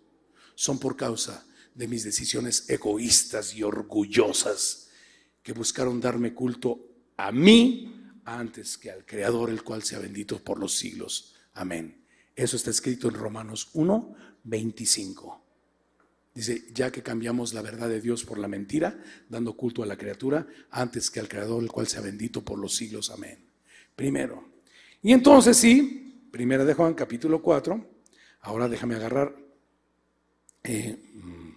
Son 0.54 0.78
por 0.78 0.96
causa 0.96 1.46
de 1.74 1.88
mis 1.88 2.04
decisiones 2.04 2.70
egoístas 2.70 3.54
y 3.54 3.64
orgullosas 3.64 4.88
que 5.42 5.52
buscaron 5.52 6.00
darme 6.00 6.32
culto 6.32 6.88
a 7.18 7.30
mí 7.32 7.99
antes 8.24 8.78
que 8.78 8.90
al 8.90 9.04
Creador, 9.04 9.50
el 9.50 9.62
cual 9.62 9.82
sea 9.82 9.98
bendito 9.98 10.42
por 10.42 10.58
los 10.58 10.74
siglos. 10.76 11.34
Amén. 11.54 12.04
Eso 12.34 12.56
está 12.56 12.70
escrito 12.70 13.08
en 13.08 13.14
Romanos 13.14 13.70
1, 13.74 14.14
25. 14.44 15.44
Dice, 16.34 16.64
ya 16.72 16.90
que 16.90 17.02
cambiamos 17.02 17.52
la 17.52 17.62
verdad 17.62 17.88
de 17.88 18.00
Dios 18.00 18.24
por 18.24 18.38
la 18.38 18.48
mentira, 18.48 19.02
dando 19.28 19.54
culto 19.54 19.82
a 19.82 19.86
la 19.86 19.96
criatura, 19.96 20.46
antes 20.70 21.10
que 21.10 21.20
al 21.20 21.28
Creador, 21.28 21.62
el 21.62 21.70
cual 21.70 21.86
sea 21.86 22.00
bendito 22.00 22.42
por 22.44 22.58
los 22.58 22.74
siglos. 22.74 23.10
Amén. 23.10 23.44
Primero. 23.96 24.48
Y 25.02 25.12
entonces 25.12 25.56
sí, 25.56 26.28
primera 26.30 26.64
de 26.64 26.74
Juan, 26.74 26.94
capítulo 26.94 27.42
4. 27.42 27.84
Ahora 28.42 28.68
déjame 28.68 28.94
agarrar. 28.94 29.36
Eh, 30.62 31.10
mm, 31.14 31.50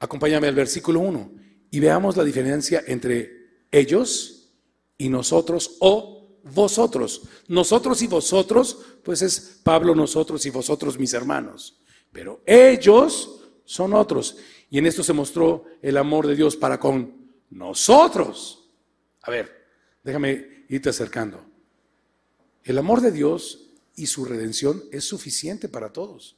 acompáñame 0.00 0.46
al 0.46 0.54
versículo 0.54 1.00
1 1.00 1.32
y 1.70 1.80
veamos 1.80 2.16
la 2.16 2.24
diferencia 2.24 2.84
entre 2.86 3.64
ellos 3.70 4.35
y 4.98 5.08
nosotros 5.08 5.76
o 5.80 6.38
vosotros. 6.42 7.22
Nosotros 7.48 8.02
y 8.02 8.06
vosotros, 8.06 8.78
pues 9.02 9.22
es 9.22 9.60
Pablo, 9.62 9.94
nosotros 9.94 10.44
y 10.46 10.50
vosotros 10.50 10.98
mis 10.98 11.12
hermanos. 11.14 11.78
Pero 12.12 12.40
ellos 12.46 13.40
son 13.64 13.94
otros. 13.94 14.36
Y 14.70 14.78
en 14.78 14.86
esto 14.86 15.02
se 15.02 15.12
mostró 15.12 15.64
el 15.82 15.96
amor 15.96 16.26
de 16.26 16.36
Dios 16.36 16.56
para 16.56 16.78
con 16.78 17.14
nosotros. 17.50 18.68
A 19.22 19.30
ver, 19.30 19.66
déjame 20.02 20.64
irte 20.68 20.88
acercando. 20.88 21.44
El 22.64 22.78
amor 22.78 23.00
de 23.00 23.12
Dios 23.12 23.70
y 23.94 24.06
su 24.06 24.24
redención 24.24 24.84
es 24.90 25.04
suficiente 25.04 25.68
para 25.68 25.92
todos, 25.92 26.36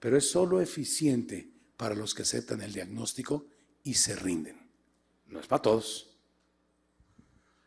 pero 0.00 0.16
es 0.16 0.28
solo 0.30 0.60
eficiente 0.60 1.48
para 1.76 1.94
los 1.94 2.14
que 2.14 2.22
aceptan 2.22 2.62
el 2.62 2.72
diagnóstico 2.72 3.46
y 3.82 3.94
se 3.94 4.16
rinden. 4.16 4.60
No 5.26 5.40
es 5.40 5.46
para 5.46 5.62
todos. 5.62 6.11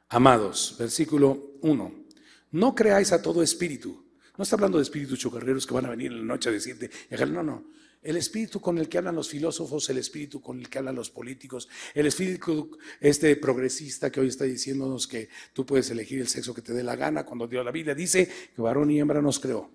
Amados, 0.09 0.75
versículo 0.77 1.57
1, 1.61 2.05
no 2.51 2.75
creáis 2.75 3.11
a 3.11 3.21
todo 3.21 3.41
espíritu. 3.41 4.05
No 4.37 4.43
está 4.43 4.55
hablando 4.55 4.77
de 4.77 4.83
espíritus 4.83 5.19
chocarreros 5.19 5.65
que 5.65 5.73
van 5.73 5.85
a 5.85 5.89
venir 5.89 6.11
en 6.11 6.19
la 6.19 6.25
noche 6.25 6.49
a 6.49 6.51
decirte, 6.51 6.89
no, 7.27 7.41
no. 7.41 7.75
El 8.03 8.17
espíritu 8.17 8.61
con 8.61 8.77
el 8.77 8.87
que 8.87 8.99
hablan 8.99 9.15
los 9.15 9.29
filósofos, 9.29 9.89
el 9.89 9.97
espíritu 9.97 10.39
con 10.39 10.59
el 10.59 10.69
que 10.69 10.77
hablan 10.77 10.93
los 10.93 11.09
políticos, 11.09 11.67
el 11.95 12.05
espíritu 12.05 12.77
este 12.99 13.35
progresista 13.37 14.11
que 14.11 14.19
hoy 14.19 14.27
está 14.27 14.43
diciéndonos 14.45 15.07
que 15.07 15.27
tú 15.53 15.65
puedes 15.65 15.89
elegir 15.89 16.21
el 16.21 16.27
sexo 16.27 16.53
que 16.53 16.61
te 16.61 16.73
dé 16.73 16.83
la 16.83 16.95
gana, 16.95 17.25
cuando 17.25 17.47
Dios 17.47 17.65
la 17.65 17.71
Biblia 17.71 17.95
dice 17.95 18.29
que 18.55 18.61
varón 18.61 18.91
y 18.91 18.99
hembra 18.99 19.23
nos 19.23 19.39
creó. 19.39 19.71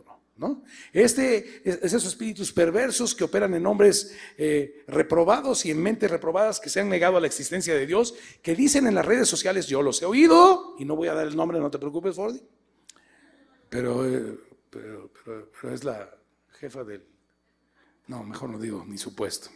Este, 0.93 1.63
es 1.69 1.83
esos 1.83 2.07
espíritus 2.07 2.53
perversos 2.53 3.15
que 3.15 3.25
operan 3.25 3.55
en 3.55 3.67
hombres 3.67 4.17
eh, 4.39 4.85
reprobados 4.87 5.67
y 5.67 5.71
en 5.71 5.83
mentes 5.83 6.11
reprobadas 6.11 6.61
que 6.61 6.71
se 6.71 6.81
han 6.81 6.89
negado 6.89 7.17
a 7.17 7.21
la 7.21 7.27
existencia 7.27 7.75
de 7.75 7.87
Dios, 7.87 8.15
que 8.43 8.55
dicen 8.55 8.87
en 8.87 8.95
las 8.95 9.05
redes 9.05 9.29
sociales, 9.29 9.67
yo 9.67 9.83
los 9.83 10.01
he 10.03 10.07
oído, 10.07 10.75
y 10.79 10.85
no 10.85 10.97
voy 10.97 11.09
a 11.09 11.15
dar 11.15 11.27
el 11.27 11.37
nombre, 11.37 11.59
no 11.59 11.71
te 11.71 11.79
preocupes, 11.79 12.17
Fordy, 12.17 12.41
pero, 13.69 14.07
eh, 14.07 14.39
pero, 14.71 15.11
pero, 15.23 15.75
es 15.75 15.85
la 15.85 16.11
jefa 16.59 16.85
del... 16.85 17.05
No, 18.09 18.25
mejor 18.25 18.51
no 18.51 18.59
digo, 18.59 18.85
ni 18.87 18.99
supuesto. 18.99 19.51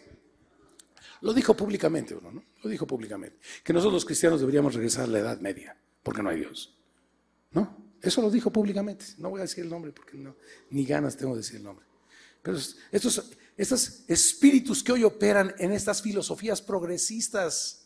Lo 1.23 1.33
dijo 1.33 1.55
públicamente 1.55 2.15
uno, 2.15 2.31
¿no? 2.31 2.45
Lo 2.63 2.71
dijo 2.71 2.87
públicamente. 2.87 3.39
Que 3.65 3.73
nosotros 3.73 3.95
los 3.95 4.05
cristianos 4.05 4.41
deberíamos 4.41 4.75
regresar 4.75 5.05
a 5.05 5.09
la 5.09 5.19
Edad 5.19 5.41
Media, 5.41 5.77
porque 6.03 6.23
no 6.23 6.29
hay 6.29 6.39
Dios. 6.39 6.77
¿No? 7.51 7.84
Eso 8.05 8.21
lo 8.21 8.31
dijo 8.31 8.51
públicamente. 8.51 9.07
No 9.19 9.31
voy 9.31 9.41
a 9.41 9.43
decir 9.43 9.65
el 9.65 9.71
nombre 9.71 9.93
porque 9.93 10.17
no, 10.17 10.37
ni 10.71 10.85
ganas 10.85 11.17
tengo 11.17 11.33
de 11.33 11.41
decir 11.41 11.57
el 11.57 11.65
nombre. 11.65 11.87
Pero 12.43 12.59
estos, 12.93 13.31
estos 13.57 14.05
espíritus 14.07 14.83
que 14.83 14.93
hoy 14.93 15.05
operan 15.05 15.55
en 15.59 15.73
estas 15.73 16.03
filosofías 16.03 16.61
progresistas, 16.61 17.85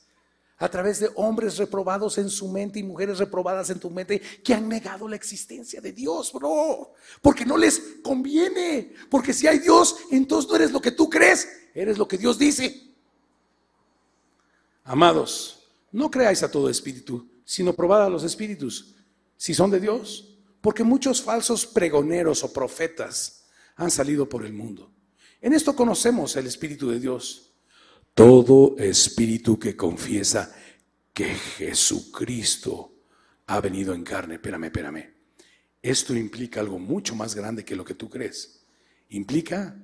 a 0.60 0.68
través 0.68 0.98
de 0.98 1.10
hombres 1.14 1.56
reprobados 1.56 2.18
en 2.18 2.28
su 2.28 2.48
mente 2.48 2.80
y 2.80 2.82
mujeres 2.82 3.18
reprobadas 3.18 3.70
en 3.70 3.78
tu 3.78 3.90
mente 3.90 4.20
que 4.42 4.54
han 4.54 4.68
negado 4.68 5.06
la 5.06 5.14
existencia 5.14 5.80
de 5.80 5.92
Dios, 5.92 6.32
bro. 6.32 6.94
Porque 7.22 7.46
no 7.46 7.56
les 7.56 7.80
conviene. 8.02 8.92
Porque 9.08 9.32
si 9.32 9.46
hay 9.46 9.60
Dios, 9.60 9.96
entonces 10.10 10.50
no 10.50 10.56
eres 10.56 10.72
lo 10.72 10.80
que 10.80 10.90
tú 10.90 11.08
crees, 11.08 11.48
eres 11.72 11.96
lo 11.96 12.08
que 12.08 12.18
Dios 12.18 12.38
dice. 12.38 12.92
Amados, 14.82 15.68
no 15.92 16.10
creáis 16.10 16.42
a 16.42 16.50
todo 16.50 16.68
espíritu, 16.68 17.28
sino 17.44 17.72
probad 17.72 18.06
a 18.06 18.10
los 18.10 18.24
espíritus 18.24 18.96
si 19.38 19.54
son 19.54 19.70
de 19.70 19.80
Dios. 19.80 20.36
Porque 20.60 20.84
muchos 20.84 21.22
falsos 21.22 21.64
pregoneros 21.64 22.44
o 22.44 22.52
profetas 22.52 23.46
han 23.76 23.90
salido 23.90 24.28
por 24.28 24.44
el 24.44 24.52
mundo. 24.52 24.92
En 25.40 25.54
esto 25.54 25.74
conocemos 25.74 26.36
el 26.36 26.46
Espíritu 26.46 26.90
de 26.90 27.00
Dios. 27.00 27.52
Todo 28.12 28.76
espíritu 28.78 29.56
que 29.58 29.76
confiesa 29.76 30.52
que 31.14 31.26
Jesucristo 31.34 32.92
ha 33.46 33.60
venido 33.60 33.94
en 33.94 34.02
carne. 34.02 34.34
Espérame, 34.34 34.64
espérame. 34.64 35.14
Esto 35.80 36.16
implica 36.16 36.58
algo 36.58 36.80
mucho 36.80 37.14
más 37.14 37.36
grande 37.36 37.64
que 37.64 37.76
lo 37.76 37.84
que 37.84 37.94
tú 37.94 38.10
crees. 38.10 38.64
Implica, 39.10 39.76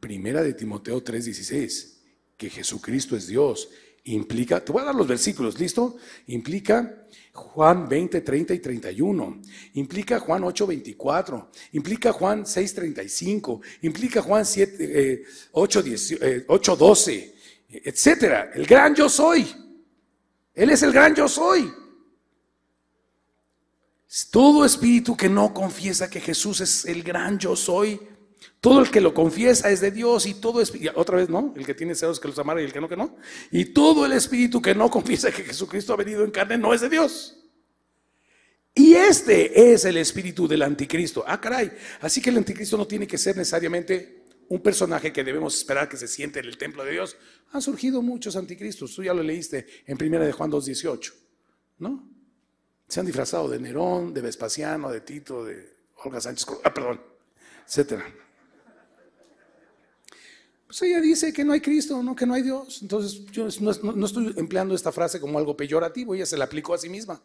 primera 0.00 0.42
de 0.42 0.54
Timoteo 0.54 1.04
3:16, 1.04 1.98
que 2.38 2.48
Jesucristo 2.48 3.14
es 3.14 3.26
Dios. 3.26 3.68
Implica, 4.04 4.64
te 4.64 4.72
voy 4.72 4.82
a 4.82 4.86
dar 4.86 4.94
los 4.94 5.06
versículos, 5.06 5.58
¿listo? 5.58 5.96
Implica 6.26 7.06
Juan 7.32 7.88
20, 7.88 8.20
30 8.20 8.54
y 8.54 8.58
31. 8.58 9.40
Implica 9.74 10.18
Juan 10.18 10.42
8, 10.42 10.66
24. 10.66 11.50
Implica 11.72 12.12
Juan 12.12 12.44
6, 12.44 12.74
35. 12.74 13.60
Implica 13.82 14.20
Juan 14.20 14.44
7, 14.44 15.24
8, 15.52 15.84
8, 16.48 16.76
12, 16.76 17.34
etcétera. 17.68 18.50
El 18.54 18.66
gran 18.66 18.94
yo 18.94 19.08
soy. 19.08 19.46
Él 20.54 20.70
es 20.70 20.82
el 20.82 20.92
gran 20.92 21.14
yo 21.14 21.28
soy. 21.28 21.72
Todo 24.30 24.64
espíritu 24.64 25.16
que 25.16 25.28
no 25.28 25.54
confiesa 25.54 26.10
que 26.10 26.20
Jesús 26.20 26.60
es 26.60 26.84
el 26.84 27.02
gran 27.02 27.38
yo 27.38 27.56
soy, 27.56 27.98
todo 28.62 28.80
el 28.80 28.92
que 28.92 29.00
lo 29.00 29.12
confiesa 29.12 29.72
es 29.72 29.80
de 29.80 29.90
Dios 29.90 30.24
y 30.24 30.34
todo 30.34 30.60
espíritu, 30.60 30.92
otra 30.94 31.16
vez 31.16 31.28
no, 31.28 31.52
el 31.56 31.66
que 31.66 31.74
tiene 31.74 31.96
celos 31.96 32.20
que 32.20 32.28
los 32.28 32.38
amara 32.38 32.62
y 32.62 32.64
el 32.64 32.72
que 32.72 32.80
no, 32.80 32.88
que 32.88 32.96
no. 32.96 33.16
Y 33.50 33.64
todo 33.64 34.06
el 34.06 34.12
espíritu 34.12 34.62
que 34.62 34.72
no 34.72 34.88
confiesa 34.98 35.32
que 35.32 35.42
Jesucristo 35.42 35.92
ha 35.92 35.96
venido 35.96 36.22
en 36.22 36.30
carne 36.30 36.56
no 36.56 36.72
es 36.72 36.80
de 36.80 36.88
Dios. 36.88 37.36
Y 38.72 38.94
este 38.94 39.72
es 39.72 39.84
el 39.84 39.96
espíritu 39.96 40.46
del 40.46 40.62
anticristo. 40.62 41.24
Ah, 41.26 41.40
caray. 41.40 41.72
Así 42.02 42.22
que 42.22 42.30
el 42.30 42.36
anticristo 42.36 42.76
no 42.76 42.86
tiene 42.86 43.04
que 43.04 43.18
ser 43.18 43.36
necesariamente 43.36 44.26
un 44.48 44.62
personaje 44.62 45.12
que 45.12 45.24
debemos 45.24 45.58
esperar 45.58 45.88
que 45.88 45.96
se 45.96 46.06
siente 46.06 46.38
en 46.38 46.46
el 46.46 46.56
templo 46.56 46.84
de 46.84 46.92
Dios. 46.92 47.16
Han 47.50 47.62
surgido 47.62 48.00
muchos 48.00 48.36
anticristos. 48.36 48.94
Tú 48.94 49.02
ya 49.02 49.12
lo 49.12 49.24
leíste 49.24 49.66
en 49.86 49.98
primera 49.98 50.24
de 50.24 50.30
Juan 50.30 50.52
2.18, 50.52 51.12
¿no? 51.78 52.08
Se 52.86 53.00
han 53.00 53.06
disfrazado 53.06 53.48
de 53.48 53.58
Nerón, 53.58 54.14
de 54.14 54.20
Vespasiano, 54.20 54.92
de 54.92 55.00
Tito, 55.00 55.44
de 55.44 55.78
Olga 56.04 56.20
Sánchez, 56.20 56.46
ah, 56.62 56.72
perdón, 56.72 57.00
etcétera. 57.66 58.21
Pues 60.72 60.80
ella 60.88 61.02
dice 61.02 61.34
que 61.34 61.44
no 61.44 61.52
hay 61.52 61.60
Cristo, 61.60 62.02
no 62.02 62.16
que 62.16 62.24
no 62.24 62.32
hay 62.32 62.40
Dios. 62.40 62.80
Entonces 62.80 63.26
yo 63.26 63.46
no, 63.60 64.06
estoy 64.06 64.32
empleando 64.38 64.74
esta 64.74 64.90
frase 64.90 65.20
como 65.20 65.38
algo 65.38 65.54
peyorativo, 65.54 66.14
ella 66.14 66.24
se 66.24 66.38
la 66.38 66.46
aplicó 66.46 66.72
a 66.72 66.78
sí 66.78 66.88
misma. 66.88 67.22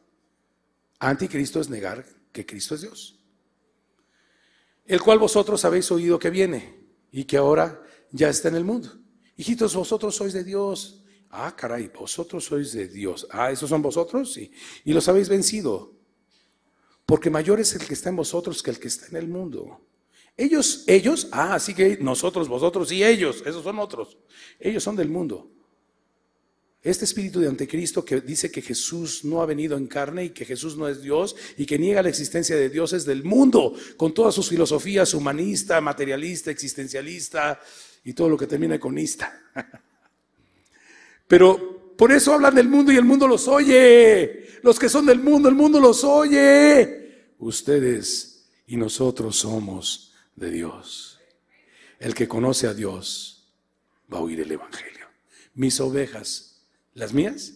Anticristo 1.00 1.62
es 1.62 1.70
negar 1.70 2.06
que 2.34 2.45
Cristo 2.45 2.76
es 2.76 2.82
Dios. 2.82 3.20
El 4.86 5.02
cual 5.02 5.18
vosotros 5.18 5.64
habéis 5.64 5.89
oído 5.91 6.20
que 6.20 6.30
viene 6.30 6.76
y 7.10 7.24
que 7.24 7.38
ahora 7.38 7.82
ya 8.12 8.28
está 8.28 8.50
en 8.50 8.56
el 8.56 8.66
mundo. 8.66 9.00
Hijitos, 9.38 9.74
vosotros 9.74 10.14
sois 10.14 10.34
de 10.34 10.43
Dios 10.43 11.06
Ah, 11.30 11.56
caray, 11.56 11.89
vosotros 11.89 12.43
sois 12.43 12.74
de 12.74 12.88
Dios. 12.88 13.28
Ah, 13.32 13.52
¿esos 13.52 13.70
son 13.70 13.82
vosotros? 13.82 14.34
Sí. 14.34 14.52
Y 14.84 14.93
los 14.93 15.08
habéis 15.08 15.30
vencido. 15.30 15.93
Porque 17.06 17.30
mayor 17.30 17.62
es 17.62 17.74
el 17.76 17.86
que 17.86 17.93
está 17.93 18.10
en 18.10 18.18
vosotros 18.18 18.62
que 18.62 18.72
el 18.72 18.80
que 18.80 18.89
está 18.89 19.08
en 19.08 19.16
el 19.16 19.28
mundo. 19.28 19.82
Ellos, 20.38 20.83
ellos, 20.85 21.27
ah, 21.31 21.55
así 21.55 21.73
que 21.73 21.97
nosotros, 21.99 22.47
vosotros 22.47 22.91
y 22.91 23.03
ellos, 23.03 23.43
esos 23.43 23.63
son 23.63 23.79
otros. 23.79 24.19
Ellos 24.59 24.83
son 24.83 24.95
del 24.95 25.09
mundo. 25.09 25.49
Este 26.83 27.05
espíritu 27.05 27.39
de 27.39 27.47
anticristo 27.47 28.05
que 28.05 28.21
dice 28.21 28.51
que 28.51 28.61
Jesús 28.61 29.25
no 29.25 29.41
ha 29.41 29.47
venido 29.47 29.75
en 29.75 29.88
carne 29.88 30.25
y 30.25 30.29
que 30.29 30.45
Jesús 30.45 30.77
no 30.77 30.88
es 30.88 31.01
Dios 31.01 31.35
y 31.57 31.65
que 31.65 31.79
niega 31.79 32.03
la 32.03 32.09
existencia 32.09 32.55
de 32.55 32.69
Dios 32.69 32.93
es 32.93 33.03
del 33.03 33.23
mundo, 33.23 33.73
con 33.97 34.13
todas 34.13 34.35
sus 34.35 34.47
filosofías 34.47 35.13
humanista, 35.15 35.81
materialista, 35.81 36.51
existencialista 36.51 37.59
y 38.03 38.13
todo 38.13 38.29
lo 38.29 38.38
que 38.38 38.45
termina 38.45 38.79
con 38.79 38.97
ista. 38.97 39.41
Pero 41.27 41.95
por 41.97 42.11
eso 42.11 42.31
hablan 42.31 42.53
del 42.53 42.69
mundo 42.69 42.91
y 42.91 42.95
el 42.95 43.05
mundo 43.05 43.27
los 43.27 43.47
oye. 43.47 44.59
Los 44.61 44.77
que 44.77 44.88
son 44.88 45.07
del 45.07 45.19
mundo, 45.19 45.49
el 45.49 45.55
mundo 45.55 45.79
los 45.79 46.03
oye. 46.03 47.33
Ustedes 47.39 48.45
y 48.67 48.77
nosotros 48.77 49.35
somos 49.35 50.07
de 50.38 50.51
Dios. 50.51 51.19
El 51.99 52.15
que 52.15 52.29
conoce 52.29 52.67
a 52.67 52.73
Dios 52.73 53.51
va 54.11 54.19
a 54.19 54.21
oír 54.21 54.39
el 54.39 54.51
Evangelio. 54.51 55.07
Mis 55.53 55.79
ovejas, 55.81 56.61
las 56.93 57.13
mías, 57.13 57.55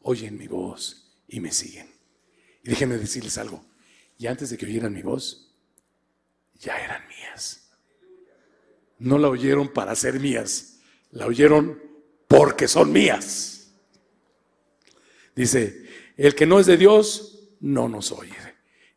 oyen 0.00 0.36
mi 0.36 0.48
voz 0.48 1.14
y 1.28 1.38
me 1.38 1.52
siguen. 1.52 1.88
Y 2.64 2.70
déjenme 2.70 2.96
decirles 2.96 3.38
algo. 3.38 3.64
Y 4.18 4.26
antes 4.26 4.50
de 4.50 4.56
que 4.56 4.66
oyeran 4.66 4.92
mi 4.92 5.02
voz, 5.02 5.54
ya 6.58 6.82
eran 6.82 7.06
mías. 7.08 7.70
No 8.98 9.18
la 9.18 9.28
oyeron 9.28 9.72
para 9.72 9.94
ser 9.94 10.18
mías, 10.18 10.78
la 11.10 11.26
oyeron 11.26 11.80
porque 12.26 12.68
son 12.68 12.90
mías. 12.90 13.68
Dice, 15.36 15.86
el 16.16 16.34
que 16.34 16.46
no 16.46 16.58
es 16.58 16.66
de 16.66 16.76
Dios, 16.76 17.50
no 17.60 17.88
nos 17.88 18.12
oye. 18.12 18.43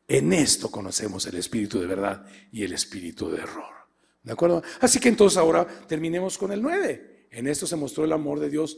En 0.08 0.32
esto 0.32 0.72
conocemos 0.72 1.26
el 1.26 1.36
espíritu 1.36 1.80
de 1.80 1.88
verdad 1.88 2.26
y 2.52 2.64
el 2.64 2.74
espíritu 2.74 3.30
de 3.30 3.40
error. 3.40 3.76
¿De 4.24 4.32
acuerdo? 4.32 4.64
Así 4.80 5.00
que 5.00 5.10
entonces 5.10 5.38
ahora 5.38 5.68
terminemos 5.88 6.38
con 6.38 6.52
el 6.52 6.62
9. 6.62 7.28
En 7.32 7.48
esto 7.48 7.68
se 7.68 7.76
mostró 7.76 8.06
el 8.06 8.14
amor 8.14 8.40
de 8.40 8.50
Dios 8.50 8.78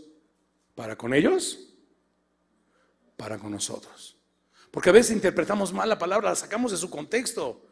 para 0.75 0.97
con 0.97 1.13
ellos, 1.13 1.73
para 3.15 3.37
con 3.37 3.51
nosotros. 3.51 4.17
Porque 4.71 4.89
a 4.89 4.93
veces 4.93 5.15
interpretamos 5.15 5.73
mal 5.73 5.89
la 5.89 5.99
palabra, 5.99 6.29
la 6.29 6.35
sacamos 6.35 6.71
de 6.71 6.77
su 6.77 6.89
contexto. 6.89 7.67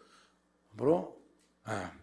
Bro, 0.74 1.20
ah, 1.66 1.94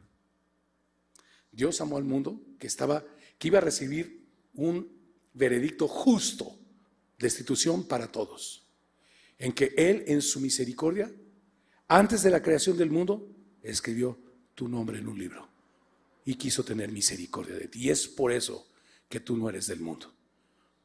Dios 1.53 1.81
amó 1.81 1.97
al 1.97 2.05
mundo 2.05 2.41
que 2.59 2.67
estaba, 2.67 3.05
que 3.39 3.49
iba 3.49 3.59
a 3.59 3.63
recibir 3.63 4.27
un 4.55 4.91
veredicto 5.33 5.87
justo, 5.87 6.59
destitución 7.19 7.87
para 7.87 8.11
todos, 8.11 8.67
en 9.39 9.53
que 9.53 9.73
Él 9.77 10.05
en 10.07 10.23
su 10.23 10.41
misericordia, 10.41 11.13
antes 11.89 12.23
de 12.23 12.31
la 12.31 12.43
creación 12.43 12.77
del 12.77 12.91
mundo, 12.91 13.29
escribió 13.63 14.19
tu 14.55 14.69
nombre 14.69 14.99
en 14.99 15.09
un 15.09 15.19
libro 15.19 15.49
y 16.25 16.35
quiso 16.35 16.65
tener 16.65 16.91
misericordia 16.91 17.57
de 17.57 17.69
ti. 17.69 17.85
Y 17.85 17.91
es 17.91 18.09
por 18.09 18.33
eso 18.33 18.67
que 19.09 19.21
tú 19.21 19.37
no 19.37 19.49
eres 19.49 19.67
del 19.67 19.81
mundo. 19.81 20.13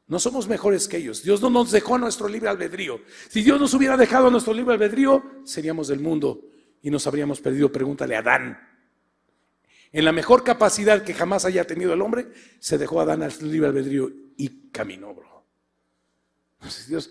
No 0.06 0.18
somos 0.18 0.48
mejores 0.48 0.88
que 0.88 0.96
ellos. 0.96 1.22
Dios 1.22 1.40
no 1.40 1.50
nos 1.50 1.70
dejó 1.70 1.94
a 1.94 1.98
nuestro 1.98 2.28
libre 2.28 2.48
albedrío. 2.48 3.00
Si 3.28 3.42
Dios 3.42 3.60
nos 3.60 3.72
hubiera 3.74 3.96
dejado 3.96 4.26
a 4.26 4.30
nuestro 4.30 4.52
libre 4.52 4.74
albedrío, 4.74 5.22
seríamos 5.44 5.88
del 5.88 6.00
mundo 6.00 6.40
y 6.82 6.90
nos 6.90 7.06
habríamos 7.06 7.40
perdido. 7.40 7.70
Pregúntale 7.70 8.16
a 8.16 8.18
Adán 8.18 8.70
en 9.92 10.04
la 10.04 10.12
mejor 10.12 10.44
capacidad 10.44 11.02
que 11.02 11.14
jamás 11.14 11.44
haya 11.44 11.66
tenido 11.66 11.92
el 11.92 12.02
hombre, 12.02 12.28
se 12.60 12.78
dejó 12.78 13.00
a 13.00 13.02
Adán 13.02 13.22
al 13.22 13.32
libre 13.40 13.68
albedrío 13.68 14.10
y 14.36 14.70
caminó, 14.70 15.14
bro. 15.14 15.44
Dios, 16.88 17.10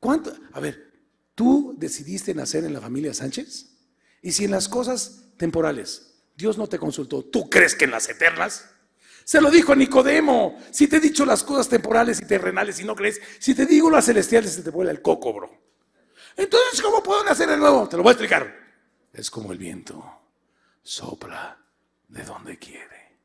¿cuánto? 0.00 0.32
A 0.52 0.60
ver, 0.60 0.85
¿tú 1.36 1.76
decidiste 1.78 2.34
nacer 2.34 2.64
en 2.64 2.72
la 2.72 2.80
familia 2.80 3.14
Sánchez? 3.14 3.66
Y 4.22 4.32
si 4.32 4.46
en 4.46 4.50
las 4.50 4.68
cosas 4.68 5.26
temporales 5.36 6.14
Dios 6.36 6.58
no 6.58 6.66
te 6.66 6.80
consultó, 6.80 7.24
¿tú 7.24 7.48
crees 7.48 7.76
que 7.76 7.84
en 7.84 7.92
las 7.92 8.08
eternas? 8.08 8.68
Se 9.24 9.40
lo 9.40 9.50
dijo 9.50 9.72
a 9.72 9.76
Nicodemo. 9.76 10.58
Si 10.70 10.86
te 10.88 10.96
he 10.96 11.00
dicho 11.00 11.24
las 11.24 11.42
cosas 11.42 11.68
temporales 11.68 12.20
y 12.20 12.26
terrenales 12.26 12.80
y 12.80 12.84
no 12.84 12.94
crees, 12.94 13.20
si 13.38 13.54
te 13.54 13.66
digo 13.66 13.90
las 13.90 14.06
celestiales, 14.06 14.52
se 14.52 14.62
te 14.62 14.70
vuela 14.70 14.90
el 14.90 15.02
coco, 15.02 15.32
bro. 15.32 15.50
Entonces, 16.36 16.82
¿cómo 16.82 17.02
puedo 17.02 17.24
nacer 17.24 17.48
de 17.48 17.56
nuevo? 17.56 17.88
Te 17.88 17.96
lo 17.96 18.02
voy 18.02 18.10
a 18.10 18.12
explicar. 18.12 18.54
Es 19.12 19.30
como 19.30 19.52
el 19.52 19.58
viento. 19.58 20.04
Sopla 20.82 21.58
de 22.08 22.22
donde 22.22 22.58
quiere. 22.58 23.18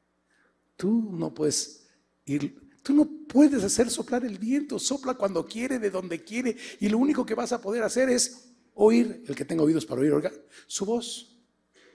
Tú 0.76 1.09
no 1.12 1.34
puedes 1.34 1.88
ir, 2.26 2.61
tú 2.84 2.93
no 2.93 3.09
puedes 3.27 3.63
hacer 3.63 3.89
soplar 3.89 4.25
el 4.25 4.38
viento, 4.38 4.79
sopla 4.79 5.13
cuando 5.13 5.45
quiere, 5.45 5.79
de 5.79 5.89
donde 5.89 6.23
quiere, 6.23 6.55
y 6.79 6.89
lo 6.89 6.97
único 6.97 7.25
que 7.25 7.36
vas 7.36 7.51
a 7.51 7.61
poder 7.61 7.84
hacer 7.84 8.09
es 8.09 8.53
oír, 8.73 9.23
el 9.27 9.36
que 9.36 9.45
tenga 9.45 9.63
oídos 9.63 9.86
para 9.86 10.01
oír, 10.01 10.11
oiga, 10.13 10.32
su 10.67 10.86
voz, 10.86 11.39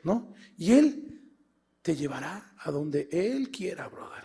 ¿no? 0.03 0.34
Y 0.57 0.72
él 0.72 1.16
te 1.82 1.97
llevará 1.97 2.55
a 2.59 2.70
donde 2.70 3.09
él 3.11 3.51
quiera, 3.51 3.89
brother. 3.89 4.24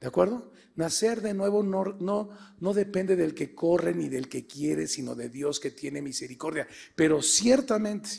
¿De 0.00 0.08
acuerdo? 0.08 0.52
Nacer 0.74 1.20
de 1.20 1.34
nuevo 1.34 1.62
no, 1.62 1.84
no, 2.00 2.30
no 2.58 2.74
depende 2.74 3.14
del 3.14 3.34
que 3.34 3.54
corre 3.54 3.94
ni 3.94 4.08
del 4.08 4.28
que 4.28 4.46
quiere, 4.46 4.86
sino 4.86 5.14
de 5.14 5.28
Dios 5.28 5.60
que 5.60 5.70
tiene 5.70 6.02
misericordia. 6.02 6.66
Pero 6.96 7.22
ciertamente 7.22 8.10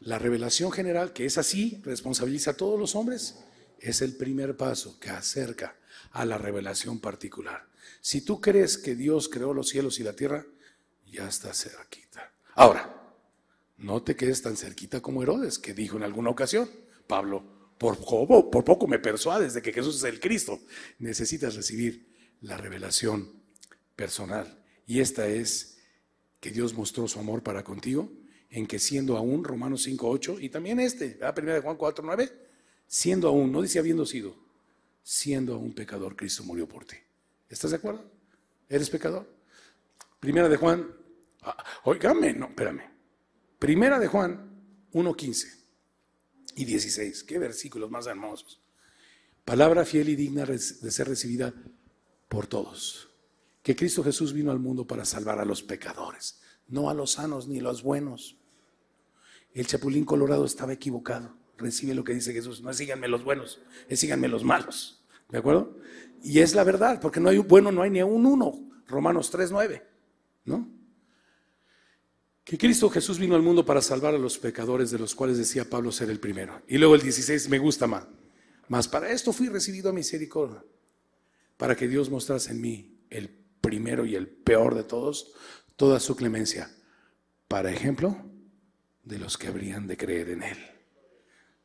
la 0.00 0.18
revelación 0.18 0.72
general, 0.72 1.12
que 1.12 1.26
es 1.26 1.38
así, 1.38 1.80
responsabiliza 1.84 2.52
a 2.52 2.56
todos 2.56 2.78
los 2.78 2.96
hombres, 2.96 3.38
es 3.82 4.00
el 4.00 4.16
primer 4.16 4.56
paso 4.56 4.98
que 4.98 5.10
acerca 5.10 5.76
a 6.12 6.24
la 6.24 6.38
revelación 6.38 7.00
particular. 7.00 7.66
Si 8.00 8.22
tú 8.22 8.40
crees 8.40 8.78
que 8.78 8.94
Dios 8.94 9.28
creó 9.28 9.52
los 9.52 9.68
cielos 9.68 9.98
y 9.98 10.04
la 10.04 10.14
tierra, 10.14 10.46
ya 11.06 11.28
está 11.28 11.52
cerquita. 11.52 12.32
Ahora, 12.54 13.14
no 13.78 14.02
te 14.02 14.14
quedes 14.16 14.40
tan 14.40 14.56
cerquita 14.56 15.00
como 15.00 15.22
Herodes, 15.22 15.58
que 15.58 15.74
dijo 15.74 15.96
en 15.96 16.04
alguna 16.04 16.30
ocasión, 16.30 16.70
Pablo, 17.06 17.74
por, 17.78 17.98
poco 18.64 18.86
me 18.86 19.00
persuades 19.00 19.54
de 19.54 19.62
que 19.62 19.72
Jesús 19.72 19.96
es 19.96 20.04
el 20.04 20.20
Cristo. 20.20 20.60
Necesitas 21.00 21.56
recibir 21.56 22.06
la 22.40 22.56
revelación 22.56 23.42
personal. 23.96 24.62
Y 24.86 25.00
esta 25.00 25.26
es 25.26 25.78
que 26.38 26.50
Dios 26.50 26.74
mostró 26.74 27.08
su 27.08 27.18
amor 27.18 27.42
para 27.42 27.64
contigo 27.64 28.12
en 28.50 28.66
que 28.66 28.78
siendo 28.78 29.16
aún, 29.16 29.42
Romanos 29.42 29.82
5, 29.82 30.08
8, 30.08 30.40
y 30.40 30.50
también 30.50 30.78
este, 30.78 31.16
la 31.18 31.34
primera 31.34 31.56
de 31.56 31.62
Juan 31.62 31.76
4, 31.76 32.04
9, 32.04 32.32
siendo 32.86 33.28
aún, 33.28 33.52
no 33.52 33.62
dice 33.62 33.78
habiendo 33.78 34.06
sido, 34.06 34.36
siendo 35.02 35.54
aún 35.54 35.72
pecador, 35.72 36.16
Cristo 36.16 36.44
murió 36.44 36.68
por 36.68 36.84
ti. 36.84 36.96
¿Estás 37.48 37.70
de 37.70 37.76
acuerdo? 37.76 38.04
¿Eres 38.68 38.90
pecador? 38.90 39.28
Primera 40.20 40.48
de 40.48 40.56
Juan, 40.56 40.88
ah, 41.42 41.64
oígame, 41.84 42.32
no, 42.32 42.46
espérame. 42.46 42.82
Primera 43.58 43.98
de 43.98 44.06
Juan 44.06 44.88
1, 44.92 45.14
15 45.14 45.48
y 46.56 46.64
16, 46.64 47.24
qué 47.24 47.38
versículos 47.38 47.90
más 47.90 48.06
hermosos. 48.06 48.60
Palabra 49.44 49.84
fiel 49.84 50.08
y 50.08 50.16
digna 50.16 50.44
de 50.44 50.58
ser 50.58 51.08
recibida 51.08 51.52
por 52.28 52.46
todos. 52.46 53.08
Que 53.62 53.76
Cristo 53.76 54.02
Jesús 54.02 54.32
vino 54.32 54.50
al 54.50 54.58
mundo 54.58 54.86
para 54.86 55.04
salvar 55.04 55.38
a 55.38 55.44
los 55.44 55.62
pecadores, 55.62 56.40
no 56.68 56.90
a 56.90 56.94
los 56.94 57.12
sanos 57.12 57.46
ni 57.46 57.58
a 57.58 57.62
los 57.62 57.82
buenos. 57.82 58.36
El 59.52 59.66
chapulín 59.66 60.04
colorado 60.04 60.44
estaba 60.44 60.72
equivocado. 60.72 61.36
Recibe 61.62 61.94
lo 61.94 62.04
que 62.04 62.12
dice 62.12 62.32
Jesús. 62.32 62.60
No 62.60 62.74
síganme 62.74 63.06
los 63.08 63.22
buenos, 63.22 63.60
es 63.88 64.00
síganme 64.00 64.28
los 64.28 64.42
malos. 64.42 65.02
¿De 65.28 65.38
acuerdo? 65.38 65.78
Y 66.22 66.40
es 66.40 66.54
la 66.54 66.64
verdad, 66.64 67.00
porque 67.00 67.20
no 67.20 67.30
hay 67.30 67.38
un 67.38 67.46
bueno, 67.48 67.72
no 67.72 67.82
hay 67.82 67.90
ni 67.90 68.02
un 68.02 68.26
uno. 68.26 68.52
Romanos 68.86 69.32
3.9. 69.32 69.82
¿No? 70.44 70.68
Que 72.44 72.58
Cristo 72.58 72.90
Jesús 72.90 73.18
vino 73.18 73.36
al 73.36 73.42
mundo 73.42 73.64
para 73.64 73.80
salvar 73.80 74.14
a 74.14 74.18
los 74.18 74.38
pecadores, 74.38 74.90
de 74.90 74.98
los 74.98 75.14
cuales 75.14 75.38
decía 75.38 75.70
Pablo 75.70 75.92
ser 75.92 76.10
el 76.10 76.18
primero. 76.18 76.62
Y 76.66 76.78
luego 76.78 76.96
el 76.96 77.02
16 77.02 77.48
me 77.48 77.58
gusta 77.58 77.86
más. 77.86 78.06
Mas 78.68 78.88
para 78.88 79.10
esto 79.10 79.32
fui 79.32 79.48
recibido 79.48 79.90
a 79.90 79.92
misericordia, 79.92 80.64
para 81.56 81.76
que 81.76 81.88
Dios 81.88 82.10
mostrase 82.10 82.50
en 82.50 82.60
mí, 82.60 82.98
el 83.10 83.28
primero 83.60 84.04
y 84.04 84.16
el 84.16 84.26
peor 84.26 84.74
de 84.74 84.82
todos, 84.82 85.32
toda 85.76 86.00
su 86.00 86.16
clemencia, 86.16 86.70
para 87.48 87.70
ejemplo 87.70 88.16
de 89.04 89.18
los 89.18 89.38
que 89.38 89.48
habrían 89.48 89.86
de 89.86 89.96
creer 89.96 90.30
en 90.30 90.42
Él. 90.42 90.58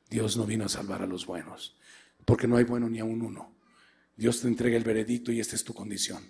Dios 0.09 0.37
no 0.37 0.45
vino 0.45 0.65
a 0.65 0.69
salvar 0.69 1.01
a 1.01 1.07
los 1.07 1.25
buenos, 1.25 1.77
porque 2.25 2.47
no 2.47 2.57
hay 2.57 2.63
bueno 2.63 2.89
ni 2.89 2.99
a 2.99 3.05
un 3.05 3.21
uno. 3.21 3.55
Dios 4.15 4.41
te 4.41 4.47
entrega 4.47 4.77
el 4.77 4.83
veredicto 4.83 5.31
y 5.31 5.39
esta 5.39 5.55
es 5.55 5.63
tu 5.63 5.73
condición. 5.73 6.23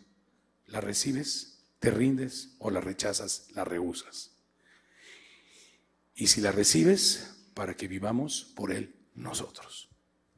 ¿La 0.65 0.81
recibes, 0.81 1.63
te 1.79 1.91
rindes 1.91 2.55
o 2.59 2.69
la 2.69 2.81
rechazas, 2.81 3.47
la 3.53 3.63
rehusas? 3.63 4.31
Y 6.15 6.27
si 6.27 6.41
la 6.41 6.51
recibes, 6.51 7.35
para 7.53 7.75
que 7.75 7.87
vivamos 7.87 8.53
por 8.55 8.71
Él 8.71 8.95
nosotros. 9.15 9.89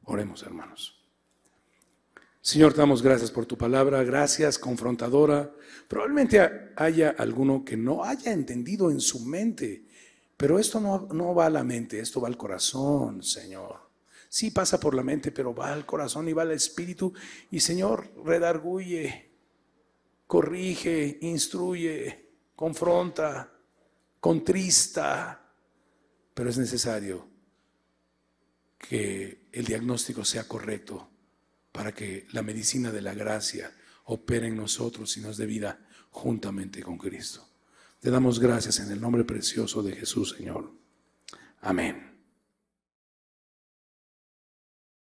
Oremos, 0.04 0.42
hermanos. 0.42 1.00
Señor, 2.42 2.72
te 2.72 2.78
damos 2.78 3.02
gracias 3.02 3.30
por 3.30 3.44
tu 3.44 3.58
palabra, 3.58 4.02
gracias 4.02 4.58
confrontadora. 4.58 5.54
Probablemente 5.88 6.40
haya 6.76 7.10
alguno 7.10 7.64
que 7.64 7.76
no 7.76 8.02
haya 8.02 8.32
entendido 8.32 8.90
en 8.90 9.00
su 9.00 9.20
mente, 9.26 9.84
pero 10.40 10.58
esto 10.58 10.80
no, 10.80 11.06
no 11.12 11.34
va 11.34 11.44
a 11.44 11.50
la 11.50 11.62
mente, 11.62 12.00
esto 12.00 12.18
va 12.18 12.28
al 12.28 12.38
corazón, 12.38 13.22
Señor. 13.22 13.78
Sí 14.26 14.50
pasa 14.50 14.80
por 14.80 14.94
la 14.94 15.02
mente, 15.02 15.32
pero 15.32 15.54
va 15.54 15.70
al 15.70 15.84
corazón 15.84 16.30
y 16.30 16.32
va 16.32 16.40
al 16.40 16.52
espíritu. 16.52 17.12
Y 17.50 17.60
Señor, 17.60 18.10
redarguye, 18.24 19.32
corrige, 20.26 21.18
instruye, 21.20 22.30
confronta, 22.56 23.52
contrista, 24.18 25.46
pero 26.32 26.48
es 26.48 26.56
necesario 26.56 27.28
que 28.78 29.48
el 29.52 29.66
diagnóstico 29.66 30.24
sea 30.24 30.48
correcto 30.48 31.10
para 31.70 31.92
que 31.92 32.26
la 32.32 32.40
medicina 32.40 32.90
de 32.90 33.02
la 33.02 33.12
gracia 33.12 33.76
opere 34.04 34.46
en 34.46 34.56
nosotros 34.56 35.14
y 35.18 35.20
nos 35.20 35.36
dé 35.36 35.44
vida 35.44 35.86
juntamente 36.08 36.82
con 36.82 36.96
Cristo. 36.96 37.49
Te 38.00 38.10
damos 38.10 38.40
gracias 38.40 38.80
en 38.80 38.90
el 38.90 39.00
nombre 39.00 39.24
precioso 39.24 39.82
de 39.82 39.92
Jesús, 39.94 40.34
Señor. 40.36 40.72
Amén. 41.60 42.09